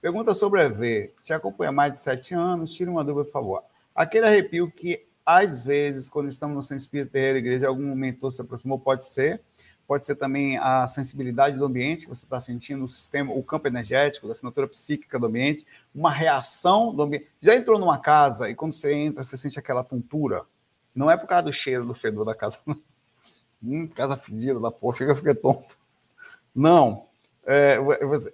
Pergunta 0.00 0.32
sobre 0.32 0.62
EV. 0.62 1.12
Te 1.20 1.32
acompanha 1.32 1.72
mais 1.72 1.92
de 1.92 1.98
sete 1.98 2.34
anos. 2.34 2.72
Tira 2.72 2.88
uma 2.88 3.02
dúvida, 3.02 3.24
por 3.24 3.32
favor. 3.32 3.64
Aquele 3.92 4.26
arrepio 4.26 4.70
que, 4.70 5.04
às 5.26 5.64
vezes, 5.64 6.08
quando 6.08 6.28
estamos 6.28 6.54
no 6.54 6.62
centro 6.62 6.84
espírita, 6.84 7.10
terreiro, 7.10 7.38
igreja, 7.38 7.66
algum 7.66 7.96
mentor 7.96 8.30
se 8.30 8.40
aproximou, 8.40 8.78
pode 8.78 9.06
ser. 9.06 9.42
Pode 9.86 10.06
ser 10.06 10.16
também 10.16 10.56
a 10.58 10.86
sensibilidade 10.86 11.58
do 11.58 11.64
ambiente 11.64 12.04
que 12.04 12.08
você 12.08 12.24
está 12.24 12.40
sentindo, 12.40 12.84
o 12.84 12.88
sistema, 12.88 13.32
o 13.32 13.42
campo 13.42 13.68
energético, 13.68 14.26
da 14.26 14.32
assinatura 14.32 14.66
psíquica 14.66 15.18
do 15.18 15.26
ambiente, 15.26 15.66
uma 15.94 16.10
reação 16.10 16.94
do 16.94 17.02
ambiente. 17.02 17.28
Já 17.40 17.54
entrou 17.54 17.78
numa 17.78 17.98
casa 17.98 18.48
e 18.48 18.54
quando 18.54 18.72
você 18.72 18.94
entra, 18.94 19.22
você 19.22 19.36
sente 19.36 19.58
aquela 19.58 19.84
tontura? 19.84 20.42
Não 20.94 21.10
é 21.10 21.16
por 21.16 21.26
causa 21.26 21.44
do 21.44 21.52
cheiro, 21.52 21.84
do 21.84 21.94
fedor 21.94 22.24
da 22.24 22.34
casa, 22.34 22.58
não. 22.66 22.80
Hum, 23.62 23.86
casa 23.86 24.16
fedida 24.16 24.60
da 24.60 24.70
porra, 24.70 24.96
fica, 24.96 25.14
fica 25.14 25.34
tonto. 25.34 25.78
Não. 26.54 27.06
É, 27.46 27.78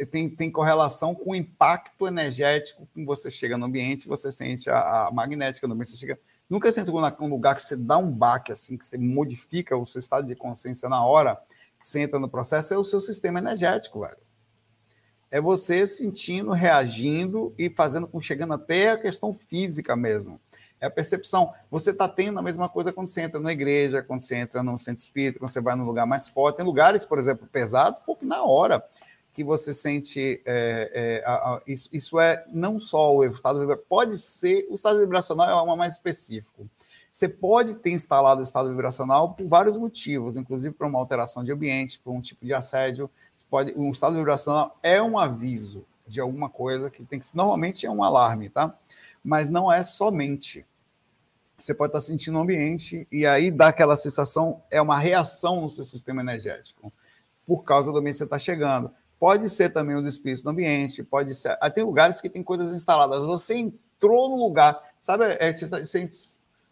tem, 0.07 0.31
tem 0.31 0.51
correlação 0.51 1.14
com 1.14 1.33
o 1.33 1.35
impacto 1.35 2.07
energético 2.07 2.87
que 2.94 3.05
você 3.05 3.31
chega 3.31 3.59
no 3.59 3.66
ambiente, 3.66 4.07
você 4.07 4.31
sente 4.31 4.70
a, 4.70 5.09
a 5.09 5.11
magnética 5.11 5.66
no 5.66 5.75
ambiente. 5.75 5.90
Você 5.90 5.99
chega, 5.99 6.18
nunca 6.49 6.68
entrou 6.68 7.01
num 7.18 7.29
lugar 7.29 7.57
que 7.57 7.62
você 7.62 7.77
dá 7.77 7.99
um 7.99 8.14
baque 8.14 8.53
assim, 8.53 8.77
que 8.77 8.87
você 8.87 8.96
modifica 8.96 9.77
o 9.77 9.85
seu 9.85 9.99
estado 9.99 10.27
de 10.29 10.37
consciência 10.37 10.88
na 10.88 11.05
hora 11.05 11.40
que 11.81 11.88
você 11.88 12.01
entra 12.01 12.20
no 12.20 12.29
processo, 12.29 12.75
é 12.75 12.79
o 12.79 12.85
seu 12.85 13.01
sistema 13.01 13.38
energético, 13.38 14.01
velho. 14.01 14.18
É 15.31 15.40
você 15.40 15.87
sentindo, 15.87 16.51
reagindo 16.51 17.55
e 17.57 17.70
fazendo 17.70 18.07
com 18.07 18.20
chegando 18.20 18.53
até 18.53 18.90
a 18.90 18.99
questão 18.99 19.33
física 19.33 19.96
mesmo. 19.96 20.40
É 20.80 20.86
a 20.86 20.90
percepção. 20.90 21.52
Você 21.70 21.90
está 21.90 22.08
tendo 22.08 22.38
a 22.38 22.42
mesma 22.42 22.68
coisa 22.68 22.92
quando 22.92 23.08
você 23.08 23.20
entra 23.20 23.38
na 23.38 23.52
igreja, 23.52 24.02
quando 24.02 24.20
você 24.20 24.36
entra 24.36 24.62
no 24.62 24.78
centro 24.78 25.02
espírita, 25.02 25.38
quando 25.38 25.50
você 25.50 25.60
vai 25.60 25.76
num 25.76 25.84
lugar 25.84 26.06
mais 26.06 26.28
forte. 26.28 26.56
Tem 26.56 26.64
lugares, 26.64 27.04
por 27.04 27.18
exemplo, 27.18 27.46
pesados, 27.46 28.00
porque 28.00 28.24
na 28.24 28.42
hora 28.42 28.82
que 29.32 29.44
você 29.44 29.72
sente. 29.74 30.40
é, 30.44 31.20
é, 31.22 31.24
a- 31.26 31.34
a- 31.34 31.62
isso, 31.66 31.88
isso 31.92 32.18
é 32.18 32.44
não 32.48 32.80
só 32.80 33.14
o 33.14 33.22
estado 33.24 33.60
vibracional, 33.60 33.86
pode 33.88 34.16
ser. 34.18 34.66
O 34.70 34.74
estado 34.74 34.98
vibracional 34.98 35.48
é 35.48 35.52
algo 35.52 35.76
mais 35.76 35.92
específico. 35.92 36.66
Você 37.10 37.28
pode 37.28 37.74
ter 37.74 37.90
instalado 37.90 38.40
o 38.40 38.44
estado 38.44 38.68
vibracional 38.70 39.34
por 39.34 39.46
vários 39.46 39.76
motivos, 39.76 40.36
inclusive 40.36 40.74
por 40.74 40.86
uma 40.86 40.98
alteração 40.98 41.44
de 41.44 41.52
ambiente, 41.52 41.98
por 41.98 42.12
um 42.12 42.20
tipo 42.20 42.44
de 42.46 42.54
assédio. 42.54 43.10
Você 43.36 43.44
Pode, 43.50 43.74
um 43.76 43.90
estado 43.90 44.14
vibracional 44.16 44.78
é 44.82 45.02
um 45.02 45.18
aviso 45.18 45.84
de 46.06 46.20
alguma 46.20 46.48
coisa 46.48 46.88
que 46.90 47.02
tem 47.04 47.18
que. 47.18 47.26
Normalmente 47.34 47.84
é 47.84 47.90
um 47.90 48.02
alarme, 48.02 48.48
tá? 48.48 48.74
Mas 49.22 49.48
não 49.48 49.70
é 49.72 49.82
somente 49.82 50.64
você 51.65 51.75
pode 51.75 51.90
estar 51.90 52.00
sentindo 52.00 52.38
o 52.38 52.42
ambiente 52.42 53.06
e 53.11 53.27
aí 53.27 53.50
dá 53.50 53.69
aquela 53.69 53.96
sensação, 53.96 54.63
é 54.71 54.81
uma 54.81 54.98
reação 54.98 55.61
no 55.63 55.71
seu 55.71 55.85
sistema 55.85 56.21
energético, 56.23 56.92
por 57.46 57.63
causa 57.65 57.92
do 57.92 57.98
ambiente 57.98 58.15
que 58.15 58.19
você 58.19 58.25
está 58.25 58.38
chegando. 58.38 58.90
Pode 59.19 59.50
ser 59.50 59.71
também 59.71 59.96
os 59.96 60.06
espíritos 60.06 60.42
do 60.42 60.50
ambiente, 60.50 61.02
pode 61.02 61.35
ser. 61.35 61.58
Aí 61.61 61.71
tem 61.71 61.85
lugares 61.85 62.21
que 62.21 62.31
tem 62.31 62.42
coisas 62.42 62.73
instaladas. 62.75 63.27
Você 63.27 63.54
entrou 63.54 64.31
no 64.31 64.37
lugar, 64.37 64.81
sabe? 65.00 65.25
É, 65.38 65.52
você, 65.52 65.67
você, 65.67 66.08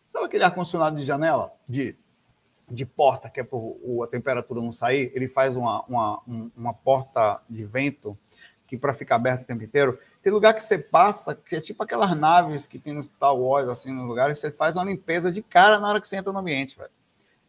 sabe 0.07 0.25
aquele 0.25 0.45
ar-condicionado 0.45 0.97
de 0.97 1.05
janela? 1.05 1.53
De, 1.69 1.95
de 2.67 2.87
porta, 2.87 3.29
que 3.29 3.41
é 3.41 3.45
para 3.45 3.59
a 3.59 4.07
temperatura 4.07 4.63
não 4.63 4.73
sair? 4.73 5.13
Ele 5.15 5.29
faz 5.29 5.57
uma, 5.57 5.85
uma, 5.85 6.23
um- 6.27 6.51
uma 6.57 6.73
porta 6.73 7.41
de 7.49 7.65
vento 7.67 8.17
que 8.69 8.77
para 8.77 8.93
ficar 8.93 9.17
aberto 9.17 9.43
o 9.43 9.47
tempo 9.47 9.65
inteiro. 9.65 9.99
Tem 10.23 10.31
lugar 10.31 10.53
que 10.53 10.63
você 10.63 10.79
passa, 10.79 11.35
que 11.35 11.57
é 11.57 11.61
tipo 11.61 11.83
aquelas 11.83 12.15
naves 12.15 12.67
que 12.67 12.79
tem 12.79 12.93
no 12.93 13.03
Star 13.03 13.35
Wars, 13.35 13.67
assim, 13.67 13.91
no 13.91 14.05
lugar, 14.05 14.29
que 14.29 14.39
você 14.39 14.51
faz 14.51 14.77
uma 14.77 14.85
limpeza 14.85 15.33
de 15.33 15.43
cara 15.43 15.81
na 15.81 15.89
hora 15.89 16.01
que 16.01 16.07
você 16.07 16.17
entra 16.17 16.31
no 16.33 16.39
ambiente, 16.39 16.77
velho. 16.77 16.91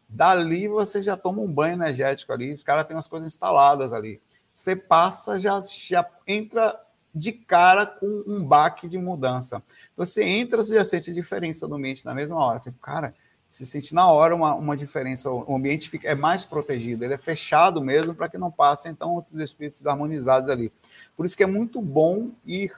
Dali 0.08 0.66
você 0.66 1.02
já 1.02 1.16
toma 1.16 1.42
um 1.42 1.52
banho 1.52 1.74
energético 1.74 2.32
ali, 2.32 2.52
os 2.54 2.64
caras 2.64 2.86
têm 2.86 2.96
umas 2.96 3.06
coisas 3.06 3.28
instaladas 3.28 3.92
ali. 3.92 4.20
Você 4.54 4.74
passa, 4.74 5.38
já, 5.38 5.60
já 5.62 6.08
entra 6.26 6.80
de 7.14 7.32
cara 7.32 7.84
com 7.84 8.24
um 8.26 8.44
baque 8.44 8.88
de 8.88 8.96
mudança. 8.96 9.62
Então 9.92 10.06
você 10.06 10.24
entra, 10.24 10.62
você 10.62 10.74
já 10.74 10.84
sente 10.84 11.10
a 11.10 11.14
diferença 11.14 11.68
do 11.68 11.74
ambiente 11.74 12.04
na 12.04 12.14
mesma 12.14 12.42
hora. 12.42 12.58
Você, 12.58 12.72
cara, 12.80 13.14
se 13.50 13.66
sente 13.66 13.92
na 13.92 14.08
hora 14.08 14.34
uma, 14.34 14.54
uma 14.54 14.76
diferença. 14.76 15.28
O 15.28 15.56
ambiente 15.56 15.90
fica, 15.90 16.08
é 16.08 16.14
mais 16.14 16.44
protegido, 16.44 17.04
ele 17.04 17.14
é 17.14 17.18
fechado 17.18 17.82
mesmo 17.82 18.14
para 18.14 18.28
que 18.28 18.38
não 18.38 18.50
passem 18.50 18.92
então 18.92 19.12
outros 19.12 19.38
espíritos 19.40 19.84
harmonizados 19.88 20.48
ali. 20.48 20.72
Por 21.16 21.26
isso 21.26 21.36
que 21.36 21.42
é 21.42 21.48
muito 21.48 21.82
bom 21.82 22.30
ir 22.46 22.72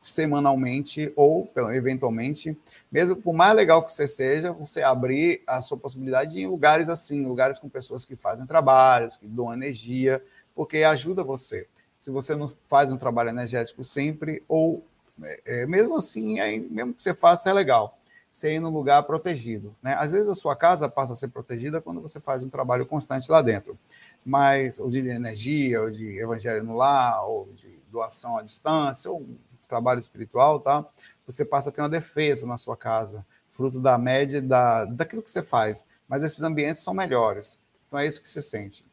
semanalmente 0.00 1.12
ou 1.16 1.50
eventualmente, 1.72 2.56
mesmo 2.90 3.16
por 3.16 3.34
mais 3.34 3.54
legal 3.54 3.82
que 3.82 3.92
você 3.92 4.06
seja, 4.06 4.52
você 4.52 4.82
abrir 4.82 5.42
a 5.46 5.60
sua 5.60 5.76
possibilidade 5.76 6.40
em 6.40 6.46
lugares 6.46 6.88
assim, 6.88 7.26
lugares 7.26 7.58
com 7.58 7.68
pessoas 7.68 8.06
que 8.06 8.16
fazem 8.16 8.46
trabalhos, 8.46 9.16
que 9.16 9.26
dão 9.26 9.52
energia, 9.52 10.22
porque 10.54 10.84
ajuda 10.84 11.24
você. 11.24 11.66
Se 11.98 12.10
você 12.10 12.36
não 12.36 12.48
faz 12.68 12.92
um 12.92 12.96
trabalho 12.96 13.30
energético 13.30 13.82
sempre, 13.82 14.42
ou 14.48 14.82
é, 15.22 15.62
é 15.62 15.66
mesmo 15.66 15.96
assim, 15.96 16.38
é, 16.38 16.56
mesmo 16.56 16.94
que 16.94 17.02
você 17.02 17.12
faça, 17.12 17.50
é 17.50 17.52
legal 17.52 17.98
você 18.36 18.52
ir 18.52 18.60
num 18.60 18.68
lugar 18.68 19.02
protegido. 19.04 19.74
Né? 19.82 19.94
Às 19.94 20.12
vezes 20.12 20.28
a 20.28 20.34
sua 20.34 20.54
casa 20.54 20.90
passa 20.90 21.14
a 21.14 21.16
ser 21.16 21.28
protegida 21.28 21.80
quando 21.80 22.02
você 22.02 22.20
faz 22.20 22.44
um 22.44 22.50
trabalho 22.50 22.84
constante 22.84 23.32
lá 23.32 23.40
dentro, 23.40 23.78
mas 24.22 24.78
ou 24.78 24.90
de 24.90 24.98
energia, 25.08 25.80
ou 25.80 25.90
de 25.90 26.18
evangelho 26.18 26.62
no 26.62 26.76
lar, 26.76 27.26
ou 27.26 27.48
de 27.54 27.80
doação 27.90 28.36
à 28.36 28.42
distância, 28.42 29.10
ou 29.10 29.20
um 29.20 29.38
trabalho 29.66 29.98
espiritual, 29.98 30.60
tá? 30.60 30.84
Você 31.26 31.46
passa 31.46 31.70
a 31.70 31.72
ter 31.72 31.80
uma 31.80 31.88
defesa 31.88 32.46
na 32.46 32.58
sua 32.58 32.76
casa, 32.76 33.24
fruto 33.52 33.80
da 33.80 33.96
média 33.96 34.42
da, 34.42 34.84
daquilo 34.84 35.22
que 35.22 35.30
você 35.30 35.42
faz. 35.42 35.86
Mas 36.06 36.22
esses 36.22 36.42
ambientes 36.42 36.82
são 36.82 36.92
melhores. 36.92 37.58
Então 37.86 37.98
é 37.98 38.06
isso 38.06 38.20
que 38.20 38.28
você 38.28 38.42
sente. 38.42 38.84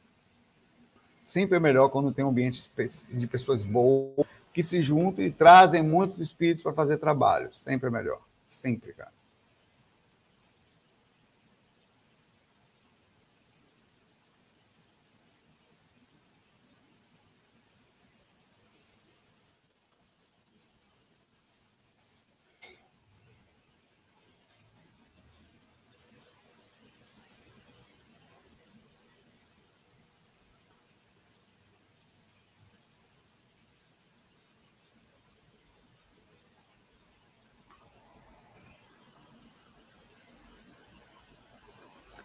Sempre 1.21 1.57
é 1.57 1.59
melhor 1.59 1.89
quando 1.89 2.13
tem 2.13 2.23
um 2.23 2.29
ambiente 2.29 2.71
de 3.11 3.27
pessoas 3.27 3.65
boas 3.65 4.25
que 4.53 4.63
se 4.63 4.81
juntam 4.81 5.25
e 5.25 5.29
trazem 5.29 5.83
muitos 5.83 6.19
espíritos 6.19 6.63
para 6.63 6.71
fazer 6.71 6.95
trabalho. 6.95 7.51
Sempre 7.51 7.89
é 7.89 7.91
melhor. 7.91 8.21
Sempre, 8.45 8.93
cara. 8.93 9.11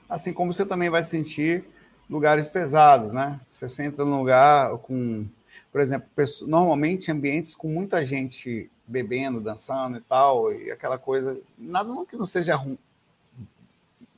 Assim 0.08 0.32
como 0.32 0.52
você 0.52 0.64
também 0.64 0.88
vai 0.88 1.04
sentir 1.04 1.64
lugares 2.08 2.48
pesados, 2.48 3.12
né? 3.12 3.40
Você 3.50 3.68
senta 3.68 4.04
num 4.04 4.18
lugar 4.18 4.78
com, 4.78 5.26
por 5.70 5.80
exemplo, 5.80 6.08
normalmente 6.46 7.12
ambientes 7.12 7.54
com 7.54 7.68
muita 7.68 8.04
gente 8.06 8.70
bebendo, 8.86 9.40
dançando 9.40 9.98
e 9.98 10.00
tal, 10.00 10.52
e 10.52 10.70
aquela 10.70 10.98
coisa, 10.98 11.38
nada 11.58 11.90
não 11.90 12.06
que 12.06 12.16
não 12.16 12.26
seja 12.26 12.56
ruim, 12.56 12.78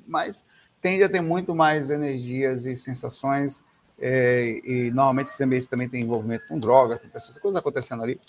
mas 0.06 0.44
tende 0.80 1.02
a 1.02 1.08
ter 1.08 1.20
muito 1.20 1.54
mais 1.54 1.90
energias 1.90 2.64
e 2.66 2.76
sensações, 2.76 3.62
é, 3.98 4.60
e 4.64 4.90
normalmente 4.92 5.26
esses 5.26 5.40
ambientes 5.40 5.66
também 5.66 5.88
têm 5.88 6.02
envolvimento 6.02 6.46
com 6.46 6.58
drogas, 6.58 7.00
tem 7.00 7.10
pessoas, 7.10 7.36
coisas 7.38 7.58
acontecendo 7.58 8.04
ali, 8.04 8.20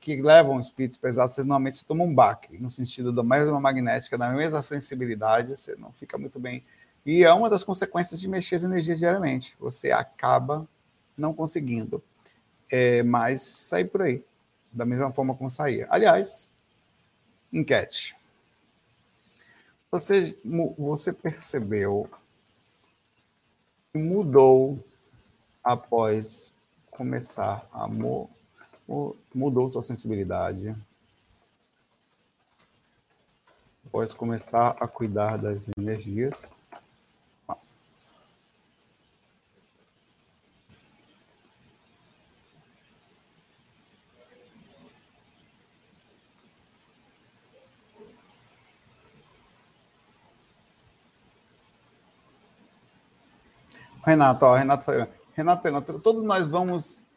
que 0.00 0.20
levam 0.20 0.58
espíritos 0.58 0.96
pesados, 0.96 1.34
você 1.34 1.42
normalmente 1.42 1.76
você 1.76 1.84
toma 1.84 2.02
um 2.02 2.14
baque, 2.14 2.56
no 2.56 2.70
sentido 2.70 3.12
da 3.12 3.22
mesma 3.22 3.60
magnética, 3.60 4.16
da 4.16 4.30
mesma 4.30 4.62
sensibilidade, 4.62 5.50
você 5.50 5.76
não 5.76 5.92
fica 5.92 6.16
muito 6.16 6.40
bem 6.40 6.64
e 7.04 7.24
é 7.24 7.32
uma 7.32 7.48
das 7.48 7.64
consequências 7.64 8.20
de 8.20 8.28
mexer 8.28 8.56
as 8.56 8.64
energias 8.64 8.98
diariamente. 8.98 9.56
Você 9.58 9.90
acaba 9.90 10.68
não 11.16 11.34
conseguindo 11.34 12.02
é, 12.70 13.02
mais 13.02 13.42
sair 13.42 13.86
por 13.86 14.02
aí, 14.02 14.22
da 14.72 14.84
mesma 14.84 15.10
forma 15.10 15.34
como 15.34 15.50
saía. 15.50 15.86
Aliás, 15.90 16.50
enquete. 17.52 18.16
Você, 19.90 20.38
você 20.78 21.12
percebeu 21.12 22.08
que 23.92 23.98
mudou 23.98 24.78
após 25.64 26.52
começar 26.90 27.68
a 27.72 27.88
mudou 29.34 29.70
sua 29.70 29.82
sensibilidade 29.82 30.76
após 33.86 34.12
começar 34.12 34.76
a 34.78 34.86
cuidar 34.86 35.36
das 35.36 35.68
energias 35.76 36.48
Renato, 54.04 54.44
ó, 54.44 54.54
Renato. 54.54 54.84
Renato 55.34 55.62
pergunta: 55.62 55.98
todos 55.98 56.24
nós 56.24 56.50
vamos, 56.50 57.08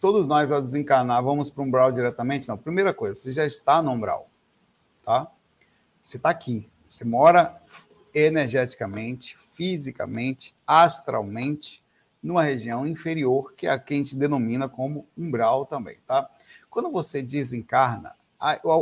todos 0.00 0.26
nós 0.26 0.50
ao 0.50 0.60
desencarnar, 0.60 1.22
vamos 1.22 1.50
para 1.50 1.62
um 1.62 1.66
umbral 1.66 1.92
diretamente? 1.92 2.48
Não. 2.48 2.56
Primeira 2.56 2.94
coisa, 2.94 3.14
você 3.14 3.32
já 3.32 3.44
está 3.44 3.82
no 3.82 3.92
umbral, 3.92 4.28
tá? 5.04 5.30
Você 6.02 6.16
está 6.16 6.30
aqui, 6.30 6.68
você 6.88 7.04
mora 7.04 7.60
energeticamente, 8.14 9.36
fisicamente, 9.38 10.54
astralmente, 10.66 11.82
numa 12.22 12.42
região 12.42 12.86
inferior, 12.86 13.54
que 13.54 13.66
é 13.66 13.70
a 13.70 13.78
que 13.78 13.94
a 13.94 13.96
gente 13.96 14.16
denomina 14.16 14.68
como 14.68 15.06
umbral 15.16 15.64
também, 15.66 15.98
tá? 16.06 16.28
Quando 16.68 16.90
você 16.90 17.22
desencarna, 17.22 18.14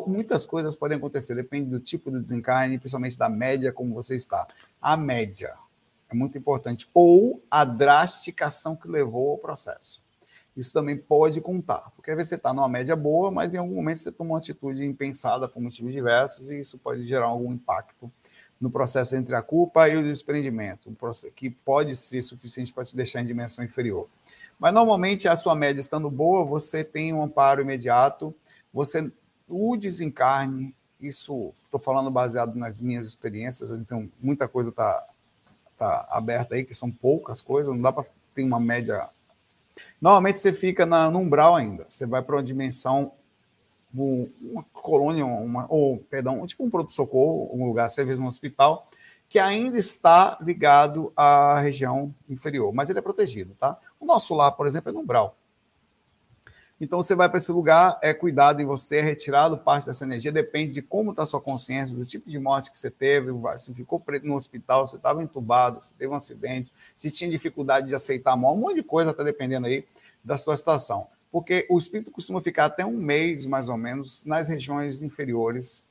muitas 0.06 0.46
coisas 0.46 0.76
podem 0.76 0.98
acontecer, 0.98 1.34
depende 1.34 1.70
do 1.70 1.80
tipo 1.80 2.10
de 2.10 2.20
desencarne, 2.20 2.78
principalmente 2.78 3.18
da 3.18 3.28
média 3.28 3.72
como 3.72 3.94
você 3.94 4.16
está. 4.16 4.46
A 4.80 4.96
média, 4.96 5.54
é 6.10 6.14
muito 6.14 6.36
importante. 6.38 6.88
Ou 6.94 7.42
a 7.50 7.64
drasticação 7.64 8.74
que 8.74 8.88
levou 8.88 9.32
ao 9.32 9.38
processo. 9.38 10.00
Isso 10.56 10.72
também 10.72 10.96
pode 10.96 11.40
contar, 11.40 11.92
porque 11.94 12.10
às 12.10 12.16
vezes 12.16 12.30
você 12.30 12.34
está 12.34 12.52
numa 12.52 12.68
média 12.68 12.96
boa, 12.96 13.30
mas 13.30 13.54
em 13.54 13.58
algum 13.58 13.76
momento 13.76 13.98
você 13.98 14.10
toma 14.10 14.30
uma 14.30 14.38
atitude 14.38 14.84
impensada 14.84 15.48
por 15.48 15.62
motivos 15.62 15.92
diversos 15.92 16.50
e 16.50 16.58
isso 16.58 16.76
pode 16.78 17.06
gerar 17.06 17.26
algum 17.26 17.52
impacto 17.52 18.10
no 18.60 18.68
processo 18.68 19.14
entre 19.14 19.36
a 19.36 19.42
culpa 19.42 19.88
e 19.88 19.96
o 19.96 20.02
desprendimento, 20.02 20.92
que 21.36 21.48
pode 21.48 21.94
ser 21.94 22.22
suficiente 22.22 22.72
para 22.72 22.84
te 22.84 22.96
deixar 22.96 23.22
em 23.22 23.26
dimensão 23.26 23.64
inferior. 23.64 24.08
Mas 24.58 24.74
normalmente 24.74 25.28
a 25.28 25.36
sua 25.36 25.54
média 25.54 25.80
estando 25.80 26.10
boa, 26.10 26.44
você 26.44 26.82
tem 26.82 27.12
um 27.12 27.22
amparo 27.22 27.62
imediato, 27.62 28.34
você 28.74 29.12
o 29.48 29.76
desencarne, 29.76 30.74
isso 31.00 31.52
estou 31.54 31.78
falando 31.78 32.10
baseado 32.10 32.56
nas 32.56 32.80
minhas 32.80 33.06
experiências, 33.06 33.70
então 33.70 34.10
muita 34.20 34.48
coisa 34.48 34.70
está 34.70 35.06
tá 35.78 36.06
aberta 36.10 36.54
aí, 36.54 36.64
que 36.64 36.74
são 36.74 36.90
poucas 36.90 37.40
coisas, 37.40 37.72
não 37.72 37.80
dá 37.80 37.92
para 37.92 38.04
ter 38.34 38.42
uma 38.42 38.60
média. 38.60 39.08
Normalmente 40.00 40.38
você 40.38 40.52
fica 40.52 40.84
na, 40.84 41.10
no 41.10 41.20
umbral 41.20 41.54
ainda, 41.54 41.86
você 41.88 42.06
vai 42.06 42.22
para 42.22 42.36
uma 42.36 42.42
dimensão, 42.42 43.12
uma 43.94 44.64
colônia, 44.72 45.24
uma, 45.24 45.66
ou, 45.70 45.98
perdão, 46.10 46.46
tipo 46.46 46.64
um 46.64 46.70
pronto-socorro, 46.70 47.50
um 47.54 47.66
lugar, 47.66 47.88
você 47.88 48.04
vê 48.04 48.14
um 48.16 48.26
hospital, 48.26 48.86
que 49.28 49.38
ainda 49.38 49.78
está 49.78 50.38
ligado 50.40 51.12
à 51.16 51.60
região 51.60 52.14
inferior, 52.28 52.72
mas 52.72 52.90
ele 52.90 52.98
é 52.98 53.02
protegido, 53.02 53.54
tá? 53.54 53.78
O 54.00 54.06
nosso 54.06 54.34
lar, 54.34 54.52
por 54.52 54.66
exemplo, 54.66 54.90
é 54.90 54.92
no 54.92 55.00
umbral. 55.00 55.37
Então 56.80 57.02
você 57.02 57.14
vai 57.14 57.28
para 57.28 57.38
esse 57.38 57.50
lugar, 57.50 57.98
é 58.00 58.14
cuidado 58.14 58.62
em 58.62 58.64
você, 58.64 58.98
é 58.98 59.02
retirado 59.02 59.58
parte 59.58 59.86
dessa 59.86 60.04
energia, 60.04 60.30
depende 60.30 60.74
de 60.74 60.82
como 60.82 61.10
está 61.10 61.24
a 61.24 61.26
sua 61.26 61.40
consciência, 61.40 61.96
do 61.96 62.04
tipo 62.04 62.30
de 62.30 62.38
morte 62.38 62.70
que 62.70 62.78
você 62.78 62.88
teve, 62.88 63.32
se 63.58 63.74
ficou 63.74 63.98
preto 63.98 64.26
no 64.26 64.36
hospital, 64.36 64.86
se 64.86 64.94
estava 64.94 65.22
entubado, 65.22 65.80
se 65.80 65.92
teve 65.94 66.12
um 66.12 66.16
acidente, 66.16 66.72
se 66.96 67.10
tinha 67.10 67.28
dificuldade 67.28 67.88
de 67.88 67.94
aceitar 67.94 68.32
a 68.32 68.36
morte, 68.36 68.58
um 68.58 68.60
monte 68.60 68.76
de 68.76 68.82
coisa 68.84 69.10
está 69.10 69.24
dependendo 69.24 69.66
aí 69.66 69.84
da 70.22 70.36
sua 70.36 70.56
situação. 70.56 71.08
Porque 71.32 71.66
o 71.68 71.76
espírito 71.76 72.12
costuma 72.12 72.40
ficar 72.40 72.66
até 72.66 72.86
um 72.86 72.96
mês, 72.96 73.44
mais 73.44 73.68
ou 73.68 73.76
menos, 73.76 74.24
nas 74.24 74.48
regiões 74.48 75.02
inferiores, 75.02 75.88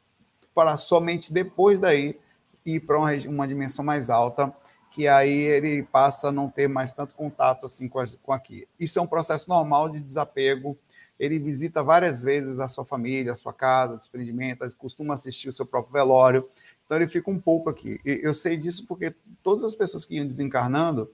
para 0.56 0.78
somente 0.78 1.34
depois 1.34 1.80
daí 1.80 2.18
ir 2.66 2.80
para 2.80 2.98
uma, 2.98 3.12
uma 3.28 3.48
dimensão 3.48 3.84
mais 3.84 4.10
alta, 4.10 4.54
que 4.90 5.08
aí 5.08 5.32
ele 5.32 5.84
passa 5.84 6.30
a 6.30 6.32
não 6.32 6.50
ter 6.50 6.68
mais 6.68 6.92
tanto 6.92 7.16
contato 7.16 7.66
assim 7.66 7.88
com, 7.88 8.00
a, 8.00 8.06
com 8.22 8.34
aqui. 8.34 8.68
Isso 8.80 9.00
é 9.00 9.02
um 9.02 9.08
processo 9.08 9.50
normal 9.50 9.90
de 9.90 10.00
desapego. 10.00 10.78
Ele 11.20 11.40
visita 11.40 11.84
várias 11.84 12.22
vezes 12.22 12.60
a 12.60 12.68
sua 12.68 12.86
família, 12.86 13.32
a 13.32 13.36
sua 13.36 13.54
casa, 13.54 13.98
desprendimento, 13.98 14.66
costuma 14.78 15.16
assistir 15.16 15.50
o 15.50 15.54
seu 15.54 15.66
próprio 15.66 15.94
velório. 15.94 16.48
Então 16.86 16.98
ele 16.98 17.08
fica 17.08 17.30
um 17.30 17.40
pouco 17.40 17.70
aqui. 17.70 18.00
Eu 18.06 18.34
sei 18.34 18.56
disso 18.56 18.86
porque 18.88 19.14
todas 19.44 19.64
as 19.64 19.76
pessoas 19.76 20.06
que 20.06 20.16
iam 20.16 20.28
desencarnando, 20.28 21.12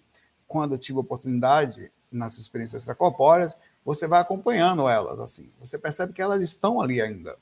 quando 0.48 0.74
eu 0.74 0.78
tive 0.78 1.00
oportunidade 1.00 1.92
nas 2.12 2.38
experiências 2.38 2.84
extracorpóreas, 2.84 3.58
você 3.84 4.08
vai 4.08 4.22
acompanhando 4.22 4.88
elas 4.88 5.20
assim. 5.20 5.50
Você 5.60 5.78
percebe 5.78 6.14
que 6.14 6.22
elas 6.22 6.42
estão 6.42 6.80
ali 6.80 7.02
ainda. 7.02 7.36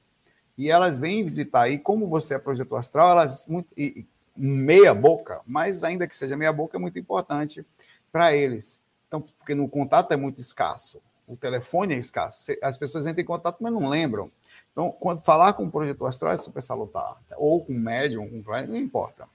E 0.58 0.70
elas 0.70 1.00
vêm 1.00 1.24
visitar. 1.24 1.70
E 1.70 1.78
como 1.78 2.08
você 2.08 2.36
é 2.36 2.40
projetor 2.40 2.80
astral, 2.80 3.12
elas 3.12 3.48
e, 3.76 4.06
meia 4.36 4.94
boca, 4.94 5.42
mas 5.46 5.84
ainda 5.84 6.08
que 6.08 6.16
seja 6.16 6.38
meia 6.38 6.54
boca, 6.54 6.78
é 6.78 6.80
muito 6.80 6.98
importante 6.98 7.66
para 8.12 8.34
eles. 8.36 8.80
Então, 9.08 9.22
porque 9.22 9.54
no 9.54 9.68
contato 9.68 10.12
é 10.12 10.18
muito 10.18 10.40
escasso, 10.40 11.02
o 11.28 11.36
telefone 11.36 11.94
é 11.94 11.98
escasso, 11.98 12.54
as 12.62 12.78
pessoas 12.78 13.08
entram 13.08 13.22
em 13.22 13.26
contato, 13.26 13.58
mas 13.62 13.72
não 13.72 13.88
lembram. 13.88 14.32
Então, 14.72 14.92
quando 14.92 15.22
falar 15.22 15.54
com 15.54 15.64
um 15.64 15.70
projetor 15.70 16.08
astral 16.08 16.34
é 16.34 16.38
super 16.38 16.62
salutar, 16.62 17.18
ou 17.38 17.64
com 17.64 17.74
um 17.74 17.80
médium, 17.80 18.30
com 18.30 18.38
um 18.38 18.44
cliente, 18.44 18.70
não 18.70 18.78
importa. 18.78 19.28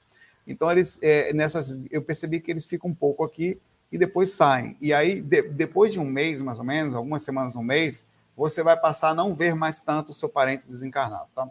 Então, 0.46 0.70
eles, 0.70 0.98
é, 1.02 1.32
nessas, 1.32 1.76
eu 1.90 2.02
percebi 2.02 2.40
que 2.40 2.50
eles 2.50 2.66
ficam 2.66 2.90
um 2.90 2.94
pouco 2.94 3.24
aqui 3.24 3.60
e 3.90 3.98
depois 3.98 4.32
saem. 4.32 4.76
E 4.80 4.92
aí, 4.94 5.20
de, 5.20 5.42
depois 5.42 5.92
de 5.92 5.98
um 5.98 6.04
mês, 6.04 6.40
mais 6.40 6.58
ou 6.58 6.64
menos, 6.64 6.94
algumas 6.94 7.22
semanas, 7.22 7.56
um 7.56 7.62
mês, 7.62 8.06
você 8.36 8.62
vai 8.62 8.78
passar 8.78 9.10
a 9.10 9.14
não 9.14 9.34
ver 9.34 9.54
mais 9.54 9.80
tanto 9.80 10.10
o 10.10 10.14
seu 10.14 10.28
parente 10.28 10.68
desencarnado, 10.68 11.28
tá? 11.34 11.48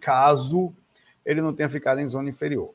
Caso 0.00 0.74
ele 1.24 1.40
não 1.40 1.54
tenha 1.54 1.68
ficado 1.68 2.00
em 2.00 2.08
zona 2.08 2.28
inferior. 2.28 2.74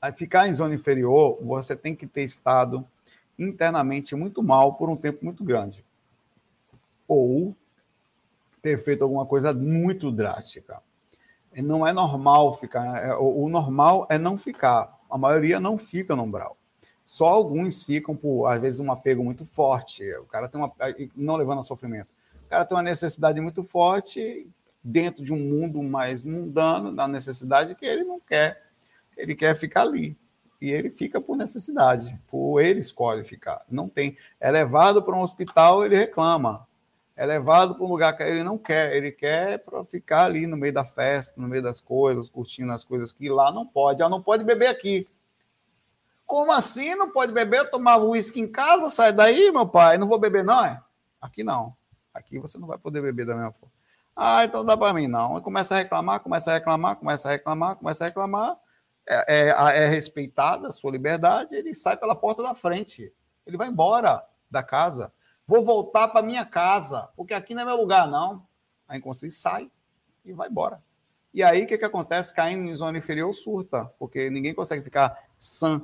Aí, 0.00 0.12
ficar 0.12 0.48
em 0.48 0.54
zona 0.54 0.74
inferior, 0.74 1.38
você 1.42 1.76
tem 1.76 1.94
que 1.94 2.06
ter 2.06 2.22
estado 2.22 2.86
internamente 3.38 4.14
muito 4.14 4.42
mal 4.42 4.74
por 4.74 4.88
um 4.88 4.96
tempo 4.96 5.24
muito 5.24 5.44
grande. 5.44 5.84
Ou 7.06 7.54
ter 8.62 8.82
feito 8.82 9.02
alguma 9.02 9.26
coisa 9.26 9.52
muito 9.52 10.10
drástica. 10.10 10.82
Não 11.56 11.86
é 11.86 11.92
normal 11.92 12.54
ficar. 12.54 13.04
É, 13.04 13.14
o 13.14 13.48
normal 13.48 14.06
é 14.08 14.18
não 14.18 14.38
ficar. 14.38 14.98
A 15.10 15.18
maioria 15.18 15.58
não 15.58 15.76
fica 15.76 16.14
no 16.14 16.22
umbral. 16.22 16.56
Só 17.04 17.26
alguns 17.26 17.82
ficam 17.82 18.14
por, 18.14 18.46
às 18.46 18.60
vezes, 18.60 18.78
um 18.78 18.92
apego 18.92 19.24
muito 19.24 19.44
forte. 19.44 20.04
O 20.16 20.26
cara 20.26 20.48
tem 20.48 20.60
uma. 20.60 20.72
Não 21.16 21.36
levando 21.36 21.58
a 21.58 21.62
sofrimento. 21.62 22.08
O 22.46 22.48
cara 22.48 22.64
tem 22.64 22.76
uma 22.76 22.84
necessidade 22.84 23.40
muito 23.40 23.64
forte 23.64 24.48
dentro 24.82 25.22
de 25.22 25.32
um 25.32 25.38
mundo 25.38 25.82
mais 25.82 26.22
mundano, 26.22 26.94
da 26.94 27.06
necessidade 27.06 27.74
que 27.74 27.84
ele 27.84 28.04
não 28.04 28.20
quer. 28.20 28.70
Ele 29.16 29.34
quer 29.34 29.54
ficar 29.54 29.82
ali. 29.82 30.16
E 30.60 30.70
ele 30.70 30.90
fica 30.90 31.20
por 31.20 31.36
necessidade. 31.36 32.20
Por 32.26 32.60
ele 32.60 32.80
escolhe 32.80 33.24
ficar. 33.24 33.62
Não 33.68 33.88
tem. 33.88 34.16
É 34.38 34.50
levado 34.50 35.02
para 35.02 35.16
um 35.16 35.22
hospital, 35.22 35.84
ele 35.84 35.96
reclama 35.96 36.68
é 37.20 37.26
levado 37.26 37.74
para 37.74 37.84
um 37.84 37.88
lugar 37.90 38.16
que 38.16 38.22
ele 38.22 38.42
não 38.42 38.56
quer, 38.56 38.96
ele 38.96 39.12
quer 39.12 39.58
para 39.58 39.84
ficar 39.84 40.24
ali 40.24 40.46
no 40.46 40.56
meio 40.56 40.72
da 40.72 40.86
festa, 40.86 41.38
no 41.38 41.46
meio 41.46 41.62
das 41.62 41.78
coisas, 41.78 42.30
curtindo 42.30 42.72
as 42.72 42.82
coisas 42.82 43.12
que 43.12 43.28
lá 43.28 43.52
não 43.52 43.66
pode. 43.66 44.02
Ah, 44.02 44.08
não 44.08 44.22
pode 44.22 44.42
beber 44.42 44.68
aqui. 44.68 45.06
Como 46.24 46.50
assim 46.50 46.94
não 46.94 47.10
pode 47.10 47.30
beber? 47.30 47.58
Eu 47.58 47.70
tomava 47.70 48.06
uísque 48.06 48.40
em 48.40 48.48
casa, 48.48 48.88
sai 48.88 49.12
daí, 49.12 49.50
meu 49.52 49.68
pai. 49.68 49.98
Não 49.98 50.08
vou 50.08 50.18
beber, 50.18 50.42
não, 50.42 50.64
é? 50.64 50.82
Aqui 51.20 51.44
não. 51.44 51.76
Aqui 52.14 52.38
você 52.38 52.56
não 52.56 52.66
vai 52.66 52.78
poder 52.78 53.02
beber 53.02 53.26
da 53.26 53.34
mesma 53.34 53.52
forma. 53.52 53.74
Ah, 54.22 54.44
então 54.44 54.62
dá 54.62 54.76
para 54.76 54.92
mim, 54.92 55.06
não. 55.06 55.40
Começa 55.40 55.74
a 55.74 55.78
reclamar, 55.78 56.20
começa 56.20 56.50
a 56.50 56.54
reclamar, 56.54 56.96
começa 56.96 57.26
a 57.26 57.32
reclamar, 57.32 57.76
começa 57.76 58.04
a 58.04 58.06
reclamar. 58.06 58.54
É, 59.08 59.48
é, 59.48 59.84
é 59.84 59.86
respeitada 59.86 60.68
a 60.68 60.70
sua 60.70 60.90
liberdade, 60.90 61.56
ele 61.56 61.74
sai 61.74 61.96
pela 61.96 62.14
porta 62.14 62.42
da 62.42 62.54
frente. 62.54 63.10
Ele 63.46 63.56
vai 63.56 63.68
embora 63.68 64.22
da 64.50 64.62
casa. 64.62 65.10
Vou 65.46 65.64
voltar 65.64 66.08
para 66.08 66.20
minha 66.20 66.44
casa, 66.44 67.08
porque 67.16 67.32
aqui 67.32 67.54
não 67.54 67.62
é 67.62 67.64
meu 67.64 67.76
lugar, 67.78 68.06
não. 68.10 68.46
A 68.86 68.98
inconsciência 68.98 69.40
sai 69.40 69.70
e 70.22 70.34
vai 70.34 70.50
embora. 70.50 70.82
E 71.32 71.42
aí, 71.42 71.64
o 71.64 71.66
que, 71.66 71.78
que 71.78 71.84
acontece? 71.86 72.34
Caindo 72.34 72.68
em 72.68 72.74
zona 72.74 72.98
inferior, 72.98 73.32
surta, 73.32 73.86
porque 73.98 74.28
ninguém 74.28 74.52
consegue 74.52 74.82
ficar 74.82 75.16
sã, 75.38 75.82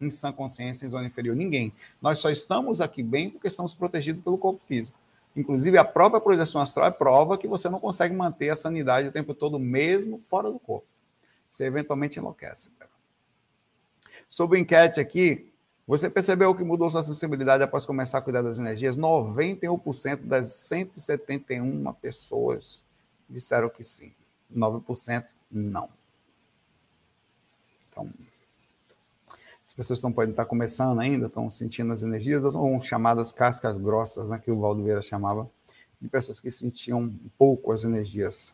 em 0.00 0.08
sã 0.08 0.30
consciência 0.30 0.86
em 0.86 0.88
zona 0.88 1.08
inferior. 1.08 1.34
Ninguém. 1.34 1.74
Nós 2.00 2.20
só 2.20 2.30
estamos 2.30 2.80
aqui 2.80 3.02
bem 3.02 3.28
porque 3.28 3.48
estamos 3.48 3.74
protegidos 3.74 4.22
pelo 4.22 4.38
corpo 4.38 4.60
físico. 4.60 5.01
Inclusive, 5.34 5.78
a 5.78 5.84
própria 5.84 6.20
projeção 6.20 6.60
astral 6.60 6.86
é 6.86 6.90
prova 6.90 7.38
que 7.38 7.48
você 7.48 7.68
não 7.68 7.80
consegue 7.80 8.14
manter 8.14 8.50
a 8.50 8.56
sanidade 8.56 9.08
o 9.08 9.12
tempo 9.12 9.34
todo, 9.34 9.58
mesmo 9.58 10.18
fora 10.18 10.50
do 10.50 10.58
corpo. 10.58 10.86
Você 11.48 11.64
eventualmente 11.64 12.18
enlouquece. 12.18 12.70
Sobre 14.28 14.58
enquete 14.58 15.00
aqui, 15.00 15.52
você 15.86 16.08
percebeu 16.08 16.54
que 16.54 16.62
mudou 16.62 16.90
sua 16.90 17.02
sensibilidade 17.02 17.62
após 17.62 17.84
começar 17.84 18.18
a 18.18 18.22
cuidar 18.22 18.42
das 18.42 18.58
energias? 18.58 18.96
91% 18.96 20.22
das 20.24 20.52
171 20.52 21.92
pessoas 21.94 22.84
disseram 23.28 23.68
que 23.68 23.82
sim. 23.82 24.14
9% 24.54 25.24
não. 25.50 25.88
Então, 27.90 28.10
as 29.72 29.74
pessoas 29.74 30.00
estão 30.00 30.12
podem 30.12 30.32
estar 30.32 30.44
começando 30.44 31.00
ainda, 31.00 31.28
estão 31.28 31.48
sentindo 31.48 31.94
as 31.94 32.02
energias, 32.02 32.44
ou 32.44 32.78
chamadas 32.82 33.32
cascas 33.32 33.78
grossas, 33.78 34.28
né, 34.28 34.38
que 34.38 34.50
o 34.50 34.60
Valdo 34.60 34.82
Vieira 34.82 35.00
chamava, 35.00 35.50
de 35.98 36.10
pessoas 36.10 36.38
que 36.38 36.50
sentiam 36.50 37.00
um 37.00 37.30
pouco 37.38 37.72
as 37.72 37.82
energias. 37.82 38.52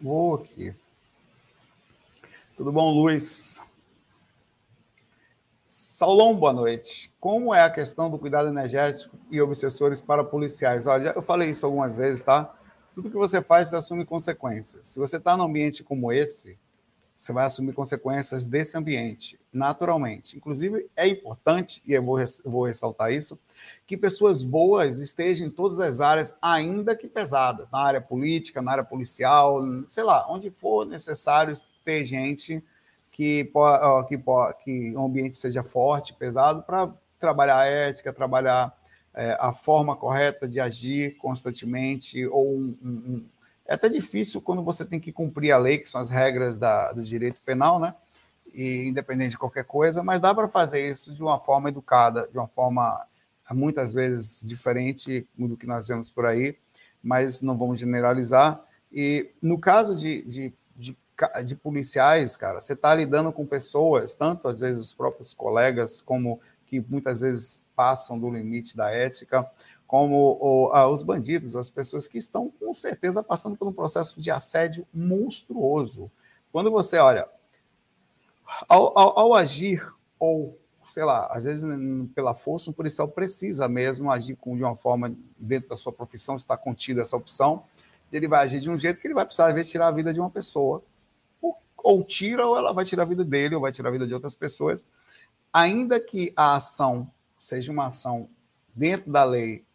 Vou 0.00 0.36
aqui. 0.36 0.72
Tudo 2.56 2.70
bom, 2.70 2.92
Luiz? 2.92 3.60
Saulão, 5.66 6.36
boa 6.36 6.52
noite. 6.52 7.12
Como 7.18 7.52
é 7.52 7.64
a 7.64 7.70
questão 7.70 8.08
do 8.08 8.18
cuidado 8.18 8.48
energético 8.48 9.18
e 9.28 9.42
obsessores 9.42 10.00
para 10.00 10.22
policiais? 10.22 10.86
Olha, 10.86 11.12
eu 11.16 11.22
falei 11.22 11.50
isso 11.50 11.66
algumas 11.66 11.96
vezes, 11.96 12.22
tá? 12.22 12.54
Tudo 12.94 13.10
que 13.10 13.16
você 13.16 13.42
faz, 13.42 13.70
você 13.70 13.76
assume 13.76 14.04
consequências. 14.04 14.86
Se 14.86 15.00
você 15.00 15.16
está 15.16 15.36
num 15.36 15.44
ambiente 15.44 15.82
como 15.82 16.12
esse, 16.12 16.56
você 17.22 17.32
vai 17.32 17.44
assumir 17.46 17.72
consequências 17.72 18.48
desse 18.48 18.76
ambiente, 18.76 19.38
naturalmente. 19.52 20.36
Inclusive, 20.36 20.90
é 20.96 21.06
importante, 21.06 21.80
e 21.86 21.92
eu 21.92 22.02
vou, 22.02 22.18
vou 22.44 22.66
ressaltar 22.66 23.12
isso, 23.12 23.38
que 23.86 23.96
pessoas 23.96 24.42
boas 24.42 24.98
estejam 24.98 25.46
em 25.46 25.50
todas 25.50 25.78
as 25.78 26.00
áreas, 26.00 26.34
ainda 26.42 26.96
que 26.96 27.06
pesadas, 27.06 27.70
na 27.70 27.78
área 27.78 28.00
política, 28.00 28.60
na 28.60 28.72
área 28.72 28.84
policial, 28.84 29.60
sei 29.86 30.02
lá, 30.02 30.26
onde 30.28 30.50
for 30.50 30.84
necessário 30.84 31.54
ter 31.84 32.04
gente 32.04 32.62
que, 33.08 33.48
que, 34.08 34.18
que 34.64 34.96
o 34.96 35.04
ambiente 35.04 35.36
seja 35.36 35.62
forte, 35.62 36.14
pesado, 36.14 36.64
para 36.64 36.92
trabalhar 37.20 37.58
a 37.58 37.66
ética, 37.66 38.12
trabalhar 38.12 38.76
é, 39.14 39.36
a 39.38 39.52
forma 39.52 39.94
correta 39.94 40.48
de 40.48 40.58
agir 40.58 41.16
constantemente, 41.18 42.26
ou 42.26 42.56
um, 42.56 42.76
um, 42.82 43.26
é 43.66 43.74
até 43.74 43.88
difícil 43.88 44.40
quando 44.40 44.62
você 44.62 44.84
tem 44.84 45.00
que 45.00 45.12
cumprir 45.12 45.52
a 45.52 45.58
lei, 45.58 45.78
que 45.78 45.88
são 45.88 46.00
as 46.00 46.10
regras 46.10 46.58
da, 46.58 46.92
do 46.92 47.04
direito 47.04 47.40
penal, 47.44 47.78
né? 47.78 47.94
E 48.52 48.86
independente 48.86 49.30
de 49.30 49.38
qualquer 49.38 49.64
coisa, 49.64 50.02
mas 50.02 50.20
dá 50.20 50.34
para 50.34 50.48
fazer 50.48 50.88
isso 50.88 51.14
de 51.14 51.22
uma 51.22 51.38
forma 51.38 51.68
educada, 51.68 52.28
de 52.28 52.36
uma 52.36 52.48
forma 52.48 53.06
muitas 53.50 53.92
vezes 53.92 54.40
diferente 54.44 55.26
do 55.36 55.56
que 55.56 55.66
nós 55.66 55.88
vemos 55.88 56.10
por 56.10 56.26
aí, 56.26 56.56
mas 57.02 57.42
não 57.42 57.56
vamos 57.56 57.80
generalizar. 57.80 58.62
E 58.90 59.30
no 59.40 59.58
caso 59.58 59.96
de, 59.96 60.22
de 60.22 60.54
de 61.44 61.54
policiais, 61.54 62.36
cara, 62.36 62.60
você 62.60 62.72
está 62.72 62.94
lidando 62.94 63.32
com 63.32 63.46
pessoas, 63.46 64.14
tanto 64.14 64.48
às 64.48 64.60
vezes 64.60 64.80
os 64.80 64.94
próprios 64.94 65.34
colegas, 65.34 66.00
como 66.00 66.40
que 66.66 66.80
muitas 66.80 67.20
vezes 67.20 67.66
passam 67.76 68.18
do 68.18 68.30
limite 68.30 68.76
da 68.76 68.90
ética, 68.90 69.48
como 69.92 70.38
o, 70.40 70.72
ah, 70.72 70.88
os 70.88 71.02
bandidos, 71.02 71.54
as 71.54 71.68
pessoas 71.68 72.08
que 72.08 72.16
estão 72.16 72.48
com 72.48 72.72
certeza 72.72 73.22
passando 73.22 73.58
por 73.58 73.68
um 73.68 73.72
processo 73.74 74.22
de 74.22 74.30
assédio 74.30 74.86
monstruoso. 74.90 76.10
Quando 76.50 76.70
você 76.70 76.96
olha, 76.96 77.28
ao, 78.66 78.98
ao, 78.98 79.18
ao 79.18 79.34
agir, 79.34 79.86
ou 80.18 80.58
sei 80.86 81.04
lá, 81.04 81.26
às 81.26 81.44
vezes 81.44 81.62
pela 82.14 82.34
força, 82.34 82.70
um 82.70 82.72
policial 82.72 83.06
precisa 83.06 83.68
mesmo 83.68 84.10
agir 84.10 84.34
com, 84.34 84.56
de 84.56 84.62
uma 84.62 84.74
forma 84.74 85.14
dentro 85.38 85.68
da 85.68 85.76
sua 85.76 85.92
profissão, 85.92 86.36
está 86.36 86.56
contida 86.56 87.02
essa 87.02 87.14
opção, 87.14 87.64
ele 88.10 88.26
vai 88.26 88.44
agir 88.44 88.60
de 88.60 88.70
um 88.70 88.78
jeito 88.78 88.98
que 88.98 89.06
ele 89.06 89.12
vai 89.12 89.26
precisar, 89.26 89.48
às 89.48 89.54
vezes, 89.54 89.70
tirar 89.70 89.88
a 89.88 89.92
vida 89.92 90.10
de 90.10 90.20
uma 90.20 90.30
pessoa 90.30 90.82
ou 91.76 92.02
tira, 92.02 92.46
ou 92.46 92.56
ela 92.56 92.72
vai 92.72 92.86
tirar 92.86 93.02
a 93.02 93.06
vida 93.06 93.26
dele, 93.26 93.56
ou 93.56 93.60
vai 93.60 93.72
tirar 93.72 93.90
a 93.90 93.92
vida 93.92 94.06
de 94.06 94.14
outras 94.14 94.34
pessoas. 94.34 94.86
Ainda 95.52 96.00
que 96.00 96.32
a 96.34 96.54
ação 96.54 97.10
seja 97.38 97.70
uma 97.70 97.88
ação 97.88 98.30
dentro 98.74 99.12
da 99.12 99.22
lei, 99.22 99.66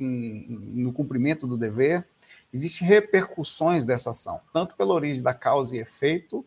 em, 0.00 0.46
no 0.48 0.92
cumprimento 0.92 1.46
do 1.46 1.56
dever, 1.56 2.06
existem 2.52 2.86
repercussões 2.86 3.84
dessa 3.84 4.10
ação, 4.10 4.40
tanto 4.52 4.74
pela 4.76 4.94
origem 4.94 5.22
da 5.22 5.34
causa 5.34 5.76
e 5.76 5.80
efeito, 5.80 6.44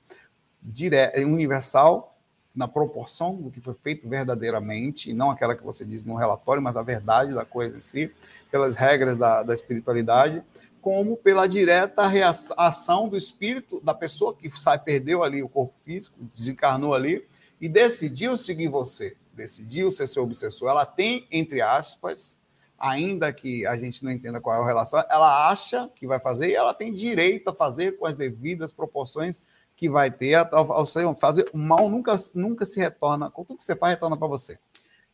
direto, 0.61 1.19
universal, 1.21 2.17
na 2.55 2.67
proporção 2.67 3.35
do 3.35 3.49
que 3.49 3.59
foi 3.59 3.73
feito 3.73 4.07
verdadeiramente, 4.07 5.11
não 5.11 5.31
aquela 5.31 5.55
que 5.55 5.63
você 5.63 5.83
diz 5.83 6.05
no 6.05 6.15
relatório, 6.15 6.61
mas 6.61 6.77
a 6.77 6.83
verdade 6.83 7.33
da 7.33 7.43
coisa 7.43 7.77
em 7.77 7.81
si, 7.81 8.11
pelas 8.51 8.75
regras 8.75 9.17
da, 9.17 9.41
da 9.41 9.53
espiritualidade, 9.53 10.43
como 10.79 11.15
pela 11.17 11.47
direta 11.47 12.03
ação 12.57 13.07
do 13.07 13.17
espírito 13.17 13.81
da 13.81 13.93
pessoa 13.93 14.35
que 14.35 14.49
sai, 14.51 14.77
perdeu 14.77 15.23
ali 15.23 15.41
o 15.41 15.49
corpo 15.49 15.73
físico, 15.81 16.17
desencarnou 16.21 16.93
ali 16.93 17.25
e 17.59 17.69
decidiu 17.69 18.35
seguir 18.35 18.67
você, 18.67 19.15
decidiu 19.33 19.89
ser 19.89 20.07
seu 20.07 20.23
obsessor. 20.23 20.69
Ela 20.69 20.85
tem, 20.85 21.25
entre 21.31 21.61
aspas, 21.61 22.37
ainda 22.83 23.31
que 23.31 23.65
a 23.65 23.77
gente 23.77 24.03
não 24.03 24.11
entenda 24.11 24.41
qual 24.41 24.57
é 24.57 24.61
a 24.61 24.65
relação, 24.65 25.01
ela 25.09 25.49
acha 25.49 25.89
que 25.95 26.05
vai 26.05 26.19
fazer 26.19 26.49
e 26.49 26.53
ela 26.53 26.73
tem 26.73 26.93
direito 26.93 27.47
a 27.47 27.55
fazer 27.55 27.97
com 27.97 28.05
as 28.05 28.17
devidas 28.17 28.73
proporções 28.73 29.41
que 29.73 29.89
vai 29.89 30.11
ter. 30.11 30.37
Seja, 30.85 31.15
fazer 31.15 31.49
o 31.53 31.57
mal 31.57 31.89
nunca, 31.89 32.13
nunca 32.35 32.65
se 32.65 32.81
retorna, 32.81 33.31
com 33.31 33.45
tudo 33.45 33.59
que 33.59 33.63
você 33.63 33.73
faz, 33.73 33.93
retorna 33.93 34.17
para 34.17 34.27
você. 34.27 34.59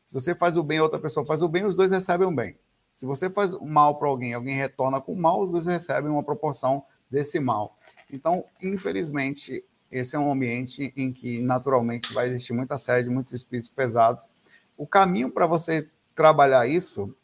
Se 0.04 0.12
você 0.12 0.34
faz 0.34 0.58
o 0.58 0.64
bem, 0.64 0.80
outra 0.80 0.98
pessoa 0.98 1.24
faz 1.24 1.44
o 1.44 1.48
bem, 1.48 1.64
os 1.64 1.76
dois 1.76 1.92
recebem 1.92 2.28
o 2.28 2.32
bem. 2.32 2.58
Se 2.96 3.06
você 3.06 3.30
faz 3.30 3.54
mal 3.62 4.00
para 4.00 4.08
alguém, 4.08 4.34
alguém 4.34 4.56
retorna 4.56 5.00
com 5.00 5.14
mal, 5.14 5.40
os 5.40 5.52
dois 5.52 5.68
recebem 5.68 6.10
uma 6.10 6.24
proporção 6.24 6.84
desse 7.08 7.40
mal. 7.40 7.78
Então, 8.12 8.44
infelizmente, 8.64 9.64
esse 9.92 10.16
é 10.16 10.20
um 10.20 10.32
ambiente 10.32 10.92
em 10.98 11.14
que 11.14 11.40
naturalmente 11.40 12.12
vai 12.16 12.30
existir 12.30 12.54
muita 12.54 12.80
sede, 12.80 13.10
muitos 13.10 13.32
espíritos 13.32 13.70
pesados. 13.70 14.28
O 14.76 14.88
caminho 14.88 15.30
para 15.30 15.46
você 15.46 15.88
trabalhar 16.16 16.66
isso 16.68 17.16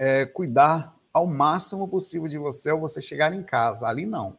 é 0.00 0.24
cuidar 0.24 0.96
ao 1.12 1.26
máximo 1.26 1.86
possível 1.86 2.26
de 2.26 2.38
você 2.38 2.72
ou 2.72 2.80
você 2.80 3.02
chegar 3.02 3.34
em 3.34 3.42
casa. 3.42 3.86
Ali 3.86 4.06
não. 4.06 4.38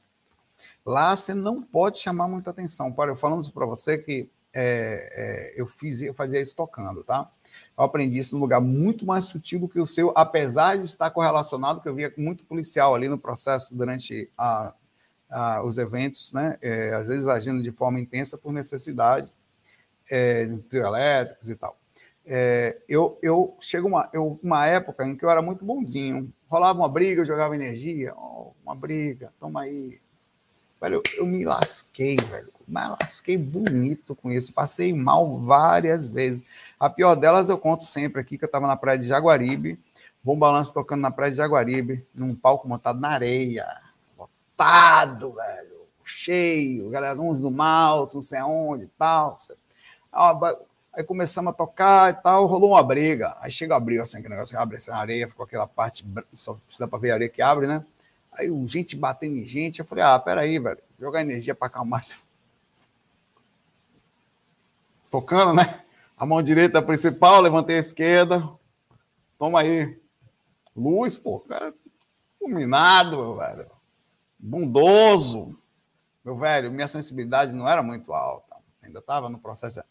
Lá 0.83 1.15
você 1.15 1.35
não 1.35 1.61
pode 1.61 1.99
chamar 1.99 2.27
muita 2.27 2.49
atenção. 2.49 2.91
Para 2.91 3.11
eu 3.11 3.15
falando 3.15 3.43
isso 3.43 3.53
para 3.53 3.67
você 3.67 3.95
que 3.95 4.27
é, 4.51 5.53
é, 5.53 5.61
eu 5.61 5.67
fiz, 5.67 6.01
eu 6.01 6.15
fazia 6.15 6.41
isso 6.41 6.55
tocando, 6.55 7.03
tá? 7.03 7.29
Eu 7.77 7.83
aprendi 7.83 8.17
isso 8.17 8.35
num 8.35 8.41
lugar 8.41 8.59
muito 8.59 9.05
mais 9.05 9.25
sutil 9.25 9.59
do 9.59 9.69
que 9.69 9.79
o 9.79 9.85
seu, 9.85 10.11
apesar 10.15 10.77
de 10.77 10.85
estar 10.85 11.11
correlacionado, 11.11 11.79
que 11.79 11.87
eu 11.87 11.95
via 11.95 12.11
muito 12.17 12.43
policial 12.45 12.95
ali 12.95 13.07
no 13.07 13.17
processo 13.17 13.75
durante 13.75 14.29
a, 14.35 14.73
a, 15.29 15.63
os 15.63 15.77
eventos, 15.77 16.33
né? 16.33 16.57
É, 16.59 16.95
às 16.95 17.07
vezes 17.07 17.27
agindo 17.27 17.61
de 17.61 17.71
forma 17.71 17.99
intensa 17.99 18.35
por 18.35 18.51
necessidade, 18.51 19.31
é, 20.09 20.47
trio 20.67 20.85
elétricos 20.85 21.49
e 21.49 21.55
tal. 21.55 21.80
É, 22.25 22.77
eu, 22.87 23.17
eu 23.21 23.55
chego 23.59 23.87
uma, 23.87 24.09
eu, 24.13 24.39
uma 24.43 24.65
época 24.65 25.05
em 25.05 25.15
que 25.15 25.25
eu 25.25 25.29
era 25.29 25.41
muito 25.41 25.65
bonzinho. 25.65 26.31
Rolava 26.47 26.79
uma 26.79 26.89
briga, 26.89 27.21
eu 27.21 27.25
jogava 27.25 27.55
energia. 27.55 28.13
Oh, 28.15 28.51
uma 28.63 28.75
briga, 28.75 29.31
toma 29.39 29.61
aí. 29.61 29.99
Velho, 30.79 30.95
eu, 30.95 31.19
eu 31.19 31.25
me 31.25 31.43
lasquei, 31.43 32.17
velho. 32.17 32.51
Me 32.67 32.87
lasquei 32.99 33.37
bonito 33.37 34.15
com 34.15 34.31
isso. 34.31 34.53
Passei 34.53 34.93
mal 34.93 35.37
várias 35.39 36.11
vezes. 36.11 36.73
A 36.79 36.89
pior 36.89 37.15
delas 37.15 37.49
eu 37.49 37.57
conto 37.57 37.83
sempre 37.83 38.21
aqui, 38.21 38.37
que 38.37 38.43
eu 38.43 38.47
estava 38.47 38.67
na 38.67 38.77
praia 38.77 38.97
de 38.97 39.07
Jaguaribe. 39.07 39.79
Bom 40.23 40.37
balanço 40.37 40.73
tocando 40.73 41.01
na 41.01 41.11
praia 41.11 41.31
de 41.31 41.37
Jaguaribe, 41.37 42.05
num 42.13 42.35
palco 42.35 42.67
montado 42.67 42.99
na 42.99 43.09
areia. 43.09 43.65
Lotado, 44.17 45.33
velho. 45.33 45.81
Cheio. 46.03 46.89
Galera, 46.89 47.19
uns 47.19 47.41
no 47.41 47.49
mal, 47.49 48.07
não 48.13 48.21
sei 48.21 48.39
aonde 48.39 48.85
e 48.85 48.91
tal. 48.97 49.37
Aí 50.93 51.03
começamos 51.03 51.51
a 51.51 51.53
tocar 51.53 52.11
e 52.11 52.21
tal, 52.21 52.45
rolou 52.45 52.71
uma 52.71 52.83
briga. 52.83 53.33
Aí 53.39 53.51
chega 53.51 53.75
a 53.75 53.79
briga, 53.79 54.03
assim, 54.03 54.21
que 54.21 54.27
negócio 54.27 54.59
abre 54.59 54.77
assim, 54.77 54.91
areia, 54.91 55.27
ficou 55.27 55.45
aquela 55.45 55.65
parte, 55.65 56.05
só 56.33 56.53
precisa 56.53 56.87
para 56.87 56.99
ver 56.99 57.11
a 57.11 57.13
areia 57.13 57.29
que 57.29 57.41
abre, 57.41 57.65
né? 57.65 57.85
Aí 58.33 58.49
gente 58.65 58.95
batendo 58.95 59.37
em 59.37 59.43
gente, 59.43 59.79
eu 59.79 59.85
falei, 59.85 60.03
ah, 60.03 60.19
peraí, 60.19 60.59
velho, 60.59 60.79
jogar 60.99 61.21
energia 61.21 61.55
para 61.55 61.67
acalmar. 61.67 62.01
Tocando, 65.09 65.53
né? 65.53 65.83
A 66.17 66.25
mão 66.25 66.41
direita 66.41 66.81
principal, 66.81 67.41
levantei 67.41 67.77
a 67.77 67.79
esquerda. 67.79 68.41
Toma 69.37 69.61
aí. 69.61 69.99
Luz, 70.75 71.17
pô, 71.17 71.39
cara, 71.39 71.73
iluminado, 72.39 73.17
meu 73.17 73.35
velho. 73.35 73.71
Bondoso. 74.37 75.57
Meu 76.23 76.37
velho, 76.37 76.71
minha 76.71 76.87
sensibilidade 76.87 77.53
não 77.53 77.67
era 77.67 77.81
muito 77.81 78.13
alta. 78.13 78.55
Ainda 78.83 78.99
estava 78.99 79.29
no 79.29 79.39
processo. 79.39 79.81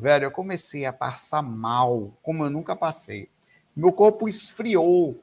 Velho, 0.00 0.24
eu 0.24 0.30
comecei 0.30 0.86
a 0.86 0.94
passar 0.94 1.42
mal, 1.42 2.10
como 2.22 2.42
eu 2.42 2.48
nunca 2.48 2.74
passei. 2.74 3.28
Meu 3.76 3.92
corpo 3.92 4.26
esfriou 4.26 5.22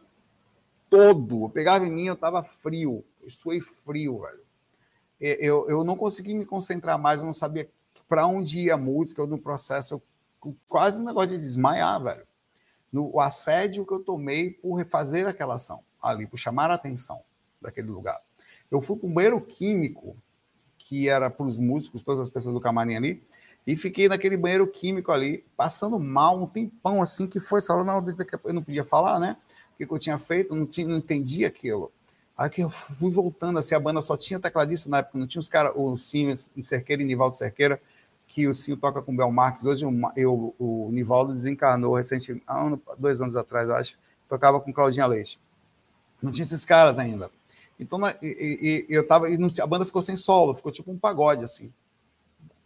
todo. 0.87 1.45
Eu 1.45 1.49
pegava 1.49 1.87
em 1.87 1.91
mim, 1.91 2.05
eu 2.05 2.13
estava 2.13 2.43
frio. 2.43 3.03
Eu 3.23 3.29
suei 3.31 3.59
frio, 3.59 4.19
velho. 4.19 4.39
Eu, 5.19 5.67
eu 5.67 5.83
não 5.83 5.95
consegui 5.95 6.35
me 6.35 6.45
concentrar 6.45 6.99
mais, 6.99 7.21
eu 7.21 7.25
não 7.25 7.33
sabia 7.33 7.67
para 8.07 8.27
onde 8.27 8.59
ia 8.59 8.75
a 8.75 8.77
música, 8.77 9.25
no 9.25 9.39
processo, 9.39 9.95
eu, 9.95 10.55
quase 10.69 11.01
um 11.01 11.05
negócio 11.05 11.35
de 11.35 11.41
desmaiar, 11.41 12.03
velho. 12.03 12.27
No, 12.93 13.15
o 13.15 13.19
assédio 13.19 13.83
que 13.83 13.91
eu 13.91 14.03
tomei 14.03 14.51
por 14.51 14.75
refazer 14.75 15.25
aquela 15.25 15.55
ação 15.55 15.83
ali, 15.99 16.27
por 16.27 16.37
chamar 16.37 16.69
a 16.69 16.75
atenção 16.75 17.23
daquele 17.59 17.89
lugar. 17.89 18.21
Eu 18.69 18.79
fui 18.79 18.95
para 18.95 19.09
um 19.09 19.13
banheiro 19.13 19.41
químico, 19.41 20.15
que 20.77 21.09
era 21.09 21.31
para 21.31 21.47
os 21.47 21.57
músicos, 21.57 22.03
todas 22.03 22.21
as 22.21 22.29
pessoas 22.29 22.53
do 22.53 22.61
camarim 22.61 22.95
ali, 22.95 23.23
e 23.67 23.75
fiquei 23.75 24.07
naquele 24.07 24.37
banheiro 24.37 24.65
químico 24.65 25.11
ali, 25.11 25.43
passando 25.57 25.99
mal 25.99 26.41
um 26.41 26.47
tempão 26.47 27.01
assim, 27.01 27.27
que 27.27 27.37
foi, 27.37 27.59
sabe, 27.59 27.83
não, 27.83 28.03
eu 28.45 28.53
não 28.53 28.63
podia 28.63 28.85
falar, 28.85 29.19
né? 29.19 29.35
O 29.73 29.85
que 29.85 29.93
eu 29.93 29.99
tinha 29.99 30.17
feito, 30.17 30.55
não, 30.55 30.65
tinha, 30.65 30.87
não 30.87 30.97
entendia 30.97 31.49
aquilo. 31.49 31.91
Aí 32.37 32.49
que 32.49 32.63
eu 32.63 32.69
fui 32.69 33.11
voltando, 33.11 33.59
assim, 33.59 33.75
a 33.75 33.79
banda 33.79 34.01
só 34.01 34.15
tinha 34.15 34.39
tecladista 34.39 34.89
na 34.89 34.99
época, 34.99 35.19
não 35.19 35.27
tinha 35.27 35.41
os 35.41 35.49
caras, 35.49 35.73
o 35.75 35.97
Sim, 35.97 36.33
o 36.55 36.63
Cerqueira 36.63 37.01
e 37.01 37.05
Nivaldo 37.05 37.35
Cerqueira, 37.35 37.81
que 38.25 38.47
o 38.47 38.53
Sim 38.53 38.73
toca 38.77 39.01
com 39.01 39.11
o 39.11 39.17
Bel 39.17 39.29
Marques. 39.31 39.65
Hoje 39.65 39.83
eu, 40.15 40.55
o 40.57 40.89
Nivaldo 40.93 41.33
desencarnou 41.33 41.93
recentemente, 41.93 42.45
um, 42.49 42.79
dois 42.97 43.19
anos 43.19 43.35
atrás, 43.35 43.67
eu 43.67 43.75
acho, 43.75 43.99
tocava 44.29 44.61
com 44.61 44.71
Claudinha 44.71 45.05
Leite. 45.05 45.41
Não 46.21 46.31
tinha 46.31 46.43
esses 46.43 46.63
caras 46.63 46.97
ainda. 46.97 47.29
Então, 47.77 47.99
e, 48.21 48.85
e, 48.89 48.95
eu 48.95 49.05
tava, 49.05 49.29
e 49.29 49.37
a 49.61 49.67
banda 49.67 49.85
ficou 49.85 50.01
sem 50.01 50.15
solo, 50.15 50.55
ficou 50.55 50.71
tipo 50.71 50.89
um 50.89 50.97
pagode, 50.97 51.43
assim 51.43 51.69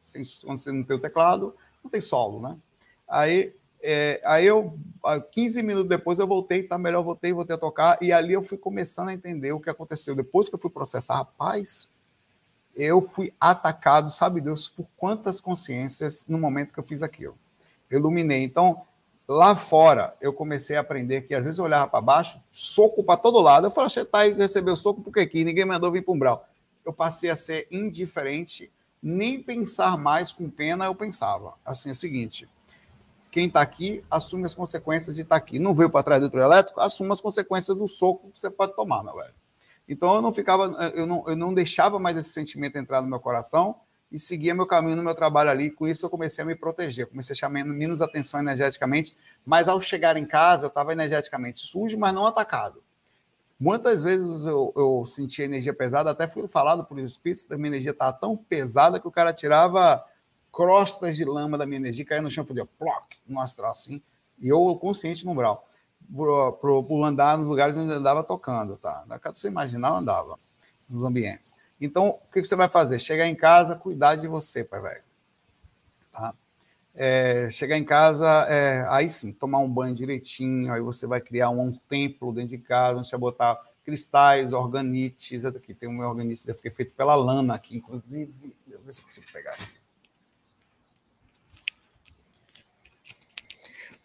sem, 0.04 0.24
quando 0.44 0.60
você 0.60 0.72
não 0.72 0.84
tem 0.84 0.98
o 0.98 1.02
teclado, 1.02 1.56
não 1.84 1.90
tem 1.90 2.02
solo, 2.02 2.42
né? 2.42 2.58
Aí, 3.08 3.54
é, 3.82 4.22
aí 4.24 4.46
eu, 4.46 4.78
15 5.32 5.64
minutos 5.64 5.90
depois, 5.90 6.20
eu 6.20 6.28
voltei, 6.28 6.64
tá 6.64 6.78
melhor, 6.78 7.04
voltei, 7.04 7.34
voltei 7.34 7.56
a 7.56 7.60
tocar, 7.60 7.98
e 8.02 8.14
ali 8.14 8.34
eu 8.34 8.42
fui 8.42 8.58
começando 8.58 9.10
a 9.10 9.14
entender 9.14 9.52
o 9.52 9.60
que 9.60 9.70
aconteceu. 9.70 10.16
Depois 10.16 10.48
que 10.48 10.56
eu 10.56 10.60
fui 10.60 10.70
processar, 10.70 11.16
rapaz, 11.16 11.90
eu 12.76 13.02
fui 13.02 13.34
atacado, 13.40 14.12
sabe 14.12 14.40
Deus, 14.40 14.70
por 14.70 14.88
quantas 14.96 15.42
consciências 15.42 16.26
no 16.28 16.38
momento 16.38 16.74
que 16.74 16.80
eu 16.80 16.84
fiz 16.84 17.04
aquilo. 17.04 17.38
Eu 17.90 18.00
iluminei. 18.00 18.44
Então, 18.44 18.84
lá 19.28 19.56
fora, 19.56 20.16
eu 20.22 20.32
comecei 20.32 20.78
a 20.78 20.82
aprender 20.82 21.22
que 21.22 21.34
às 21.34 21.44
vezes 21.44 21.58
eu 21.58 21.66
olhava 21.66 21.90
para 21.90 22.02
baixo, 22.02 22.42
soco 22.50 23.04
para 23.04 23.18
todo 23.18 23.42
lado. 23.42 23.68
Eu 23.68 23.72
falei, 23.72 23.90
você 23.90 24.06
tá 24.06 24.20
aí, 24.20 24.32
recebeu 24.34 24.76
soco, 24.76 25.02
por 25.02 25.12
que 25.12 25.20
aqui? 25.20 25.44
Ninguém 25.44 25.66
mandou 25.66 25.92
vir 25.92 26.04
para 26.04 26.14
um 26.14 26.20
brau. 26.20 26.46
Eu 26.86 26.94
passei 26.94 27.30
a 27.30 27.36
ser 27.36 27.68
indiferente 27.70 28.72
nem 29.02 29.42
pensar 29.42 29.98
mais 29.98 30.32
com 30.32 30.50
pena 30.50 30.86
eu 30.86 30.96
pensava. 30.96 31.54
Assim, 31.66 31.90
é 31.90 31.92
o 31.94 31.96
seguinte: 31.96 32.48
quem 33.32 33.48
está 33.48 33.62
aqui 33.62 34.04
assume 34.12 34.46
as 34.46 34.54
consequências 34.54 35.16
de 35.16 35.22
estar 35.24 35.40
tá 35.40 35.44
aqui. 35.44 35.58
Não 35.58 35.74
veio 35.74 35.90
para 35.90 36.04
trás 36.04 36.22
do 36.22 36.30
trio 36.30 36.44
elétrico, 36.44 36.80
assume 36.82 37.12
as 37.12 37.22
consequências 37.22 37.76
do 37.76 37.88
soco 37.88 38.30
que 38.32 38.40
você 38.40 38.50
pode 38.50 38.76
tomar, 38.76 39.04
meu 39.04 39.16
velho. 39.16 39.34
Então 39.88 40.16
eu 40.16 40.22
não 40.22 40.32
ficava, 40.32 40.66
eu 40.94 41.08
não, 41.08 41.24
eu 41.28 41.36
não 41.36 41.54
deixava 41.54 41.98
mais 41.98 42.16
esse 42.18 42.30
sentimento 42.30 42.78
entrar 42.78 43.02
no 43.02 43.08
meu 43.08 43.20
coração 43.20 43.76
e 44.12 44.20
seguia 44.20 44.54
meu 44.54 44.66
caminho 44.66 44.98
no 44.98 45.04
meu 45.04 45.16
trabalho 45.16 45.50
ali. 45.50 45.72
Com 45.72 45.88
isso 45.88 46.06
eu 46.06 46.10
comecei 46.10 46.44
a 46.44 46.46
me 46.46 46.56
proteger, 46.56 47.08
comecei 47.08 47.34
a 47.34 47.38
chamar 47.38 47.64
menos 47.66 48.02
atenção 48.02 48.40
energeticamente. 48.40 49.16
Mas 49.46 49.68
ao 49.68 49.82
chegar 49.82 50.18
em 50.18 50.26
casa, 50.26 50.66
eu 50.66 50.70
estava 50.70 50.92
energeticamente 50.92 51.60
sujo, 51.60 51.98
mas 51.98 52.14
não 52.14 52.26
atacado. 52.26 52.84
Muitas 53.62 54.02
vezes 54.02 54.48
eu, 54.48 54.74
eu 54.76 55.06
sentia 55.06 55.46
energia 55.46 55.72
pesada, 55.72 56.10
até 56.10 56.28
fui 56.28 56.48
falado 56.48 56.84
por 56.84 56.98
espíritos, 56.98 57.44
da 57.44 57.56
minha 57.56 57.68
energia 57.68 57.92
estava 57.92 58.12
tão 58.12 58.36
pesada 58.36 59.00
que 59.00 59.08
o 59.08 59.12
cara 59.12 59.32
tirava 59.32 60.04
crostas 60.52 61.16
de 61.16 61.24
lama 61.24 61.60
da 61.60 61.66
minha 61.68 61.78
energia, 61.78 62.04
caía 62.04 62.24
no 62.24 62.32
chão, 62.32 62.44
fazia 62.44 62.66
ploc, 62.66 63.14
no 63.28 63.40
astral 63.40 63.74
assim, 63.74 64.02
e 64.40 64.48
eu 64.48 64.76
consciente 64.82 65.24
no 65.24 65.34
umbral, 65.34 65.68
por, 66.12 67.04
andar 67.04 67.38
nos 67.38 67.46
lugares 67.46 67.78
onde 67.78 67.92
eu 67.92 68.00
andava 68.00 68.24
tocando, 68.24 68.78
tá? 68.78 69.06
Da 69.08 69.20
você 69.32 69.48
imaginar, 69.48 69.90
eu 69.90 69.98
andava 69.98 70.40
nos 70.90 71.04
ambientes. 71.04 71.56
Então, 71.80 72.20
o 72.28 72.32
que 72.32 72.44
você 72.44 72.56
vai 72.56 72.68
fazer? 72.68 72.98
Chegar 72.98 73.28
em 73.28 73.36
casa, 73.36 73.76
cuidar 73.76 74.16
de 74.16 74.28
você, 74.28 74.64
pai 74.64 74.82
velho. 74.82 75.04
Tá? 76.12 76.34
É, 76.94 77.50
chegar 77.52 77.78
em 77.78 77.86
casa, 77.86 78.28
é, 78.50 78.86
aí 78.90 79.10
sim, 79.10 79.32
tomar 79.32 79.60
um 79.60 79.70
banho 79.70 79.96
direitinho, 79.96 80.74
aí 80.74 80.82
você 80.82 81.08
vai 81.08 81.22
criar 81.22 81.50
um, 81.50 81.62
um 81.62 81.72
templo 81.90 82.34
dentro 82.34 82.50
de 82.50 82.58
casa, 82.58 83.04
você 83.04 83.12
vai 83.12 83.22
botar 83.22 83.62
cristais, 83.84 84.54
organites, 84.54 85.46
aqui 85.46 85.74
tem 85.74 85.90
meu 85.90 86.08
organite, 86.08 86.46
deve 86.46 86.62
ter 86.62 86.74
feito 86.74 86.94
pela 86.94 87.16
lana 87.16 87.56
aqui, 87.56 87.78
inclusive, 87.78 88.32
deixa 88.42 88.56
eu 88.68 88.82
ver 88.82 88.94
se 88.94 89.02
eu 89.02 89.06
consigo 89.06 89.28
pegar. 89.32 89.58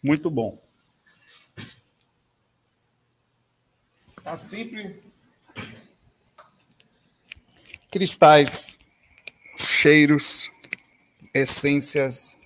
Muito 0.03 0.29
bom. 0.29 0.57
Tá 4.23 4.35
sempre 4.35 5.01
cristais, 7.89 8.77
cheiros, 9.55 10.51
essências, 11.33 12.37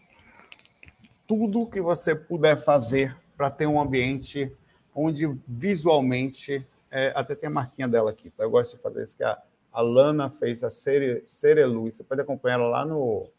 tudo 1.31 1.65
que 1.65 1.79
você 1.79 2.13
puder 2.13 2.57
fazer 2.57 3.15
para 3.37 3.49
ter 3.49 3.65
um 3.65 3.79
ambiente 3.79 4.51
onde 4.93 5.33
visualmente, 5.47 6.67
é, 6.91 7.13
até 7.15 7.33
tem 7.33 7.47
a 7.47 7.49
marquinha 7.49 7.87
dela 7.87 8.11
aqui, 8.11 8.29
tá? 8.31 8.43
eu 8.43 8.51
gosto 8.51 8.75
de 8.75 8.81
fazer 8.81 9.01
isso, 9.01 9.15
que 9.15 9.23
a, 9.23 9.41
a 9.71 9.79
Lana 9.79 10.29
fez, 10.29 10.61
a 10.61 10.69
Cere, 10.69 11.23
Cerelu, 11.25 11.89
você 11.89 12.03
pode 12.03 12.19
acompanhar 12.19 12.55
ela 12.55 12.67
lá 12.67 12.85
no, 12.85 13.29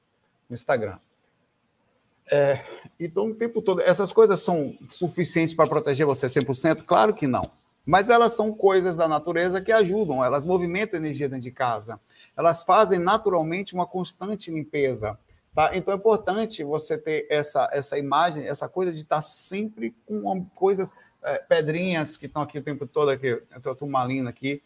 no 0.48 0.54
Instagram. 0.54 0.98
É, 2.30 2.64
então, 2.98 3.26
o 3.26 3.34
tempo 3.34 3.60
todo, 3.60 3.82
essas 3.82 4.10
coisas 4.10 4.40
são 4.40 4.74
suficientes 4.88 5.54
para 5.54 5.68
proteger 5.68 6.06
você 6.06 6.28
100%? 6.28 6.84
Claro 6.84 7.12
que 7.12 7.26
não. 7.26 7.50
Mas 7.84 8.08
elas 8.08 8.32
são 8.32 8.54
coisas 8.54 8.96
da 8.96 9.06
natureza 9.06 9.60
que 9.60 9.70
ajudam, 9.70 10.24
elas 10.24 10.46
movimentam 10.46 10.98
energia 10.98 11.28
dentro 11.28 11.44
de 11.44 11.50
casa. 11.50 12.00
Elas 12.34 12.62
fazem 12.62 12.98
naturalmente 12.98 13.74
uma 13.74 13.86
constante 13.86 14.50
limpeza. 14.50 15.18
Tá? 15.54 15.76
Então 15.76 15.92
é 15.92 15.96
importante 15.96 16.64
você 16.64 16.96
ter 16.96 17.26
essa, 17.28 17.68
essa 17.72 17.98
imagem, 17.98 18.46
essa 18.46 18.68
coisa 18.68 18.90
de 18.90 19.00
estar 19.00 19.20
sempre 19.20 19.94
com 20.06 20.44
coisas, 20.46 20.90
é, 21.22 21.38
pedrinhas 21.38 22.16
que 22.16 22.26
estão 22.26 22.42
aqui 22.42 22.58
o 22.58 22.62
tempo 22.62 22.86
todo, 22.86 23.10
aqui, 23.10 23.26
eu 23.26 23.72
estou 23.72 23.88
malina 23.88 24.30
aqui, 24.30 24.62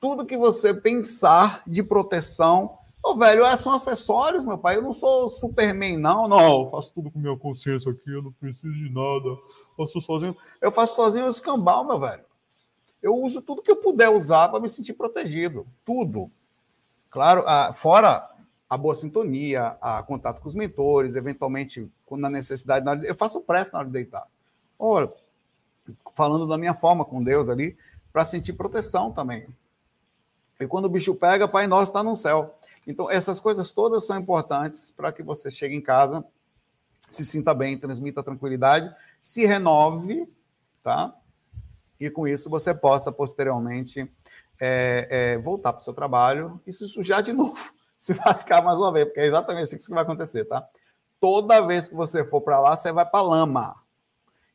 tudo 0.00 0.24
que 0.24 0.36
você 0.36 0.72
pensar 0.72 1.62
de 1.66 1.82
proteção. 1.82 2.78
Ô, 3.04 3.14
velho, 3.14 3.44
é, 3.44 3.54
são 3.56 3.72
acessórios, 3.72 4.46
meu 4.46 4.56
pai. 4.56 4.76
Eu 4.76 4.82
não 4.82 4.92
sou 4.92 5.28
Superman, 5.28 5.98
não. 5.98 6.26
Não, 6.26 6.62
eu 6.62 6.70
faço 6.70 6.92
tudo 6.94 7.10
com 7.10 7.18
minha 7.18 7.36
consciência 7.36 7.92
aqui, 7.92 8.10
eu 8.10 8.22
não 8.22 8.32
preciso 8.32 8.72
de 8.72 8.88
nada. 8.88 9.38
Eu 9.78 9.86
sozinho. 9.86 10.36
Eu 10.60 10.72
faço 10.72 10.96
sozinho 10.96 11.26
o 11.26 11.30
escambau, 11.30 11.84
meu 11.84 12.00
velho. 12.00 12.24
Eu 13.02 13.16
uso 13.16 13.42
tudo 13.42 13.62
que 13.62 13.70
eu 13.70 13.76
puder 13.76 14.08
usar 14.08 14.48
para 14.48 14.60
me 14.60 14.68
sentir 14.68 14.94
protegido. 14.94 15.66
Tudo. 15.84 16.30
Claro, 17.10 17.44
fora 17.74 18.31
a 18.72 18.78
boa 18.78 18.94
sintonia, 18.94 19.76
a 19.82 20.02
contato 20.02 20.40
com 20.40 20.48
os 20.48 20.54
mentores, 20.54 21.14
eventualmente, 21.14 21.92
quando 22.06 22.22
na 22.22 22.30
necessidade, 22.30 23.06
eu 23.06 23.14
faço 23.14 23.42
pressa 23.42 23.72
na 23.74 23.80
hora 23.80 23.88
de 23.88 23.92
deitar. 23.92 24.26
Ou, 24.78 25.14
falando 26.14 26.46
da 26.46 26.56
minha 26.56 26.72
forma 26.72 27.04
com 27.04 27.22
Deus 27.22 27.50
ali, 27.50 27.76
para 28.10 28.24
sentir 28.24 28.54
proteção 28.54 29.12
também. 29.12 29.46
E 30.58 30.66
quando 30.66 30.86
o 30.86 30.88
bicho 30.88 31.14
pega, 31.14 31.46
Pai 31.46 31.66
Nosso 31.66 31.90
está 31.90 32.02
no 32.02 32.16
céu. 32.16 32.58
Então, 32.86 33.10
essas 33.10 33.38
coisas 33.38 33.72
todas 33.72 34.06
são 34.06 34.18
importantes 34.18 34.90
para 34.96 35.12
que 35.12 35.22
você 35.22 35.50
chegue 35.50 35.76
em 35.76 35.82
casa, 35.82 36.24
se 37.10 37.26
sinta 37.26 37.52
bem, 37.52 37.76
transmita 37.76 38.22
tranquilidade, 38.22 38.90
se 39.20 39.44
renove, 39.44 40.26
tá? 40.82 41.14
E 42.00 42.08
com 42.08 42.26
isso 42.26 42.48
você 42.48 42.72
possa 42.72 43.12
posteriormente 43.12 44.10
é, 44.58 45.08
é, 45.10 45.38
voltar 45.38 45.74
para 45.74 45.82
o 45.82 45.84
seu 45.84 45.92
trabalho 45.92 46.58
e 46.66 46.72
se 46.72 46.88
sujar 46.88 47.22
de 47.22 47.34
novo 47.36 47.81
se 48.02 48.14
lascar 48.26 48.60
mais 48.64 48.76
uma 48.76 48.90
vez, 48.90 49.06
porque 49.06 49.20
é 49.20 49.26
exatamente 49.26 49.76
isso 49.76 49.86
que 49.86 49.94
vai 49.94 50.02
acontecer, 50.02 50.44
tá? 50.44 50.66
Toda 51.20 51.64
vez 51.64 51.86
que 51.86 51.94
você 51.94 52.24
for 52.24 52.40
para 52.40 52.58
lá, 52.58 52.76
você 52.76 52.90
vai 52.90 53.06
para 53.06 53.22
lama. 53.22 53.76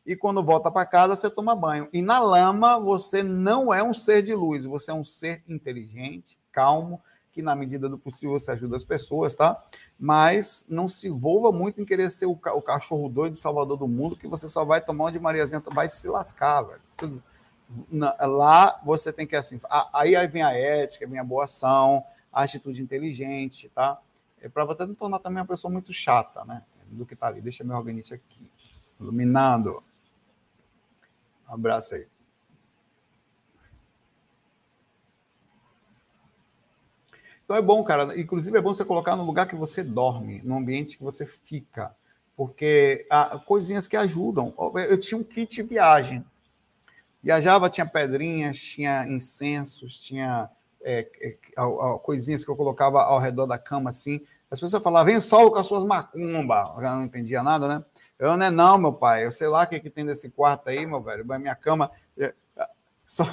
E 0.05 0.17
quando 0.17 0.43
volta 0.43 0.69
para 0.69 0.85
casa, 0.85 1.15
você 1.15 1.29
toma 1.29 1.55
banho. 1.55 1.87
E 1.93 2.01
na 2.01 2.19
lama, 2.19 2.77
você 2.77 3.23
não 3.23 3.73
é 3.73 3.81
um 3.81 3.93
ser 3.93 4.21
de 4.21 4.35
luz, 4.35 4.65
você 4.65 4.91
é 4.91 4.93
um 4.93 5.03
ser 5.03 5.43
inteligente, 5.47 6.37
calmo, 6.51 7.01
que 7.31 7.41
na 7.41 7.55
medida 7.55 7.87
do 7.87 7.97
possível 7.97 8.37
você 8.37 8.51
ajuda 8.51 8.75
as 8.75 8.83
pessoas, 8.83 9.33
tá? 9.33 9.55
Mas 9.97 10.65
não 10.67 10.89
se 10.89 11.07
envolva 11.07 11.49
muito 11.49 11.79
em 11.79 11.85
querer 11.85 12.09
ser 12.09 12.25
o, 12.25 12.35
ca 12.35 12.53
o 12.53 12.61
cachorro 12.61 13.07
doido, 13.07 13.37
salvador 13.37 13.77
do 13.77 13.87
mundo, 13.87 14.17
que 14.17 14.27
você 14.27 14.49
só 14.49 14.65
vai 14.65 14.81
tomar 14.81 15.05
onde 15.05 15.19
Mariazinha 15.19 15.63
vai 15.71 15.87
se 15.87 16.09
lascar, 16.09 16.63
velho. 16.63 17.23
Lá 18.19 18.81
você 18.83 19.13
tem 19.13 19.25
que 19.25 19.37
assim, 19.37 19.57
aí 19.93 20.27
vem 20.27 20.43
a 20.43 20.53
ética, 20.53 21.07
vem 21.07 21.19
a 21.19 21.23
boa 21.23 21.45
ação, 21.45 22.03
atitude 22.43 22.81
inteligente, 22.81 23.69
tá? 23.69 24.01
É 24.41 24.47
para 24.47 24.65
você 24.65 24.85
não 24.85 24.95
tornar 24.95 25.19
também 25.19 25.41
uma 25.41 25.47
pessoa 25.47 25.71
muito 25.71 25.93
chata, 25.93 26.45
né? 26.45 26.63
Do 26.87 27.05
que 27.05 27.15
tá 27.15 27.27
ali. 27.27 27.41
Deixa 27.41 27.63
meu 27.63 27.75
organite 27.75 28.13
aqui. 28.13 28.47
Iluminando. 28.99 29.83
Um 31.49 31.53
abraço 31.53 31.95
aí. 31.95 32.07
Então 37.43 37.55
é 37.55 37.61
bom, 37.61 37.81
cara. 37.83 38.19
Inclusive 38.19 38.57
é 38.57 38.61
bom 38.61 38.73
você 38.73 38.83
colocar 38.83 39.15
no 39.15 39.23
lugar 39.23 39.47
que 39.47 39.55
você 39.55 39.81
dorme, 39.81 40.41
no 40.43 40.57
ambiente 40.57 40.97
que 40.97 41.03
você 41.03 41.25
fica, 41.25 41.95
porque 42.35 43.07
há 43.09 43.39
coisinhas 43.39 43.87
que 43.87 43.95
ajudam. 43.95 44.53
Eu 44.89 44.99
tinha 44.99 45.17
um 45.17 45.23
kit 45.23 45.63
viagem. 45.63 46.25
Viajava, 47.23 47.69
tinha 47.69 47.85
pedrinhas, 47.85 48.57
tinha 48.59 49.07
incensos, 49.07 49.97
tinha 49.99 50.49
é, 50.81 51.07
é, 51.21 51.37
coisinhas 52.03 52.45
que 52.45 52.51
eu 52.51 52.55
colocava 52.55 53.01
ao 53.01 53.19
redor 53.19 53.45
da 53.45 53.57
cama 53.57 53.89
assim. 53.89 54.25
As 54.49 54.59
pessoas 54.59 54.81
falavam, 54.81 55.11
vem 55.11 55.21
sol 55.21 55.51
com 55.51 55.57
as 55.57 55.65
suas 55.65 55.83
macumbas. 55.83 56.69
Eu 56.75 56.81
não 56.81 57.03
entendia 57.03 57.43
nada, 57.43 57.67
né? 57.67 57.85
Eu 58.17 58.35
não 58.35 58.45
é 58.45 58.49
não, 58.49 58.77
meu 58.77 58.93
pai. 58.93 59.25
Eu 59.25 59.31
sei 59.31 59.47
lá 59.47 59.63
o 59.63 59.67
que, 59.67 59.79
que 59.79 59.89
tem 59.89 60.03
nesse 60.03 60.29
quarto 60.29 60.69
aí, 60.69 60.85
meu 60.85 61.01
velho. 61.01 61.25
Minha 61.25 61.55
cama. 61.55 61.91
É, 62.17 62.33
só, 63.05 63.25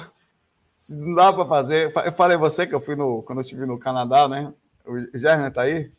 não 0.91 1.15
dá 1.15 1.33
para 1.33 1.45
fazer. 1.45 1.93
Eu 2.05 2.11
falei 2.11 2.37
você 2.37 2.67
que 2.67 2.75
eu 2.75 2.81
fui 2.81 2.95
no. 2.95 3.23
Quando 3.23 3.39
eu 3.39 3.41
estive 3.41 3.65
no 3.65 3.79
Canadá, 3.79 4.27
né? 4.27 4.53
O 4.85 5.17
Gerner 5.17 5.51
tá 5.51 5.63
aí? 5.63 5.91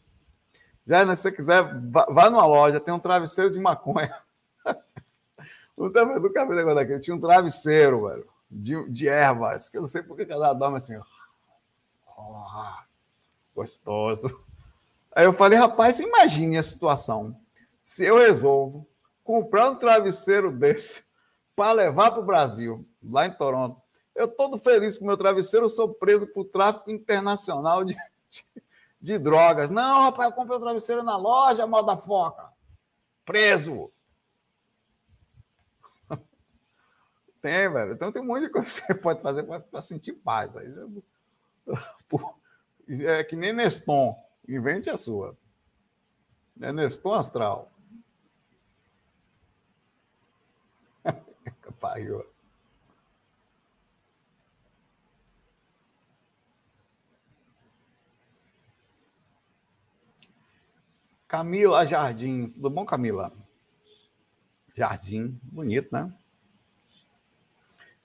Gerner, 0.86 1.16
se 1.16 1.22
você 1.22 1.32
quiser, 1.32 1.64
vá, 1.90 2.30
numa 2.30 2.46
loja, 2.46 2.78
tem 2.78 2.94
um 2.94 2.98
travesseiro 2.98 3.50
de 3.50 3.58
maconha. 3.58 4.14
Nunca, 5.76 6.06
nunca 6.06 6.46
vi 6.46 6.54
negócio 6.54 6.76
daquele. 6.76 7.00
Tinha 7.00 7.14
um 7.14 7.20
travesseiro, 7.20 8.08
velho, 8.08 8.26
de, 8.50 8.88
de 8.88 9.08
ervas, 9.08 9.68
que 9.68 9.76
eu 9.76 9.82
não 9.82 9.88
sei 9.88 10.02
por 10.02 10.16
que 10.16 10.24
cada 10.24 10.54
dorme 10.54 10.78
assim. 10.78 10.98
Oh, 12.16 12.72
gostoso. 13.54 14.44
Aí 15.14 15.24
eu 15.24 15.32
falei, 15.32 15.58
rapaz, 15.58 16.00
imagine 16.00 16.56
a 16.56 16.62
situação. 16.62 17.38
Se 17.82 18.04
eu 18.04 18.18
resolvo 18.18 18.86
comprar 19.22 19.70
um 19.70 19.76
travesseiro 19.76 20.50
desse 20.50 21.04
para 21.54 21.72
levar 21.72 22.10
para 22.10 22.20
o 22.20 22.26
Brasil, 22.26 22.86
lá 23.02 23.26
em 23.26 23.32
Toronto, 23.32 23.80
eu 24.14 24.28
todo 24.28 24.58
feliz 24.58 24.96
com 24.96 25.06
meu 25.06 25.16
travesseiro, 25.16 25.68
sou 25.68 25.92
preso 25.92 26.26
por 26.26 26.44
tráfico 26.46 26.90
internacional 26.90 27.84
de, 27.84 27.94
de, 28.30 28.44
de, 29.00 29.18
drogas. 29.18 29.68
Não, 29.68 30.04
rapaz, 30.04 30.30
eu 30.30 30.34
comprei 30.34 30.56
o 30.56 30.60
um 30.60 30.62
travesseiro 30.62 31.02
na 31.02 31.16
loja, 31.16 31.66
mal 31.66 31.82
da 31.82 31.96
foca. 31.96 32.50
Preso. 33.24 33.90
Tem, 37.42 37.70
velho. 37.70 37.92
Então 37.92 38.10
tem 38.10 38.22
um 38.22 38.26
monte 38.26 38.42
de 38.42 38.50
coisa 38.50 38.68
que 38.68 38.86
você 38.86 38.94
pode 38.94 39.20
fazer 39.20 39.42
para 39.42 39.82
sentir 39.82 40.14
paz. 40.14 40.56
Aí 40.56 40.66
é 42.88 43.24
que 43.24 43.36
nem 43.36 43.52
Neston. 43.52 44.16
Invente 44.48 44.88
a 44.88 44.96
sua. 44.96 45.36
É 46.60 46.72
Neston 46.72 47.14
Astral. 47.14 47.70
Pariu. 51.80 52.24
Camila 61.28 61.84
Jardim. 61.84 62.48
Tudo 62.50 62.70
bom, 62.70 62.86
Camila? 62.86 63.32
Jardim. 64.74 65.38
Bonito, 65.42 65.92
né? 65.92 66.12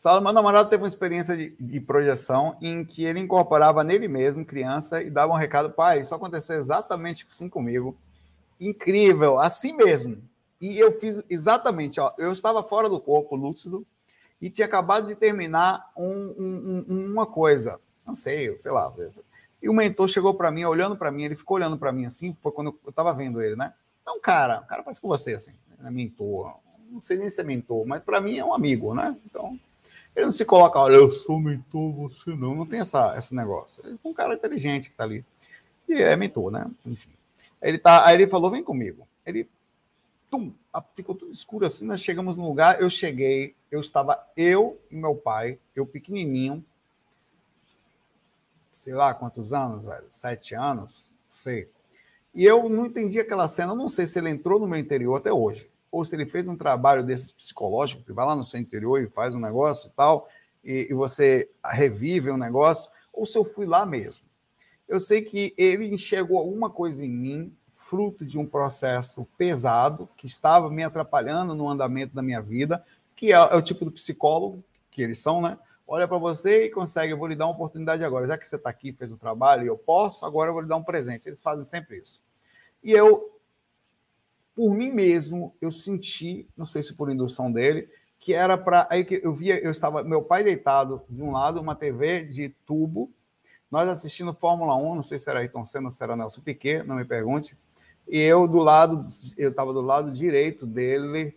Saulo, 0.02 0.20
meu 0.20 0.34
namorado 0.34 0.68
teve 0.68 0.82
uma 0.82 0.88
experiência 0.88 1.38
de, 1.38 1.56
de, 1.60 1.80
projeção 1.80 2.58
em 2.60 2.84
que 2.84 3.06
ele 3.06 3.20
incorporava 3.20 3.84
nele 3.84 4.08
mesmo, 4.08 4.44
criança, 4.44 5.00
e 5.00 5.12
dava 5.12 5.32
um 5.32 5.36
recado, 5.36 5.70
pai, 5.70 6.02
isso 6.02 6.16
aconteceu 6.16 6.56
exatamente 6.58 7.28
assim 7.30 7.48
comigo. 7.48 7.96
Incrível, 8.60 9.40
assim 9.40 9.74
mesmo. 9.74 10.18
E 10.60 10.76
eu 10.76 10.92
fiz 10.92 11.22
exatamente, 11.30 12.00
ó, 12.00 12.14
eu 12.18 12.32
estava 12.32 12.64
fora 12.64 12.90
do 12.90 13.00
corpo, 13.00 13.36
lúcido, 13.36 13.86
e 14.42 14.50
tinha 14.50 14.66
acabado 14.66 15.06
de 15.06 15.14
terminar 15.14 15.92
um, 15.96 16.34
um, 16.36 16.86
um, 16.90 17.12
uma 17.12 17.28
coisa, 17.28 17.80
não 18.04 18.16
sei, 18.16 18.58
sei 18.58 18.72
lá. 18.72 18.92
E 19.62 19.70
o 19.70 19.74
mentor 19.74 20.08
chegou 20.08 20.34
para 20.34 20.50
mim, 20.50 20.66
olhando 20.66 20.98
para 20.98 21.12
mim, 21.12 21.26
ele 21.26 21.36
ficou 21.36 21.58
olhando 21.58 21.78
para 21.78 21.92
mim 21.92 22.08
assim, 22.08 22.36
foi 22.42 22.52
quando 22.52 22.76
eu 22.84 22.90
estava 22.90 23.14
vendo 23.14 23.40
ele, 23.40 23.56
né? 23.56 23.72
Um 24.08 24.20
cara, 24.20 24.62
um 24.62 24.66
cara 24.66 24.82
parece 24.82 25.00
com 25.00 25.08
você, 25.08 25.36
assim, 25.36 25.54
é 25.86 25.92
mentor, 25.92 26.56
não 26.90 27.00
sei 27.00 27.20
nem 27.20 27.30
se 27.30 27.40
é 27.40 27.44
mentor, 27.44 27.86
mas 27.86 28.04
para 28.04 28.20
mim 28.20 28.40
é 28.40 28.44
um 28.44 28.52
amigo, 28.52 28.96
né? 28.96 29.16
Então, 29.28 29.60
ele 30.16 30.26
não 30.26 30.32
se 30.32 30.44
coloca, 30.44 30.78
olha, 30.78 30.96
eu 30.96 31.10
sou 31.10 31.40
mentor, 31.40 32.10
você 32.10 32.32
não. 32.32 32.54
Não 32.56 32.66
tem 32.66 32.82
essa, 32.82 33.18
esse 33.18 33.34
negócio. 33.34 33.82
Ele 33.86 33.98
é 34.04 34.08
um 34.08 34.14
cara 34.14 34.34
inteligente 34.34 34.90
que 34.90 34.94
está 34.94 35.04
ali. 35.04 35.26
E 35.88 35.94
é 35.94 36.16
mentor, 36.16 36.52
né? 36.52 36.70
Enfim. 36.86 37.12
Ele 37.62 37.78
tá, 37.78 38.06
aí 38.06 38.16
ele 38.16 38.28
falou, 38.28 38.52
vem 38.52 38.64
comigo. 38.64 39.08
Ele, 39.26 39.50
tum, 40.30 40.54
ficou 40.96 41.16
tudo 41.16 41.32
escuro 41.32 41.66
assim, 41.66 41.86
nós 41.86 42.02
chegamos 42.02 42.36
no 42.36 42.48
lugar, 42.48 42.82
eu 42.82 42.90
cheguei, 42.90 43.56
eu 43.70 43.80
estava 43.80 44.20
eu 44.36 44.80
e 44.90 44.96
meu 44.96 45.16
pai, 45.16 45.60
eu 45.76 45.86
pequenininho, 45.86 46.64
sei 48.74 48.94
lá 48.94 49.14
quantos 49.14 49.54
anos, 49.54 49.86
velho, 49.86 50.08
sete 50.10 50.56
anos, 50.56 51.10
não 51.28 51.36
sei. 51.36 51.70
E 52.34 52.46
eu 52.46 52.68
não 52.68 52.86
entendi 52.86 53.20
aquela 53.20 53.48
cena, 53.48 53.76
não 53.76 53.88
sei 53.88 54.08
se 54.08 54.18
ele 54.18 54.30
entrou 54.30 54.60
no 54.60 54.68
meu 54.68 54.80
interior 54.80 55.18
até 55.18 55.32
hoje 55.32 55.71
ou 55.92 56.06
se 56.06 56.16
ele 56.16 56.26
fez 56.26 56.48
um 56.48 56.56
trabalho 56.56 57.04
desses 57.04 57.32
psicológico, 57.32 58.04
que 58.04 58.14
vai 58.14 58.26
lá 58.26 58.36
no 58.36 58.44
seu 58.44 58.60
interior 58.60 59.02
e 59.02 59.10
faz 59.10 59.36
um 59.36 59.40
negócio 59.40 59.90
e 59.90 59.92
tal, 59.92 60.30
e, 60.64 60.88
e 60.90 60.94
você 60.94 61.50
revive 61.64 62.32
um 62.32 62.38
negócio, 62.38 62.90
ou 63.12 63.26
se 63.26 63.38
eu 63.38 63.44
fui 63.44 63.66
lá 63.66 63.86
mesmo. 63.86 64.26
Eu 64.88 65.00
sei 65.00 65.22
que 65.22 65.54
ele 65.58 65.88
enxergou 65.88 66.38
alguma 66.38 66.70
coisa 66.70 67.04
em 67.04 67.10
mim, 67.10 67.56
fruto 67.72 68.26
de 68.26 68.40
um 68.40 68.46
processo 68.46 69.28
pesado, 69.38 70.08
que 70.16 70.28
estava 70.28 70.70
me 70.70 70.84
atrapalhando 70.84 71.54
no 71.54 71.68
andamento 71.68 72.16
da 72.16 72.22
minha 72.22 72.42
vida, 72.42 72.84
que 73.16 73.34
é, 73.34 73.36
é 73.36 73.56
o 73.56 73.62
tipo 73.62 73.84
do 73.84 73.92
psicólogo 73.92 74.64
que 74.90 75.02
eles 75.02 75.20
são, 75.20 75.42
né? 75.42 75.58
Olha 75.88 76.08
para 76.08 76.18
você 76.18 76.66
e 76.66 76.70
consegue, 76.70 77.12
eu 77.12 77.18
vou 77.18 77.28
lhe 77.28 77.36
dar 77.36 77.48
uma 77.48 77.54
oportunidade 77.54 78.04
agora. 78.04 78.26
Já 78.26 78.38
que 78.38 78.48
você 78.48 78.56
está 78.56 78.70
aqui, 78.70 78.94
fez 78.94 79.12
um 79.12 79.18
trabalho 79.18 79.64
e 79.64 79.68
eu 79.68 79.78
posso, 79.78 80.26
agora 80.26 80.50
eu 80.50 80.54
vou 80.54 80.62
lhe 80.62 80.68
dar 80.68 80.78
um 80.78 80.84
presente. 80.84 81.28
Eles 81.28 81.42
fazem 81.42 81.66
sempre 81.66 81.98
isso. 81.98 82.22
E 82.82 82.94
eu 82.94 83.30
por 84.56 84.74
mim 84.74 84.92
mesmo, 84.92 85.56
eu 85.62 85.72
senti, 85.72 86.48
não 86.58 86.66
sei 86.66 86.84
se 86.84 86.94
por 86.94 87.12
indução 87.12 87.52
dele, 87.52 87.90
que 88.20 88.34
era 88.34 88.58
para 88.58 88.88
aí 88.90 89.04
que 89.04 89.20
eu 89.24 89.34
via, 89.34 89.60
eu 89.60 89.72
estava 89.72 90.04
meu 90.04 90.22
pai 90.22 90.44
deitado 90.44 91.02
de 91.10 91.24
um 91.24 91.32
lado, 91.32 91.60
uma 91.60 91.76
TV 91.76 92.26
de 92.26 92.50
tubo, 92.66 93.12
nós 93.72 93.88
assistindo 93.88 94.34
Fórmula 94.34 94.76
1, 94.76 94.96
não 94.96 95.04
sei 95.04 95.18
se 95.18 95.30
era 95.30 95.40
Ayrton 95.40 95.66
Senna, 95.66 95.90
se 95.90 96.04
era 96.04 96.16
Nelson 96.16 96.42
Piquet, 96.42 96.84
não 96.84 96.98
me 96.98 97.06
pergunte. 97.06 97.58
E 98.08 98.20
eu 98.20 98.48
do 98.48 98.60
lado, 98.60 99.08
eu 99.38 99.50
estava 99.50 99.72
do 99.72 99.82
lado 99.82 100.12
direito 100.12 100.66
dele, 100.66 101.36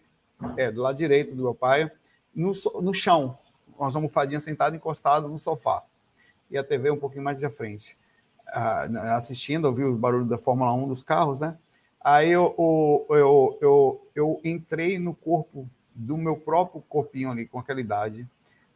é, 0.57 0.73
do 0.73 0.83
lado 0.83 0.97
direito 0.97 1.37
do 1.37 1.43
meu 1.43 1.55
pai, 1.55 1.91
no, 2.35 2.53
no 2.83 2.93
chão, 2.93 3.39
com 3.77 3.85
as 3.85 3.95
almofadinhas 3.95 4.43
sentado 4.43 4.75
encostado 4.75 5.29
no 5.29 5.39
sofá. 5.39 5.85
e 6.51 6.59
a 6.59 6.65
TV 6.65 6.91
um 6.91 6.99
pouquinho 6.99 7.23
mais 7.23 7.39
de 7.39 7.49
frente, 7.49 7.97
uh, 8.49 8.99
assistindo, 9.15 9.67
ouvi 9.67 9.85
o 9.85 9.97
barulho 9.97 10.27
da 10.27 10.37
Fórmula 10.37 10.73
1 10.73 10.89
dos 10.89 11.03
carros, 11.03 11.39
né? 11.39 11.57
Aí 12.05 12.31
eu, 12.31 12.55
eu, 13.09 13.59
eu, 13.63 14.09
eu, 14.15 14.41
entrei 14.45 14.99
no 14.99 15.15
corpo 15.15 15.67
do 15.95 16.19
meu 16.19 16.37
próprio 16.37 16.83
corpinho 16.83 17.31
ali, 17.31 17.47
com 17.47 17.59
aquela 17.59 17.81
idade, 17.81 18.29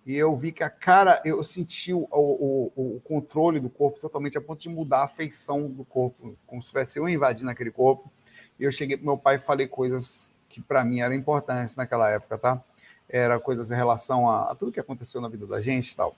e 0.07 0.17
eu 0.17 0.35
vi 0.35 0.51
que 0.51 0.63
a 0.63 0.71
cara, 0.71 1.21
eu 1.27 1.43
senti 1.43 1.93
o, 1.93 2.09
o, 2.11 2.73
o, 2.75 3.01
controle 3.05 3.61
do 3.61 3.69
corpo 3.69 4.01
totalmente 4.01 4.39
a 4.39 4.41
ponto 4.41 4.63
de 4.63 4.71
mudar 4.71 5.03
a 5.03 5.09
feição 5.09 5.69
do 5.69 5.85
corpo, 5.85 6.35
como 6.47 6.63
se 6.63 6.73
fosse 6.73 6.99
eu 6.99 7.07
invadindo 7.07 7.51
aquele 7.51 7.71
corpo. 7.71 8.11
E 8.59 8.65
eu 8.65 8.73
cheguei 8.73 8.97
para 8.97 9.05
meu 9.05 9.19
pai 9.19 9.37
e 9.37 9.41
falei 9.41 9.67
coisas 9.69 10.35
que 10.49 10.63
para 10.63 10.83
mim 10.83 11.01
eram 11.01 11.15
importantes 11.15 11.77
naquela 11.77 12.09
época, 12.09 12.39
tá? 12.39 12.65
Era 13.07 13.39
coisas 13.39 13.71
em 13.71 13.75
relação 13.75 14.27
a, 14.27 14.51
a 14.51 14.55
tudo 14.55 14.73
que 14.73 14.81
aconteceu 14.81 15.21
na 15.21 15.29
vida 15.29 15.47
da 15.47 15.61
gente 15.61 15.91
e 15.91 15.97
tal. 15.97 16.17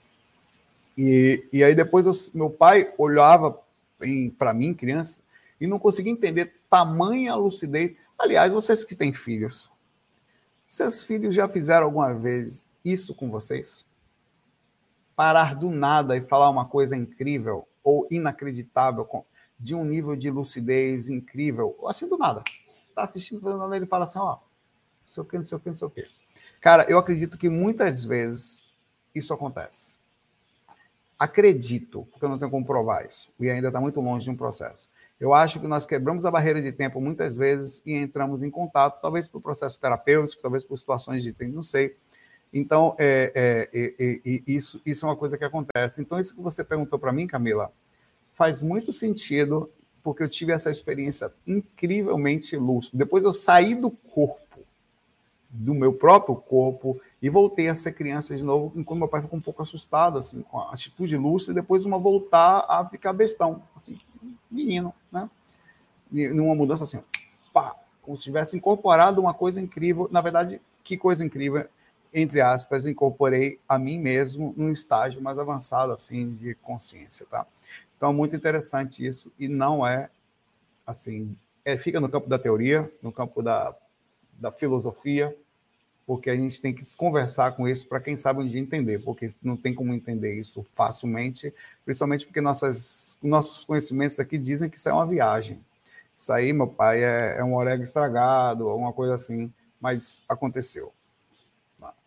E, 0.97 1.45
e 1.51 1.61
aí 1.61 1.75
depois 1.75 2.05
eu, 2.05 2.13
meu 2.33 2.49
pai 2.49 2.93
olhava 2.97 3.61
para 4.37 4.53
mim, 4.53 4.73
criança, 4.73 5.21
e 5.61 5.67
não 5.67 5.77
conseguia 5.77 6.11
entender 6.11 6.59
tamanha 6.67 7.35
lucidez. 7.35 7.95
Aliás, 8.17 8.51
vocês 8.51 8.83
que 8.83 8.95
têm 8.95 9.13
filhos, 9.13 9.69
seus 10.65 11.03
filhos 11.03 11.35
já 11.35 11.47
fizeram 11.47 11.85
alguma 11.85 12.13
vez 12.15 12.67
isso 12.83 13.13
com 13.13 13.29
vocês? 13.29 13.85
Parar 15.15 15.55
do 15.55 15.69
nada 15.69 16.17
e 16.17 16.21
falar 16.21 16.49
uma 16.49 16.65
coisa 16.65 16.95
incrível 16.95 17.67
ou 17.83 18.07
inacreditável, 18.09 19.07
de 19.59 19.75
um 19.75 19.85
nível 19.85 20.15
de 20.15 20.31
lucidez 20.31 21.09
incrível, 21.09 21.77
assim 21.85 22.07
do 22.07 22.17
nada. 22.17 22.43
Está 22.89 23.03
assistindo, 23.03 23.39
fazendo 23.39 23.59
nada, 23.59 23.75
ele 23.75 23.85
fala 23.85 24.05
assim: 24.05 24.17
ó, 24.17 24.37
não 24.37 24.39
sei 25.05 25.21
o 25.21 25.25
que, 25.25 25.37
não 25.37 25.45
sei 25.45 25.57
o 25.57 25.61
que, 25.61 25.69
não 25.69 25.75
sei 25.75 25.87
o 25.87 25.91
que. 25.91 26.03
Cara, 26.59 26.89
eu 26.89 26.97
acredito 26.97 27.37
que 27.37 27.49
muitas 27.49 28.03
vezes 28.03 28.65
isso 29.13 29.33
acontece. 29.33 29.95
Acredito, 31.19 32.07
porque 32.11 32.25
eu 32.25 32.29
não 32.29 32.39
tenho 32.39 32.49
como 32.49 32.65
provar 32.65 33.05
isso, 33.05 33.31
e 33.39 33.49
ainda 33.49 33.67
está 33.67 33.79
muito 33.79 34.01
longe 34.01 34.23
de 34.23 34.31
um 34.31 34.35
processo. 34.35 34.89
Eu 35.21 35.33
acho 35.33 35.61
que 35.61 35.67
nós 35.67 35.85
quebramos 35.85 36.25
a 36.25 36.31
barreira 36.31 36.61
de 36.61 36.73
tempo 36.73 36.99
muitas 36.99 37.37
vezes 37.37 37.81
e 37.85 37.93
entramos 37.93 38.43
em 38.43 38.49
contato, 38.49 38.99
talvez 39.01 39.27
por 39.27 39.39
processo 39.39 39.79
terapêutico, 39.79 40.41
talvez 40.41 40.65
por 40.65 40.77
situações 40.77 41.23
de 41.23 41.31
tempo, 41.31 41.53
não 41.53 41.63
sei, 41.63 41.95
então, 42.53 42.95
é, 42.97 43.69
é, 43.73 43.93
é, 43.97 44.41
isso, 44.45 44.81
isso 44.85 45.05
é 45.05 45.09
uma 45.09 45.15
coisa 45.15 45.37
que 45.37 45.43
acontece. 45.45 46.01
Então, 46.01 46.19
isso 46.19 46.35
que 46.35 46.41
você 46.41 46.63
perguntou 46.63 46.99
para 46.99 47.13
mim, 47.13 47.25
Camila, 47.25 47.71
faz 48.33 48.61
muito 48.61 48.91
sentido, 48.91 49.69
porque 50.03 50.21
eu 50.21 50.29
tive 50.29 50.51
essa 50.51 50.69
experiência 50.69 51.31
incrivelmente 51.47 52.57
lúcida. 52.57 52.97
Depois 52.97 53.23
eu 53.23 53.31
saí 53.31 53.73
do 53.73 53.89
corpo, 53.89 54.59
do 55.49 55.73
meu 55.73 55.93
próprio 55.93 56.35
corpo, 56.35 56.99
e 57.21 57.29
voltei 57.29 57.69
a 57.69 57.75
ser 57.75 57.93
criança 57.93 58.35
de 58.35 58.43
novo, 58.43 58.73
enquanto 58.77 58.99
meu 58.99 59.07
pai 59.07 59.21
ficou 59.21 59.37
um 59.37 59.41
pouco 59.41 59.61
assustado, 59.61 60.17
assim, 60.17 60.41
com 60.41 60.59
a 60.59 60.73
atitude 60.73 61.15
lúcida, 61.15 61.53
e 61.53 61.61
depois 61.61 61.85
uma 61.85 61.99
voltar 61.99 62.65
a 62.67 62.85
ficar 62.89 63.13
bestão, 63.13 63.63
assim, 63.75 63.95
menino, 64.49 64.93
né? 65.11 65.29
Numa 66.11 66.55
mudança 66.55 66.83
assim, 66.83 67.01
pá, 67.53 67.75
como 68.01 68.17
se 68.17 68.23
tivesse 68.23 68.57
incorporado 68.57 69.21
uma 69.21 69.33
coisa 69.33 69.61
incrível. 69.61 70.09
Na 70.11 70.21
verdade, 70.21 70.61
que 70.83 70.97
coisa 70.97 71.23
incrível 71.23 71.67
entre 72.13 72.41
aspas, 72.41 72.85
incorporei 72.85 73.59
a 73.67 73.79
mim 73.79 73.97
mesmo 73.97 74.53
num 74.57 74.71
estágio 74.71 75.21
mais 75.21 75.39
avançado, 75.39 75.93
assim, 75.93 76.33
de 76.35 76.55
consciência, 76.55 77.25
tá? 77.29 77.45
Então, 77.95 78.11
muito 78.11 78.35
interessante 78.35 79.05
isso, 79.05 79.31
e 79.39 79.47
não 79.47 79.85
é, 79.85 80.09
assim, 80.85 81.35
é, 81.63 81.77
fica 81.77 81.99
no 81.99 82.09
campo 82.09 82.27
da 82.27 82.37
teoria, 82.37 82.91
no 83.01 83.11
campo 83.11 83.41
da, 83.41 83.75
da 84.33 84.51
filosofia, 84.51 85.35
porque 86.11 86.29
a 86.29 86.35
gente 86.35 86.59
tem 86.59 86.73
que 86.73 86.85
conversar 86.97 87.53
com 87.53 87.65
isso 87.69 87.87
para 87.87 88.01
quem 88.01 88.17
sabe 88.17 88.41
um 88.41 88.45
dia 88.45 88.59
entender, 88.59 89.01
porque 89.01 89.33
não 89.41 89.55
tem 89.55 89.73
como 89.73 89.93
entender 89.93 90.35
isso 90.35 90.61
facilmente, 90.75 91.53
principalmente 91.85 92.25
porque 92.25 92.41
nossas, 92.41 93.17
nossos 93.23 93.63
conhecimentos 93.63 94.19
aqui 94.19 94.37
dizem 94.37 94.69
que 94.69 94.75
isso 94.75 94.89
é 94.89 94.93
uma 94.93 95.07
viagem. 95.07 95.63
Isso 96.17 96.33
aí, 96.33 96.51
meu 96.51 96.67
pai, 96.67 97.01
é, 97.01 97.39
é 97.39 97.43
um 97.45 97.55
orégano 97.55 97.85
estragado, 97.85 98.67
alguma 98.67 98.91
coisa 98.91 99.13
assim, 99.13 99.53
mas 99.79 100.21
aconteceu. 100.27 100.91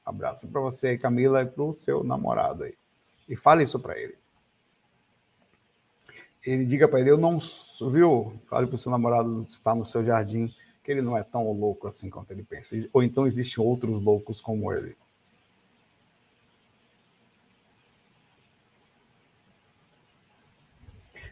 Abraço 0.04 0.48
para 0.48 0.60
você, 0.60 0.98
Camila, 0.98 1.40
e 1.40 1.46
para 1.46 1.64
o 1.64 1.72
seu 1.72 2.04
namorado 2.04 2.64
aí. 2.64 2.74
E 3.26 3.34
fale 3.34 3.64
isso 3.64 3.80
para 3.80 3.98
ele. 3.98 4.18
Ele 6.44 6.66
diga 6.66 6.86
para 6.86 7.00
ele, 7.00 7.10
eu 7.10 7.16
não, 7.16 7.38
viu? 7.90 8.38
Fale 8.50 8.66
para 8.66 8.76
o 8.76 8.78
seu 8.78 8.92
namorado 8.92 9.46
que 9.46 9.52
está 9.52 9.74
no 9.74 9.86
seu 9.86 10.04
jardim, 10.04 10.54
que 10.84 10.92
ele 10.92 11.00
não 11.00 11.16
é 11.16 11.22
tão 11.22 11.50
louco 11.50 11.88
assim 11.88 12.10
quanto 12.10 12.30
ele 12.30 12.44
pensa. 12.44 12.76
Ou 12.92 13.02
então 13.02 13.26
existem 13.26 13.64
outros 13.64 14.02
loucos 14.02 14.40
como 14.40 14.70
ele. 14.70 14.94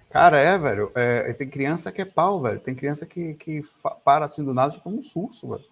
Cara, 0.08 0.38
é, 0.38 0.56
velho. 0.58 0.90
É, 0.94 1.32
tem 1.34 1.48
criança 1.48 1.92
que 1.92 2.00
é 2.00 2.04
pau, 2.04 2.40
velho. 2.40 2.60
Tem 2.60 2.74
criança 2.74 3.04
que, 3.04 3.34
que 3.34 3.62
para 4.04 4.24
assim 4.24 4.42
do 4.42 4.54
nada 4.54 4.74
e 4.74 4.80
toma 4.80 4.96
um 4.96 5.04
susto, 5.04 5.48
velho. 5.50 5.64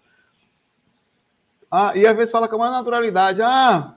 Ah, 1.69 1.95
e 1.95 2.05
às 2.05 2.15
vezes 2.15 2.31
fala 2.31 2.47
com 2.47 2.57
uma 2.57 2.69
naturalidade. 2.69 3.41
Ah, 3.41 3.95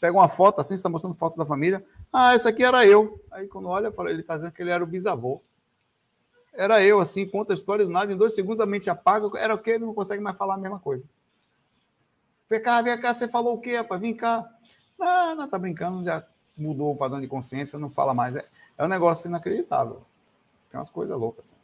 pega 0.00 0.16
uma 0.16 0.28
foto 0.28 0.60
assim, 0.60 0.70
você 0.70 0.74
está 0.74 0.88
mostrando 0.88 1.16
foto 1.16 1.36
da 1.36 1.46
família. 1.46 1.84
Ah, 2.12 2.34
esse 2.34 2.48
aqui 2.48 2.64
era 2.64 2.84
eu. 2.84 3.20
Aí 3.30 3.46
quando 3.46 3.68
olha, 3.68 3.92
ele 4.08 4.20
está 4.22 4.36
dizendo 4.36 4.52
que 4.52 4.62
ele 4.62 4.70
era 4.70 4.82
o 4.82 4.86
bisavô. 4.86 5.40
Era 6.56 6.82
eu, 6.82 7.00
assim, 7.00 7.26
conta 7.28 7.52
a 7.52 7.54
história 7.54 7.84
do 7.84 7.90
nada, 7.90 8.12
em 8.12 8.16
dois 8.16 8.34
segundos 8.34 8.60
a 8.60 8.66
mente 8.66 8.88
apaga. 8.88 9.28
Era 9.38 9.54
o 9.54 9.58
quê? 9.58 9.72
Ele 9.72 9.84
não 9.84 9.94
consegue 9.94 10.22
mais 10.22 10.36
falar 10.36 10.54
a 10.54 10.58
mesma 10.58 10.78
coisa. 10.78 11.08
Vem 12.48 12.62
cá, 12.62 12.80
vem 12.80 13.00
cá, 13.00 13.12
você 13.12 13.26
falou 13.26 13.54
o 13.54 13.60
quê, 13.60 13.76
rapaz? 13.76 14.00
Vem 14.00 14.14
cá. 14.14 14.48
Ah, 15.00 15.34
não, 15.34 15.48
tá 15.48 15.58
brincando, 15.58 16.04
já 16.04 16.24
mudou 16.56 16.92
o 16.92 16.96
padrão 16.96 17.20
de 17.20 17.26
consciência, 17.26 17.78
não 17.78 17.90
fala 17.90 18.14
mais. 18.14 18.36
É, 18.36 18.46
é 18.78 18.84
um 18.84 18.88
negócio 18.88 19.28
inacreditável. 19.28 20.02
Tem 20.70 20.78
umas 20.78 20.90
coisas 20.90 21.18
loucas 21.18 21.46
assim. 21.46 21.56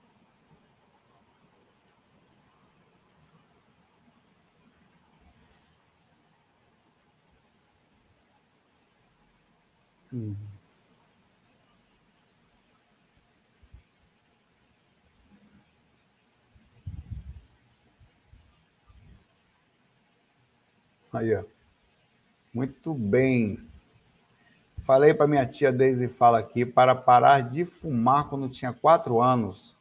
Uhum. 10.13 10.50
Aí, 21.13 21.35
ó. 21.35 21.45
Muito 22.53 22.95
bem. 22.95 23.59
Falei 24.79 25.13
para 25.13 25.27
minha 25.27 25.47
tia 25.47 25.71
Deise 25.71 26.09
fala 26.09 26.39
aqui 26.39 26.65
para 26.65 26.95
parar 26.95 27.43
de 27.43 27.65
fumar 27.65 28.29
quando 28.29 28.49
tinha 28.49 28.73
quatro 28.73 29.21
anos. 29.21 29.77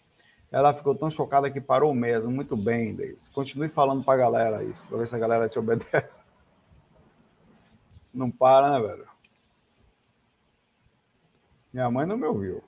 Ela 0.52 0.74
ficou 0.74 0.96
tão 0.96 1.10
chocada 1.10 1.50
que 1.50 1.62
parou 1.62 1.94
mesmo. 1.94 2.32
Muito 2.32 2.58
bem, 2.58 2.96
Deise. 2.96 3.30
Continue 3.30 3.70
falando 3.70 4.04
para 4.04 4.14
a 4.16 4.18
galera 4.18 4.64
isso, 4.64 4.88
para 4.88 4.98
ver 4.98 5.08
se 5.08 5.16
a 5.16 5.20
galera 5.20 5.48
te 5.48 5.58
obedece. 5.58 6.22
Não 8.14 8.30
para, 8.30 8.72
né, 8.72 8.88
velho? 8.88 9.08
Minha 11.72 11.90
mãe 11.92 12.06
não 12.06 12.18
me 12.18 12.26
ouviu. 12.26 12.64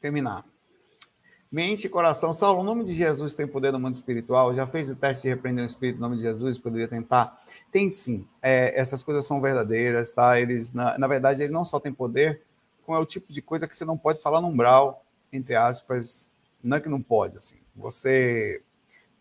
Terminar. 0.00 0.44
Mente 1.50 1.86
e 1.86 1.90
coração. 1.90 2.32
Saulo, 2.32 2.60
o 2.60 2.64
nome 2.64 2.84
de 2.84 2.94
Jesus 2.94 3.34
tem 3.34 3.46
poder 3.46 3.72
no 3.72 3.80
mundo 3.80 3.96
espiritual? 3.96 4.54
Já 4.54 4.66
fez 4.66 4.88
o 4.88 4.94
teste 4.94 5.22
de 5.24 5.28
repreender 5.28 5.64
o 5.64 5.66
espírito 5.66 5.96
no 5.96 6.02
nome 6.02 6.16
de 6.16 6.22
Jesus? 6.22 6.58
Poderia 6.58 6.86
tentar? 6.86 7.42
Tem 7.72 7.90
sim. 7.90 8.26
É, 8.40 8.78
essas 8.78 9.02
coisas 9.02 9.26
são 9.26 9.40
verdadeiras, 9.40 10.12
tá? 10.12 10.40
Eles, 10.40 10.72
na, 10.72 10.96
na 10.96 11.08
verdade, 11.08 11.42
ele 11.42 11.52
não 11.52 11.64
só 11.64 11.80
tem 11.80 11.92
poder, 11.92 12.42
como 12.86 12.96
é 12.96 13.00
o 13.00 13.06
tipo 13.06 13.32
de 13.32 13.42
coisa 13.42 13.66
que 13.66 13.74
você 13.76 13.84
não 13.84 13.98
pode 13.98 14.22
falar 14.22 14.40
no 14.40 14.46
umbral, 14.46 15.04
entre 15.32 15.56
aspas, 15.56 16.32
não 16.62 16.76
é 16.76 16.80
que 16.80 16.88
não 16.88 17.02
pode, 17.02 17.36
assim. 17.36 17.56
Você 17.74 18.62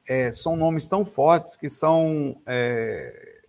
é, 0.07 0.31
são 0.31 0.55
nomes 0.55 0.85
tão 0.85 1.03
fortes 1.03 1.55
que 1.55 1.67
são 1.67 2.39
é, 2.45 3.41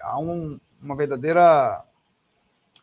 há 0.00 0.20
um, 0.20 0.58
uma 0.80 0.96
verdadeira 0.96 1.84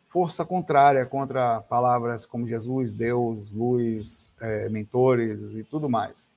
força 0.08 0.44
contrária 0.44 1.04
contra 1.06 1.60
palavras 1.60 2.26
como 2.26 2.48
Jesus, 2.48 2.92
Deus, 2.92 3.52
luz, 3.52 4.34
é, 4.40 4.68
mentores 4.68 5.54
e 5.54 5.62
tudo 5.62 5.88
mais. 5.88 6.28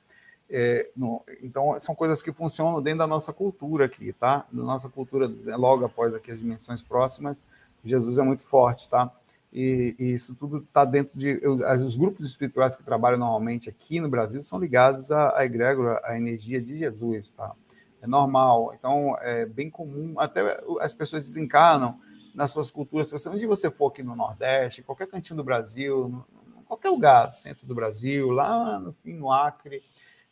É, 0.49 0.89
no, 0.95 1.23
então, 1.41 1.79
são 1.79 1.95
coisas 1.95 2.21
que 2.21 2.33
funcionam 2.33 2.81
dentro 2.81 2.99
da 2.99 3.07
nossa 3.07 3.31
cultura 3.31 3.85
aqui, 3.85 4.11
tá? 4.11 4.45
Da 4.51 4.63
nossa 4.63 4.89
cultura, 4.89 5.31
logo 5.57 5.85
após 5.85 6.13
aqui 6.13 6.29
as 6.29 6.39
dimensões 6.39 6.81
próximas, 6.81 7.37
Jesus 7.83 8.17
é 8.17 8.21
muito 8.21 8.45
forte, 8.45 8.89
tá? 8.89 9.09
E, 9.53 9.95
e 9.97 10.13
isso 10.13 10.35
tudo 10.35 10.57
está 10.57 10.83
dentro 10.83 11.17
de. 11.17 11.39
Eu, 11.41 11.55
os 11.55 11.95
grupos 11.95 12.27
espirituais 12.27 12.75
que 12.75 12.83
trabalham 12.83 13.17
normalmente 13.17 13.69
aqui 13.69 14.01
no 14.01 14.09
Brasil 14.09 14.43
são 14.43 14.59
ligados 14.59 15.11
à, 15.11 15.37
à 15.37 15.45
egrégora, 15.45 16.01
à 16.03 16.17
energia 16.17 16.61
de 16.61 16.77
Jesus, 16.77 17.31
tá? 17.31 17.53
É 18.01 18.07
normal. 18.07 18.73
Então, 18.77 19.17
é 19.21 19.45
bem 19.45 19.69
comum. 19.69 20.15
Até 20.17 20.61
as 20.81 20.93
pessoas 20.93 21.25
desencarnam 21.25 21.97
nas 22.33 22.51
suas 22.51 22.71
culturas. 22.71 23.11
Você, 23.11 23.29
onde 23.29 23.45
você 23.45 23.69
for 23.69 23.87
aqui 23.87 24.03
no 24.03 24.15
Nordeste, 24.15 24.83
qualquer 24.83 25.07
cantinho 25.07 25.37
do 25.37 25.43
Brasil, 25.43 26.23
qualquer 26.65 26.89
lugar, 26.89 27.33
centro 27.33 27.67
do 27.67 27.75
Brasil, 27.75 28.29
lá 28.29 28.79
no 28.79 28.93
fim, 28.93 29.13
no 29.13 29.31
Acre, 29.31 29.83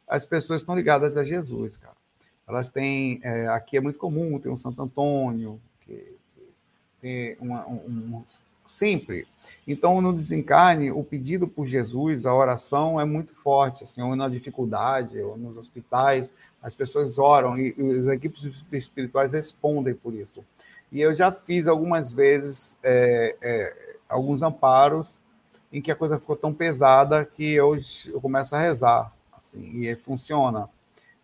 as 0.07 0.25
pessoas 0.25 0.61
estão 0.61 0.75
ligadas 0.75 1.17
a 1.17 1.23
Jesus, 1.23 1.77
cara. 1.77 1.97
Elas 2.47 2.71
têm, 2.71 3.19
é, 3.23 3.47
aqui 3.47 3.77
é 3.77 3.81
muito 3.81 3.99
comum, 3.99 4.39
tem 4.39 4.51
um 4.51 4.57
Santo 4.57 4.81
Antônio, 4.81 5.61
que, 5.81 6.17
tem 7.01 7.37
uma, 7.39 7.67
um, 7.67 7.75
um, 7.75 8.23
sempre. 8.65 9.27
Então, 9.67 10.01
no 10.01 10.13
desencarne, 10.13 10.91
o 10.91 11.03
pedido 11.03 11.47
por 11.47 11.67
Jesus, 11.67 12.25
a 12.25 12.33
oração 12.33 12.99
é 12.99 13.05
muito 13.05 13.35
forte, 13.35 13.83
assim, 13.83 14.01
ou 14.01 14.15
na 14.15 14.27
dificuldade, 14.27 15.19
ou 15.21 15.37
nos 15.37 15.57
hospitais, 15.57 16.31
as 16.61 16.75
pessoas 16.75 17.19
oram 17.19 17.57
e, 17.57 17.73
e 17.77 17.99
as 17.99 18.07
equipes 18.07 18.49
espirituais 18.71 19.33
respondem 19.33 19.93
por 19.93 20.13
isso. 20.13 20.43
E 20.91 21.01
eu 21.01 21.13
já 21.13 21.31
fiz 21.31 21.67
algumas 21.67 22.11
vezes 22.11 22.77
é, 22.83 23.35
é, 23.41 23.95
alguns 24.07 24.41
amparos 24.41 25.19
em 25.71 25.81
que 25.81 25.91
a 25.91 25.95
coisa 25.95 26.19
ficou 26.19 26.35
tão 26.35 26.53
pesada 26.53 27.23
que 27.23 27.53
eu, 27.53 27.77
eu 28.07 28.19
começo 28.19 28.55
a 28.55 28.59
rezar, 28.59 29.13
assim, 29.37 29.85
e 29.85 29.95
funciona. 29.95 30.69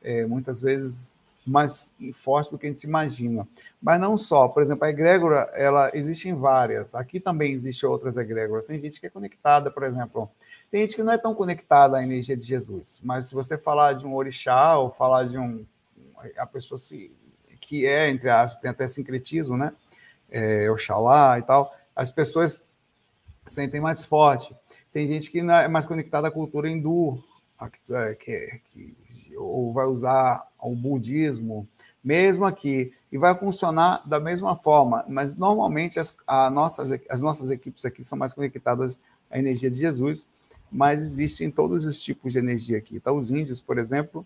É, 0.02 0.26
muitas 0.26 0.62
vezes 0.62 1.16
mais 1.46 1.94
forte 2.14 2.52
do 2.52 2.58
que 2.58 2.66
a 2.66 2.70
gente 2.70 2.84
imagina. 2.84 3.48
Mas 3.82 4.00
não 4.00 4.18
só, 4.18 4.48
por 4.48 4.64
exemplo, 4.64 4.86
a 4.86 4.90
egrégora, 4.90 5.50
ela 5.54 5.92
existe 5.94 6.28
em 6.28 6.34
várias. 6.34 6.96
Aqui 6.96 7.20
também 7.20 7.54
existe 7.54 7.86
outras 7.86 8.18
egrégoras. 8.18 8.66
Tem 8.66 8.80
gente 8.80 9.00
que 9.00 9.06
é 9.06 9.10
conectada, 9.10 9.70
por 9.70 9.84
exemplo, 9.84 10.30
tem 10.72 10.82
gente 10.82 10.96
que 10.96 11.04
não 11.04 11.14
é 11.14 11.18
tão 11.18 11.36
conectada 11.36 11.98
à 11.98 12.04
energia 12.04 12.36
de 12.36 12.46
Jesus, 12.46 13.00
mas 13.04 13.28
se 13.28 13.36
você 13.36 13.58
falar 13.58 13.94
de 13.94 14.06
um 14.06 14.16
orixá 14.16 14.78
ou 14.78 14.90
falar 14.90 15.24
de 15.24 15.38
um 15.38 15.66
a 16.38 16.46
pessoa 16.46 16.78
se 16.78 17.12
que 17.66 17.86
é 17.86 18.10
entre 18.10 18.30
as 18.30 18.56
tem 18.58 18.70
até 18.70 18.88
sincretismo, 18.88 19.58
né? 19.58 19.74
É, 20.30 20.70
Oxalá 20.70 21.40
e 21.40 21.44
tal, 21.44 21.74
as 21.96 22.12
pessoas 22.12 22.64
sentem 23.48 23.80
mais 23.80 24.06
forte. 24.06 24.56
Tem 24.92 25.08
gente 25.08 25.32
que 25.32 25.40
é 25.40 25.68
mais 25.68 25.86
conectada 25.86 26.28
à 26.28 26.32
cultura 26.32 26.70
hindu, 26.70 27.24
é, 27.90 28.16
que, 28.16 28.62
que 28.66 28.96
ou 29.38 29.74
vai 29.74 29.86
usar 29.86 30.48
o 30.60 30.76
budismo, 30.76 31.68
mesmo 32.04 32.46
aqui, 32.46 32.94
e 33.12 33.18
vai 33.18 33.36
funcionar 33.36 34.08
da 34.08 34.20
mesma 34.20 34.56
forma, 34.56 35.04
mas 35.08 35.36
normalmente 35.36 36.00
as, 36.00 36.16
nossas, 36.52 36.92
as 37.10 37.22
nossas 37.22 37.52
equipes 37.52 37.84
aqui 37.84 38.04
são 38.04 38.18
mais 38.18 38.34
conectadas 38.34 39.00
à 39.30 39.38
energia 39.38 39.70
de 39.70 39.80
Jesus, 39.80 40.28
mas 40.72 41.02
existem 41.02 41.50
todos 41.50 41.86
os 41.86 42.02
tipos 42.02 42.34
de 42.34 42.40
energia 42.40 42.78
aqui. 42.78 43.00
Tá? 43.00 43.12
Os 43.12 43.32
índios, 43.32 43.62
por 43.62 43.78
exemplo, 43.78 44.26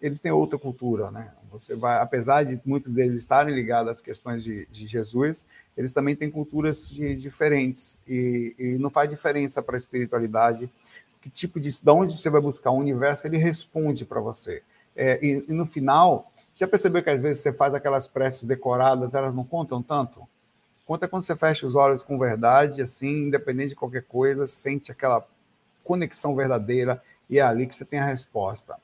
eles 0.00 0.20
têm 0.20 0.32
outra 0.32 0.58
cultura, 0.58 1.10
né? 1.10 1.32
Você 1.50 1.74
vai, 1.74 2.00
apesar 2.00 2.44
de 2.44 2.60
muitos 2.64 2.92
deles 2.92 3.18
estarem 3.18 3.54
ligados 3.54 3.90
às 3.90 4.00
questões 4.00 4.42
de, 4.44 4.66
de 4.70 4.86
Jesus, 4.86 5.44
eles 5.76 5.92
também 5.92 6.14
têm 6.14 6.30
culturas 6.30 6.88
de, 6.88 7.14
diferentes 7.14 8.00
e, 8.06 8.54
e, 8.58 8.64
não 8.78 8.90
faz 8.90 9.08
diferença 9.08 9.62
para 9.62 9.76
a 9.76 9.78
espiritualidade 9.78 10.70
que 11.20 11.28
tipo 11.28 11.60
de, 11.60 11.70
de 11.70 11.90
onde 11.90 12.16
você 12.16 12.30
vai 12.30 12.40
buscar 12.40 12.70
o 12.70 12.78
universo, 12.78 13.26
ele 13.26 13.36
responde 13.36 14.04
para 14.04 14.20
você. 14.20 14.62
É, 14.96 15.18
e, 15.24 15.44
e, 15.48 15.52
no 15.52 15.66
final, 15.66 16.32
já 16.54 16.66
percebeu 16.66 17.02
que 17.02 17.10
às 17.10 17.22
vezes 17.22 17.42
você 17.42 17.52
faz 17.52 17.74
aquelas 17.74 18.08
preces 18.08 18.44
decoradas, 18.44 19.14
elas 19.14 19.34
não 19.34 19.44
contam 19.44 19.82
tanto? 19.82 20.26
Conta 20.86 21.06
quando 21.06 21.22
você 21.22 21.36
fecha 21.36 21.66
os 21.66 21.74
olhos 21.74 22.02
com 22.02 22.18
verdade, 22.18 22.82
assim, 22.82 23.26
independente 23.26 23.70
de 23.70 23.76
qualquer 23.76 24.02
coisa, 24.02 24.46
sente 24.46 24.90
aquela 24.90 25.26
conexão 25.84 26.34
verdadeira 26.34 27.02
e 27.28 27.38
é 27.38 27.42
ali 27.42 27.66
que 27.66 27.76
você 27.76 27.84
tem 27.84 28.00
a 28.00 28.04
resposta. 28.04 28.76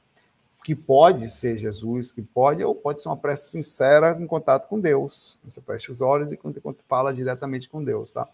Que 0.67 0.75
pode 0.75 1.31
ser 1.31 1.57
Jesus, 1.57 2.11
que 2.11 2.21
pode, 2.21 2.64
ou 2.64 2.75
pode 2.75 3.01
ser 3.01 3.09
uma 3.09 3.17
prece 3.17 3.51
sincera 3.51 4.17
em 4.21 4.27
contato 4.27 4.67
com 4.67 4.81
Deus. 4.81 5.39
Você 5.45 5.61
fecha 5.61 5.93
os 5.93 6.01
olhos 6.01 6.33
e 6.33 6.39
fala 6.89 7.14
diretamente 7.14 7.69
com 7.69 7.85
Deus, 7.85 8.11
tá? 8.11 8.29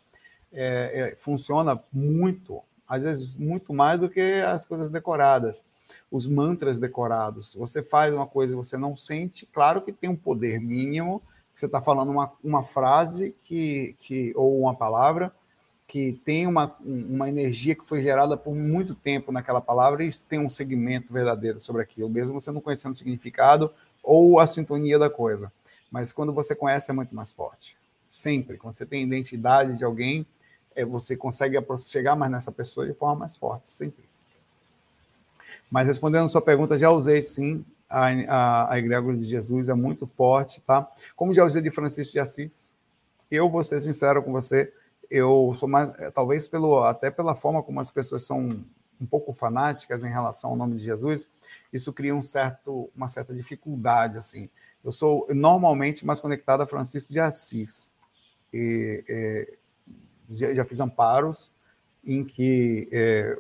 É, 0.51 1.11
é, 1.11 1.14
funciona 1.14 1.78
muito 1.93 2.62
às 2.93 3.03
vezes 3.03 3.37
muito 3.39 3.72
mais 3.72 3.99
do 3.99 4.09
que 4.11 4.43
as 4.43 4.66
coisas 4.66 4.91
decoradas, 4.91 5.64
os 6.11 6.28
mantras 6.28 6.78
decorados. 6.78 7.55
Você 7.55 7.83
faz 7.83 8.12
uma 8.12 8.26
coisa 8.26 8.53
e 8.53 8.57
você 8.57 8.76
não 8.76 8.95
sente, 8.95 9.47
claro 9.47 9.80
que 9.80 9.93
tem 9.93 10.11
um 10.11 10.16
poder 10.16 10.61
mínimo, 10.61 11.22
você 11.55 11.64
está 11.64 11.80
falando 11.80 12.11
uma, 12.11 12.30
uma 12.45 12.62
frase 12.62 13.35
que, 13.43 13.97
que, 13.99 14.35
ou 14.37 14.61
uma 14.61 14.74
palavra 14.74 15.33
que 15.93 16.18
tem 16.24 16.47
uma, 16.47 16.74
uma 16.80 17.28
energia 17.28 17.74
que 17.74 17.84
foi 17.84 18.03
gerada 18.03 18.34
por 18.34 18.55
muito 18.55 18.95
tempo 18.95 19.30
naquela 19.30 19.61
palavra 19.61 20.03
e 20.03 20.11
tem 20.11 20.38
um 20.38 20.49
segmento 20.49 21.12
verdadeiro 21.12 21.61
sobre 21.61 21.82
aquilo, 21.82 22.09
mesmo 22.09 22.32
você 22.32 22.51
não 22.51 22.62
conhecendo 22.62 22.93
o 22.93 22.97
significado 22.97 23.70
ou 24.03 24.40
a 24.40 24.47
sintonia 24.47 24.99
da 24.99 25.11
coisa. 25.11 25.53
Mas 25.90 26.11
quando 26.11 26.32
você 26.32 26.55
conhece, 26.55 26.90
é 26.90 26.95
muito 26.95 27.14
mais 27.14 27.30
forte. 27.30 27.76
Sempre. 28.09 28.57
Quando 28.57 28.72
você 28.72 28.86
tem 28.86 29.03
identidade 29.03 29.76
de 29.76 29.84
alguém, 29.84 30.24
é, 30.74 30.82
você 30.82 31.14
consegue 31.14 31.59
chegar 31.76 32.16
mais 32.16 32.32
nessa 32.32 32.51
pessoa 32.51 32.86
de 32.86 32.95
forma 32.95 33.16
mais 33.16 33.36
forte, 33.36 33.70
sempre. 33.70 34.03
Mas 35.70 35.86
respondendo 35.86 36.24
a 36.24 36.28
sua 36.28 36.40
pergunta, 36.40 36.78
já 36.78 36.88
usei 36.88 37.20
sim 37.20 37.62
a, 37.86 38.07
a, 38.07 38.72
a 38.72 38.78
egrégora 38.78 39.18
de 39.18 39.26
Jesus, 39.26 39.68
é 39.68 39.74
muito 39.74 40.07
forte, 40.07 40.62
tá? 40.62 40.90
Como 41.14 41.34
já 41.34 41.45
usei 41.45 41.61
de 41.61 41.70
Francisco 41.70 42.14
de 42.14 42.18
Assis, 42.18 42.72
eu 43.30 43.51
vou 43.51 43.62
ser 43.62 43.82
sincero 43.82 44.22
com 44.22 44.32
você, 44.32 44.72
eu 45.12 45.52
sou 45.54 45.68
mais, 45.68 45.90
é, 46.00 46.10
talvez 46.10 46.48
pelo, 46.48 46.82
até 46.84 47.10
pela 47.10 47.34
forma 47.34 47.62
como 47.62 47.78
as 47.78 47.90
pessoas 47.90 48.24
são 48.24 48.64
um 48.98 49.06
pouco 49.06 49.34
fanáticas 49.34 50.02
em 50.02 50.08
relação 50.08 50.50
ao 50.50 50.56
nome 50.56 50.78
de 50.78 50.84
Jesus, 50.84 51.28
isso 51.70 51.92
cria 51.92 52.14
um 52.14 52.22
certo, 52.22 52.90
uma 52.96 53.08
certa 53.08 53.34
dificuldade, 53.34 54.16
assim. 54.16 54.48
Eu 54.82 54.90
sou 54.90 55.26
normalmente 55.28 56.06
mais 56.06 56.18
conectado 56.18 56.62
a 56.62 56.66
Francisco 56.66 57.12
de 57.12 57.20
Assis. 57.20 57.92
E, 58.52 59.04
e 59.06 60.36
já, 60.36 60.54
já 60.54 60.64
fiz 60.64 60.80
amparos 60.80 61.52
em 62.02 62.24
que 62.24 62.88
é, 62.90 63.36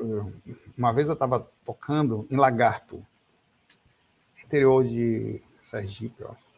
uma 0.76 0.92
vez 0.92 1.08
eu 1.08 1.14
estava 1.14 1.50
tocando 1.64 2.26
em 2.30 2.36
Lagarto, 2.36 3.04
interior 4.44 4.84
de 4.84 5.40
Sergipe, 5.62 6.22
acho. 6.24 6.52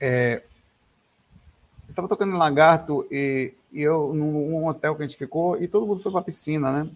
É, 0.00 0.42
eu 1.88 1.92
estava 1.92 2.06
tocando 2.06 2.34
em 2.34 2.38
Lagarto 2.38 3.06
e, 3.10 3.54
e, 3.72 3.80
eu 3.80 4.12
num 4.12 4.66
hotel 4.66 4.94
que 4.94 5.02
a 5.02 5.06
gente 5.06 5.16
ficou 5.16 5.60
e 5.60 5.66
todo 5.66 5.86
mundo 5.86 6.00
foi 6.00 6.12
para 6.12 6.20
a 6.20 6.24
piscina, 6.24 6.70
né? 6.70 6.90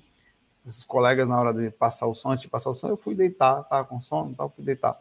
Os 0.67 0.85
colegas 0.85 1.27
na 1.27 1.41
hora 1.41 1.53
de 1.53 1.71
passar 1.71 2.07
o 2.07 2.15
som, 2.15 2.31
antes 2.31 2.43
de 2.43 2.49
passar 2.49 2.71
o 2.71 2.75
som, 2.75 2.89
eu 2.89 2.97
fui 2.97 3.15
deitar, 3.15 3.65
tava 3.65 3.85
com 3.87 4.01
sono, 4.01 4.35
tal, 4.35 4.51
fui 4.51 4.65
deitar. 4.65 5.01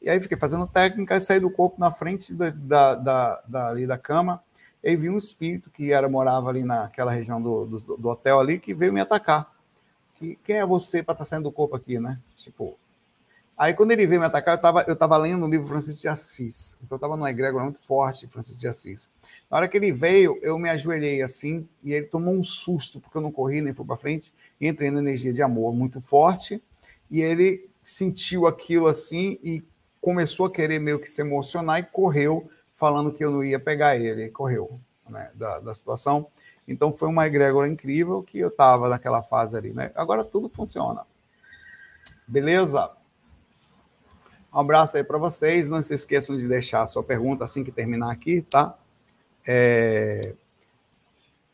E 0.00 0.08
aí 0.08 0.20
fiquei 0.20 0.36
fazendo 0.36 0.66
técnica 0.66 1.16
e 1.16 1.20
saí 1.20 1.40
do 1.40 1.50
corpo 1.50 1.80
na 1.80 1.90
frente 1.90 2.32
da, 2.34 2.50
da, 2.50 2.94
da, 2.94 3.42
da, 3.46 3.68
ali 3.70 3.86
da 3.86 3.98
cama 3.98 4.42
e 4.84 4.94
vi 4.94 5.08
um 5.10 5.18
espírito 5.18 5.70
que 5.70 5.90
era 5.90 6.08
morava 6.08 6.50
ali 6.50 6.62
naquela 6.62 7.10
região 7.10 7.40
do, 7.40 7.66
do, 7.66 7.96
do 7.96 8.08
hotel 8.08 8.40
ali 8.40 8.58
que 8.58 8.74
veio 8.74 8.92
me 8.92 9.00
atacar. 9.00 9.50
Que, 10.16 10.38
quem 10.44 10.56
é 10.56 10.66
você 10.66 11.02
para 11.02 11.14
estar 11.14 11.24
tá 11.24 11.28
saindo 11.28 11.44
do 11.44 11.52
corpo 11.52 11.76
aqui, 11.76 11.98
né? 11.98 12.20
Tipo. 12.36 12.78
Aí 13.60 13.74
quando 13.74 13.90
ele 13.90 14.06
veio 14.06 14.18
me 14.18 14.26
atacar, 14.26 14.54
eu 14.54 14.56
estava 14.56 14.84
eu 14.88 14.96
tava 14.96 15.18
lendo 15.18 15.44
o 15.44 15.50
livro 15.50 15.68
Francisco 15.68 16.00
de 16.00 16.08
Assis. 16.08 16.78
Então 16.82 16.94
eu 16.94 16.96
estava 16.96 17.14
numa 17.14 17.28
egrégora 17.28 17.64
muito 17.64 17.78
forte, 17.80 18.26
Francisco 18.26 18.58
de 18.58 18.66
Assis. 18.66 19.10
Na 19.50 19.58
hora 19.58 19.68
que 19.68 19.76
ele 19.76 19.92
veio, 19.92 20.38
eu 20.40 20.58
me 20.58 20.70
ajoelhei 20.70 21.20
assim, 21.20 21.68
e 21.84 21.92
ele 21.92 22.06
tomou 22.06 22.32
um 22.32 22.42
susto, 22.42 22.98
porque 23.00 23.18
eu 23.18 23.20
não 23.20 23.30
corri 23.30 23.60
nem 23.60 23.74
fui 23.74 23.84
para 23.84 23.98
frente, 23.98 24.32
e 24.58 24.66
entrei 24.66 24.90
na 24.90 25.00
energia 25.00 25.30
de 25.30 25.42
amor 25.42 25.74
muito 25.74 26.00
forte, 26.00 26.62
e 27.10 27.20
ele 27.20 27.68
sentiu 27.84 28.46
aquilo 28.46 28.86
assim 28.86 29.38
e 29.44 29.62
começou 30.00 30.46
a 30.46 30.50
querer 30.50 30.78
meio 30.78 30.98
que 30.98 31.10
se 31.10 31.20
emocionar 31.20 31.80
e 31.80 31.82
correu 31.82 32.50
falando 32.76 33.12
que 33.12 33.22
eu 33.22 33.30
não 33.30 33.44
ia 33.44 33.60
pegar 33.60 33.94
ele, 33.94 34.30
correu 34.30 34.80
né, 35.06 35.30
da, 35.34 35.60
da 35.60 35.74
situação. 35.74 36.28
Então 36.66 36.94
foi 36.94 37.10
uma 37.10 37.26
egrégora 37.26 37.68
incrível 37.68 38.22
que 38.22 38.38
eu 38.38 38.48
estava 38.48 38.88
naquela 38.88 39.22
fase 39.22 39.54
ali, 39.54 39.74
né? 39.74 39.92
Agora 39.94 40.24
tudo 40.24 40.48
funciona. 40.48 41.02
Beleza? 42.26 42.90
Um 44.52 44.58
abraço 44.58 44.96
aí 44.96 45.04
para 45.04 45.18
vocês. 45.18 45.68
Não 45.68 45.82
se 45.82 45.94
esqueçam 45.94 46.36
de 46.36 46.48
deixar 46.48 46.82
a 46.82 46.86
sua 46.86 47.02
pergunta 47.02 47.44
assim 47.44 47.62
que 47.62 47.70
terminar 47.70 48.10
aqui, 48.10 48.42
tá? 48.42 48.76
É, 49.46 50.34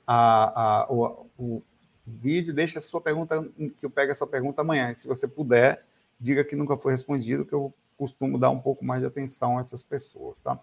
a, 0.07 0.85
a, 0.85 0.93
o, 0.93 1.27
o 1.39 1.63
vídeo, 2.07 2.55
deixa 2.55 2.79
a 2.79 2.83
sua 2.83 3.01
pergunta, 3.01 3.43
que 3.81 3.85
eu 3.85 3.91
pego 3.91 4.13
essa 4.13 4.27
pergunta 4.27 4.61
amanhã. 4.61 4.91
E 4.91 4.95
se 4.95 5.09
você 5.09 5.27
puder, 5.27 5.81
diga 6.19 6.45
que 6.45 6.57
nunca 6.57 6.77
foi 6.77 6.93
respondido, 6.93 7.45
que 7.45 7.53
eu 7.53 7.73
costumo 7.99 8.39
dar 8.39 8.51
um 8.51 8.61
pouco 8.61 8.85
mais 8.85 9.01
de 9.01 9.07
atenção 9.07 9.59
a 9.59 9.61
essas 9.61 9.83
pessoas, 9.83 10.41
tá? 10.41 10.59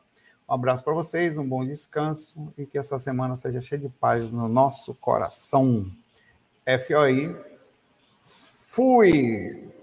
Um 0.47 0.53
abraço 0.53 0.83
para 0.83 0.93
vocês, 0.93 1.37
um 1.37 1.47
bom 1.47 1.65
descanso 1.65 2.53
e 2.57 2.65
que 2.65 2.77
essa 2.77 2.99
semana 2.99 3.35
seja 3.35 3.61
cheia 3.61 3.79
de 3.79 3.89
paz 3.89 4.29
no 4.29 4.47
nosso 4.47 4.93
coração. 4.95 5.89
FOI. 6.65 7.35
Fui! 8.67 9.82